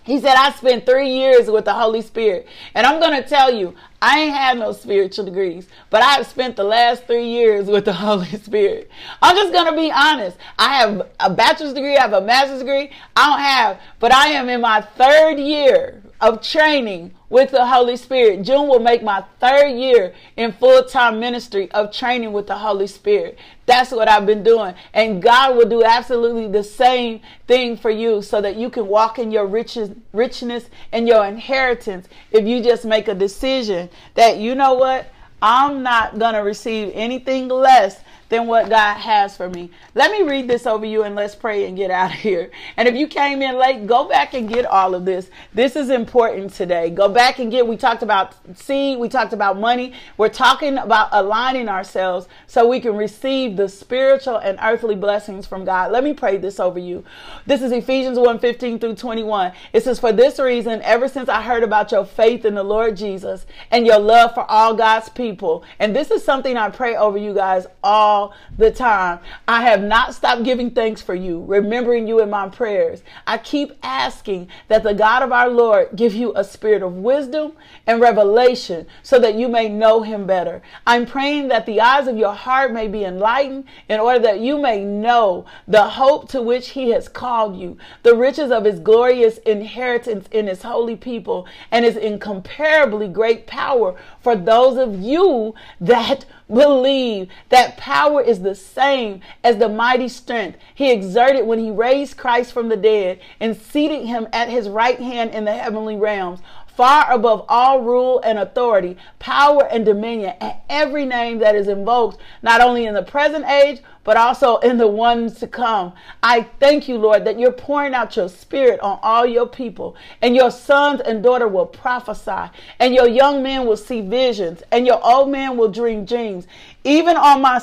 He 0.09 0.19
said, 0.19 0.35
I 0.35 0.51
spent 0.51 0.85
three 0.85 1.09
years 1.09 1.49
with 1.49 1.65
the 1.65 1.73
Holy 1.73 2.01
Spirit. 2.01 2.47
And 2.73 2.85
I'm 2.85 2.99
going 2.99 3.21
to 3.21 3.27
tell 3.27 3.53
you, 3.53 3.75
I 4.01 4.19
ain't 4.19 4.35
had 4.35 4.57
no 4.57 4.71
spiritual 4.71 5.25
degrees, 5.25 5.67
but 5.89 6.01
I've 6.01 6.25
spent 6.25 6.55
the 6.55 6.63
last 6.63 7.05
three 7.05 7.27
years 7.27 7.67
with 7.67 7.85
the 7.85 7.93
Holy 8.05 8.25
Spirit. 8.27 8.89
I'm 9.21 9.35
just 9.35 9.53
going 9.53 9.67
to 9.67 9.79
be 9.79 9.91
honest. 9.91 10.37
I 10.57 10.75
have 10.75 11.07
a 11.19 11.29
bachelor's 11.29 11.73
degree, 11.73 11.97
I 11.97 12.01
have 12.01 12.13
a 12.13 12.21
master's 12.21 12.59
degree. 12.59 12.91
I 13.15 13.29
don't 13.29 13.39
have, 13.39 13.81
but 13.99 14.13
I 14.13 14.29
am 14.29 14.49
in 14.49 14.61
my 14.61 14.81
third 14.81 15.37
year 15.39 16.01
of 16.21 16.41
training 16.41 17.13
with 17.29 17.51
the 17.51 17.65
Holy 17.65 17.95
Spirit. 17.95 18.43
June 18.43 18.67
will 18.67 18.79
make 18.79 19.03
my 19.03 19.23
third 19.39 19.69
year 19.69 20.13
in 20.35 20.51
full 20.51 20.83
time 20.83 21.19
ministry 21.19 21.71
of 21.71 21.93
training 21.93 22.33
with 22.33 22.47
the 22.47 22.57
Holy 22.57 22.87
Spirit. 22.87 23.37
That's 23.69 23.91
what 23.91 24.09
I've 24.09 24.25
been 24.25 24.41
doing. 24.41 24.73
And 24.95 25.21
God 25.21 25.55
will 25.55 25.69
do 25.69 25.83
absolutely 25.83 26.47
the 26.47 26.63
same 26.63 27.21
thing 27.45 27.77
for 27.77 27.91
you 27.91 28.23
so 28.23 28.41
that 28.41 28.55
you 28.55 28.71
can 28.71 28.87
walk 28.87 29.19
in 29.19 29.29
your 29.29 29.45
riches, 29.45 29.91
richness 30.11 30.65
and 30.91 31.07
your 31.07 31.23
inheritance 31.23 32.07
if 32.31 32.47
you 32.47 32.63
just 32.63 32.83
make 32.83 33.07
a 33.07 33.13
decision 33.13 33.87
that, 34.15 34.37
you 34.37 34.55
know 34.55 34.73
what? 34.73 35.11
I'm 35.39 35.83
not 35.83 36.17
going 36.17 36.33
to 36.33 36.39
receive 36.39 36.91
anything 36.95 37.47
less 37.47 38.01
than 38.29 38.45
what 38.45 38.69
God 38.69 38.95
has 38.95 39.35
for 39.35 39.49
me. 39.49 39.71
Let 39.95 40.11
me 40.11 40.21
read 40.21 40.47
this 40.47 40.65
over 40.65 40.85
you 40.85 41.03
and 41.03 41.15
let's 41.15 41.35
pray 41.35 41.65
and 41.65 41.75
get 41.75 41.91
out 41.91 42.13
of 42.13 42.19
here. 42.19 42.51
And 42.77 42.87
if 42.87 42.95
you 42.95 43.07
came 43.07 43.41
in 43.41 43.57
late, 43.57 43.87
go 43.87 44.07
back 44.07 44.33
and 44.35 44.47
get 44.47 44.65
all 44.65 44.93
of 44.95 45.03
this. 45.03 45.29
This 45.53 45.75
is 45.75 45.89
important 45.89 46.53
today. 46.53 46.91
Go 46.91 47.09
back 47.09 47.39
and 47.39 47.51
get, 47.51 47.67
we 47.67 47.75
talked 47.75 48.03
about 48.03 48.35
seed, 48.57 48.99
we 48.99 49.09
talked 49.09 49.33
about 49.33 49.59
money. 49.59 49.93
We're 50.17 50.29
talking 50.29 50.77
about 50.77 51.09
aligning 51.11 51.67
ourselves 51.67 52.27
so 52.45 52.67
we 52.67 52.79
can 52.79 52.95
receive 52.95 53.57
the 53.57 53.67
spiritual 53.67 54.37
and 54.37 54.59
earthly 54.61 54.95
blessings 54.95 55.47
from 55.47 55.65
God. 55.65 55.91
Let 55.91 56.03
me 56.03 56.13
pray 56.13 56.37
this 56.37 56.59
over 56.59 56.79
you. 56.79 57.03
This 57.47 57.61
is 57.63 57.71
Ephesians 57.71 58.19
1 58.19 58.39
15 58.39 58.79
through 58.79 58.95
21. 58.95 59.53
It 59.73 59.83
says, 59.83 59.99
For 59.99 60.13
this 60.13 60.37
reason, 60.39 60.81
ever 60.83 61.07
since 61.07 61.29
I 61.29 61.41
heard 61.41 61.63
about 61.63 61.91
your 61.91 62.05
faith 62.05 62.45
in 62.45 62.53
the 62.53 62.63
Lord 62.63 62.95
Jesus 62.95 63.47
and 63.71 63.87
your 63.87 63.99
love 63.99 64.35
for 64.35 64.49
all 64.49 64.75
God's 64.75 65.09
people, 65.09 65.63
and 65.79 65.95
this 65.95 66.11
is 66.11 66.23
something 66.23 66.57
I 66.57 66.69
pray 66.69 66.95
over 66.95 67.17
you 67.17 67.33
guys 67.33 67.65
all 67.83 68.18
all 68.19 68.33
the 68.57 68.71
time. 68.71 69.19
I 69.47 69.63
have 69.63 69.81
not 69.81 70.13
stopped 70.13 70.43
giving 70.43 70.71
thanks 70.71 71.01
for 71.01 71.15
you, 71.15 71.43
remembering 71.45 72.07
you 72.07 72.21
in 72.21 72.29
my 72.29 72.49
prayers. 72.49 73.01
I 73.25 73.37
keep 73.37 73.73
asking 73.83 74.49
that 74.67 74.83
the 74.83 74.93
God 74.93 75.23
of 75.23 75.31
our 75.31 75.49
Lord 75.49 75.89
give 75.95 76.13
you 76.13 76.33
a 76.35 76.43
spirit 76.43 76.83
of 76.83 76.93
wisdom 76.93 77.53
and 77.87 78.01
revelation 78.01 78.87
so 79.03 79.19
that 79.19 79.35
you 79.35 79.47
may 79.47 79.69
know 79.69 80.01
him 80.01 80.25
better. 80.25 80.61
I'm 80.85 81.05
praying 81.05 81.47
that 81.49 81.65
the 81.65 81.81
eyes 81.81 82.07
of 82.07 82.17
your 82.17 82.33
heart 82.33 82.73
may 82.73 82.87
be 82.87 83.03
enlightened 83.03 83.65
in 83.87 83.99
order 83.99 84.19
that 84.19 84.39
you 84.39 84.59
may 84.59 84.83
know 84.83 85.45
the 85.67 85.83
hope 85.83 86.29
to 86.29 86.41
which 86.41 86.69
he 86.69 86.89
has 86.89 87.07
called 87.07 87.57
you, 87.57 87.77
the 88.03 88.15
riches 88.15 88.51
of 88.51 88.65
his 88.65 88.79
glorious 88.79 89.37
inheritance 89.39 90.27
in 90.31 90.47
his 90.47 90.61
holy 90.61 90.95
people, 90.95 91.47
and 91.71 91.85
his 91.85 91.95
incomparably 91.95 93.07
great 93.07 93.47
power 93.47 93.95
for 94.21 94.35
those 94.35 94.77
of 94.77 94.99
you 94.99 95.53
that 95.79 96.25
believe 96.51 97.29
that 97.49 97.77
power 97.77 98.21
is 98.21 98.41
the 98.41 98.55
same 98.55 99.21
as 99.43 99.57
the 99.57 99.69
mighty 99.69 100.07
strength 100.07 100.57
he 100.73 100.91
exerted 100.91 101.45
when 101.45 101.59
he 101.59 101.69
raised 101.69 102.17
Christ 102.17 102.53
from 102.53 102.69
the 102.69 102.77
dead 102.77 103.19
and 103.39 103.55
seated 103.55 104.05
him 104.05 104.27
at 104.33 104.49
his 104.49 104.67
right 104.67 104.99
hand 104.99 105.31
in 105.31 105.45
the 105.45 105.53
heavenly 105.53 105.95
realms 105.95 106.39
far 106.79 107.11
above 107.11 107.43
all 107.49 107.81
rule 107.81 108.21
and 108.23 108.39
authority, 108.39 108.95
power 109.19 109.67
and 109.69 109.83
dominion, 109.83 110.33
and 110.39 110.53
every 110.69 111.05
name 111.05 111.37
that 111.37 111.53
is 111.53 111.67
invoked, 111.67 112.17
not 112.41 112.61
only 112.61 112.85
in 112.85 112.93
the 112.93 113.03
present 113.03 113.43
age, 113.47 113.81
but 114.05 114.15
also 114.15 114.59
in 114.59 114.77
the 114.77 114.87
ones 114.87 115.37
to 115.37 115.45
come. 115.45 115.91
I 116.23 116.43
thank 116.61 116.87
you, 116.87 116.97
Lord, 116.97 117.25
that 117.25 117.37
you're 117.37 117.51
pouring 117.51 117.93
out 117.93 118.15
your 118.15 118.29
spirit 118.29 118.79
on 118.79 118.97
all 119.03 119.25
your 119.25 119.45
people, 119.45 119.97
and 120.21 120.37
your 120.37 120.49
sons 120.49 121.01
and 121.01 121.21
daughter 121.21 121.49
will 121.49 121.65
prophesy, 121.65 122.49
and 122.79 122.95
your 122.95 123.09
young 123.09 123.43
men 123.43 123.65
will 123.65 123.75
see 123.75 123.99
visions, 123.99 124.63
and 124.71 124.87
your 124.87 125.05
old 125.05 125.29
men 125.29 125.57
will 125.57 125.69
dream 125.69 126.05
dreams. 126.05 126.47
Even 126.85 127.17
on 127.17 127.41
my 127.41 127.61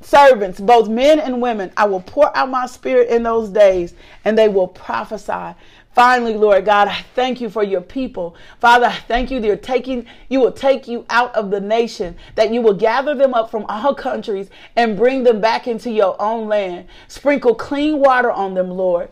servants, 0.00 0.58
both 0.58 0.88
men 0.88 1.20
and 1.20 1.40
women, 1.40 1.70
I 1.76 1.84
will 1.84 2.00
pour 2.00 2.36
out 2.36 2.50
my 2.50 2.66
spirit 2.66 3.10
in 3.10 3.22
those 3.22 3.48
days, 3.50 3.94
and 4.24 4.36
they 4.36 4.48
will 4.48 4.66
prophesy. 4.66 5.54
Finally, 5.92 6.34
Lord 6.34 6.64
God, 6.64 6.88
I 6.88 7.04
thank 7.14 7.40
you 7.40 7.50
for 7.50 7.64
your 7.64 7.80
people. 7.80 8.36
Father, 8.60 8.86
I 8.86 8.96
thank 9.08 9.30
you 9.30 9.40
that 9.40 9.46
you're 9.46 9.56
taking, 9.56 10.06
you 10.28 10.40
will 10.40 10.52
take 10.52 10.86
you 10.86 11.04
out 11.10 11.34
of 11.34 11.50
the 11.50 11.60
nation, 11.60 12.16
that 12.36 12.52
you 12.52 12.62
will 12.62 12.74
gather 12.74 13.14
them 13.14 13.34
up 13.34 13.50
from 13.50 13.66
all 13.68 13.94
countries 14.08 14.48
and 14.76 14.96
bring 14.96 15.24
them 15.24 15.40
back 15.40 15.66
into 15.66 15.90
your 15.90 16.20
own 16.20 16.48
land. 16.48 16.86
Sprinkle 17.08 17.54
clean 17.54 17.98
water 17.98 18.30
on 18.30 18.54
them, 18.54 18.70
Lord 18.70 19.10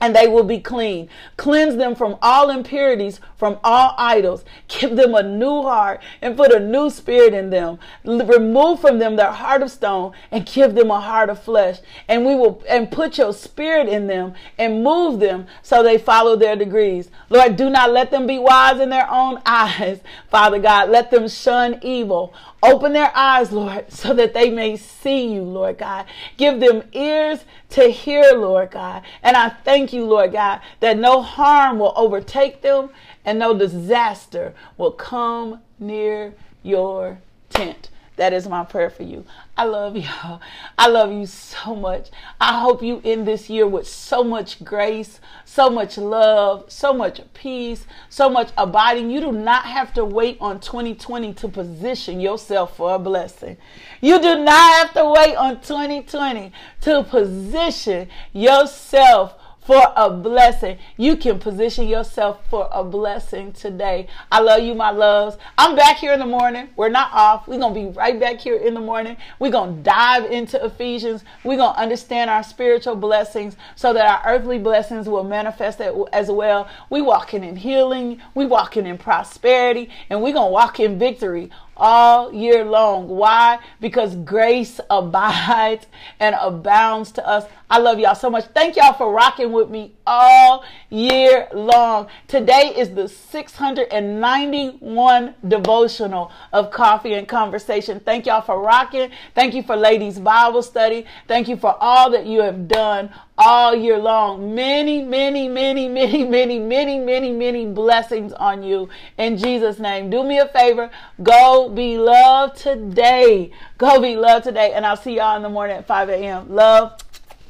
and 0.00 0.14
they 0.14 0.28
will 0.28 0.44
be 0.44 0.60
clean. 0.60 1.08
Cleanse 1.36 1.76
them 1.76 1.94
from 1.94 2.16
all 2.22 2.50
impurities, 2.50 3.20
from 3.36 3.58
all 3.64 3.94
idols. 3.98 4.44
Give 4.68 4.94
them 4.96 5.14
a 5.14 5.22
new 5.22 5.62
heart 5.62 6.00
and 6.22 6.36
put 6.36 6.52
a 6.52 6.60
new 6.60 6.90
spirit 6.90 7.34
in 7.34 7.50
them. 7.50 7.78
Remove 8.04 8.80
from 8.80 8.98
them 8.98 9.16
their 9.16 9.32
heart 9.32 9.62
of 9.62 9.70
stone 9.70 10.12
and 10.30 10.46
give 10.46 10.74
them 10.74 10.90
a 10.90 11.00
heart 11.00 11.30
of 11.30 11.42
flesh. 11.42 11.78
And 12.06 12.24
we 12.24 12.34
will, 12.34 12.62
and 12.68 12.90
put 12.90 13.18
your 13.18 13.32
spirit 13.32 13.88
in 13.88 14.06
them 14.06 14.34
and 14.58 14.84
move 14.84 15.20
them 15.20 15.46
so 15.62 15.82
they 15.82 15.98
follow 15.98 16.36
their 16.36 16.56
degrees. 16.56 17.10
Lord, 17.28 17.56
do 17.56 17.70
not 17.70 17.92
let 17.92 18.10
them 18.10 18.26
be 18.26 18.38
wise 18.38 18.80
in 18.80 18.90
their 18.90 19.10
own 19.10 19.40
eyes. 19.46 20.00
Father 20.30 20.58
God, 20.58 20.90
let 20.90 21.10
them 21.10 21.28
shun 21.28 21.80
evil. 21.82 22.34
Open 22.62 22.92
their 22.92 23.12
eyes, 23.16 23.52
Lord, 23.52 23.90
so 23.92 24.14
that 24.14 24.34
they 24.34 24.50
may 24.50 24.76
see 24.76 25.32
you, 25.32 25.42
Lord 25.42 25.78
God. 25.78 26.06
Give 26.36 26.60
them 26.60 26.82
ears 26.92 27.44
to 27.70 27.88
hear, 27.88 28.32
Lord 28.34 28.70
God. 28.70 29.02
And 29.22 29.36
I 29.36 29.50
thank 29.88 30.02
you, 30.02 30.04
Lord 30.04 30.32
God, 30.32 30.60
that 30.80 30.98
no 30.98 31.22
harm 31.22 31.78
will 31.78 31.94
overtake 31.96 32.60
them 32.60 32.90
and 33.24 33.38
no 33.38 33.56
disaster 33.56 34.52
will 34.76 34.92
come 34.92 35.60
near 35.78 36.34
your 36.62 37.20
tent. 37.48 37.88
That 38.16 38.34
is 38.34 38.48
my 38.48 38.64
prayer 38.64 38.90
for 38.90 39.04
you. 39.04 39.24
I 39.56 39.64
love 39.64 39.96
y'all. 39.96 40.42
I 40.76 40.88
love 40.88 41.10
you 41.10 41.24
so 41.24 41.74
much. 41.74 42.10
I 42.40 42.60
hope 42.60 42.82
you 42.82 43.00
end 43.02 43.26
this 43.26 43.48
year 43.48 43.66
with 43.66 43.88
so 43.88 44.22
much 44.22 44.62
grace, 44.62 45.20
so 45.44 45.70
much 45.70 45.96
love, 45.96 46.70
so 46.70 46.92
much 46.92 47.20
peace, 47.32 47.86
so 48.10 48.28
much 48.28 48.50
abiding. 48.58 49.10
You 49.10 49.20
do 49.20 49.32
not 49.32 49.64
have 49.64 49.94
to 49.94 50.04
wait 50.04 50.36
on 50.40 50.60
2020 50.60 51.32
to 51.32 51.48
position 51.48 52.20
yourself 52.20 52.76
for 52.76 52.96
a 52.96 52.98
blessing. 52.98 53.56
You 54.02 54.20
do 54.20 54.36
not 54.42 54.74
have 54.74 54.94
to 54.94 55.08
wait 55.08 55.36
on 55.36 55.60
2020 55.60 56.52
to 56.82 57.04
position 57.04 58.08
yourself 58.34 59.37
for 59.68 59.92
a 59.96 60.08
blessing. 60.08 60.78
You 60.96 61.14
can 61.14 61.38
position 61.38 61.88
yourself 61.88 62.40
for 62.48 62.70
a 62.72 62.82
blessing 62.82 63.52
today. 63.52 64.06
I 64.32 64.40
love 64.40 64.62
you, 64.62 64.74
my 64.74 64.88
loves. 64.88 65.36
I'm 65.58 65.76
back 65.76 65.98
here 65.98 66.14
in 66.14 66.20
the 66.20 66.24
morning. 66.24 66.70
We're 66.74 66.88
not 66.88 67.12
off. 67.12 67.46
We're 67.46 67.58
going 67.58 67.74
to 67.74 67.80
be 67.80 67.98
right 67.98 68.18
back 68.18 68.40
here 68.40 68.56
in 68.56 68.72
the 68.72 68.80
morning. 68.80 69.18
We're 69.38 69.52
going 69.52 69.76
to 69.76 69.82
dive 69.82 70.24
into 70.30 70.64
Ephesians. 70.64 71.22
We're 71.44 71.58
going 71.58 71.74
to 71.74 71.80
understand 71.80 72.30
our 72.30 72.42
spiritual 72.42 72.96
blessings 72.96 73.56
so 73.76 73.92
that 73.92 74.06
our 74.06 74.34
earthly 74.34 74.58
blessings 74.58 75.06
will 75.06 75.22
manifest 75.22 75.82
as 75.82 76.30
well. 76.30 76.66
We 76.88 77.02
walking 77.02 77.44
in 77.44 77.56
healing. 77.56 78.22
We 78.34 78.46
walking 78.46 78.86
in 78.86 78.96
prosperity 78.96 79.90
and 80.08 80.22
we're 80.22 80.32
going 80.32 80.48
to 80.48 80.52
walk 80.52 80.80
in 80.80 80.98
victory 80.98 81.50
all 81.78 82.32
year 82.32 82.64
long. 82.64 83.08
Why? 83.08 83.58
Because 83.80 84.16
grace 84.16 84.80
abides 84.90 85.86
and 86.18 86.36
abounds 86.40 87.12
to 87.12 87.26
us. 87.26 87.44
I 87.70 87.78
love 87.78 87.98
y'all 87.98 88.14
so 88.14 88.30
much. 88.30 88.46
Thank 88.54 88.76
y'all 88.76 88.94
for 88.94 89.12
rocking 89.12 89.52
with 89.52 89.68
me 89.68 89.92
all 90.06 90.64
year 90.88 91.48
long. 91.52 92.06
Today 92.26 92.72
is 92.74 92.94
the 92.94 93.06
691 93.08 95.34
devotional 95.46 96.32
of 96.54 96.70
coffee 96.70 97.12
and 97.12 97.28
conversation. 97.28 98.00
Thank 98.00 98.24
y'all 98.24 98.40
for 98.40 98.62
rocking. 98.62 99.10
Thank 99.34 99.52
you 99.52 99.62
for 99.62 99.76
ladies 99.76 100.18
Bible 100.18 100.62
study. 100.62 101.04
Thank 101.26 101.46
you 101.46 101.58
for 101.58 101.76
all 101.78 102.10
that 102.12 102.24
you 102.24 102.40
have 102.40 102.68
done 102.68 103.10
all 103.36 103.74
year 103.74 103.98
long. 103.98 104.54
Many, 104.54 105.02
many, 105.02 105.46
many, 105.46 105.88
many, 105.88 106.24
many, 106.24 106.58
many, 106.58 106.98
many, 106.98 107.32
many 107.32 107.66
blessings 107.66 108.32
on 108.32 108.62
you 108.62 108.88
in 109.18 109.36
Jesus' 109.36 109.78
name. 109.78 110.08
Do 110.08 110.24
me 110.24 110.38
a 110.38 110.48
favor. 110.48 110.90
Go 111.22 111.68
be 111.68 111.98
loved 111.98 112.56
today. 112.56 113.52
Go 113.76 114.00
be 114.00 114.16
loved 114.16 114.44
today. 114.44 114.72
And 114.72 114.86
I'll 114.86 114.96
see 114.96 115.16
y'all 115.16 115.36
in 115.36 115.42
the 115.42 115.50
morning 115.50 115.76
at 115.76 115.86
5 115.86 116.08
a.m. 116.08 116.54
Love. 116.54 116.98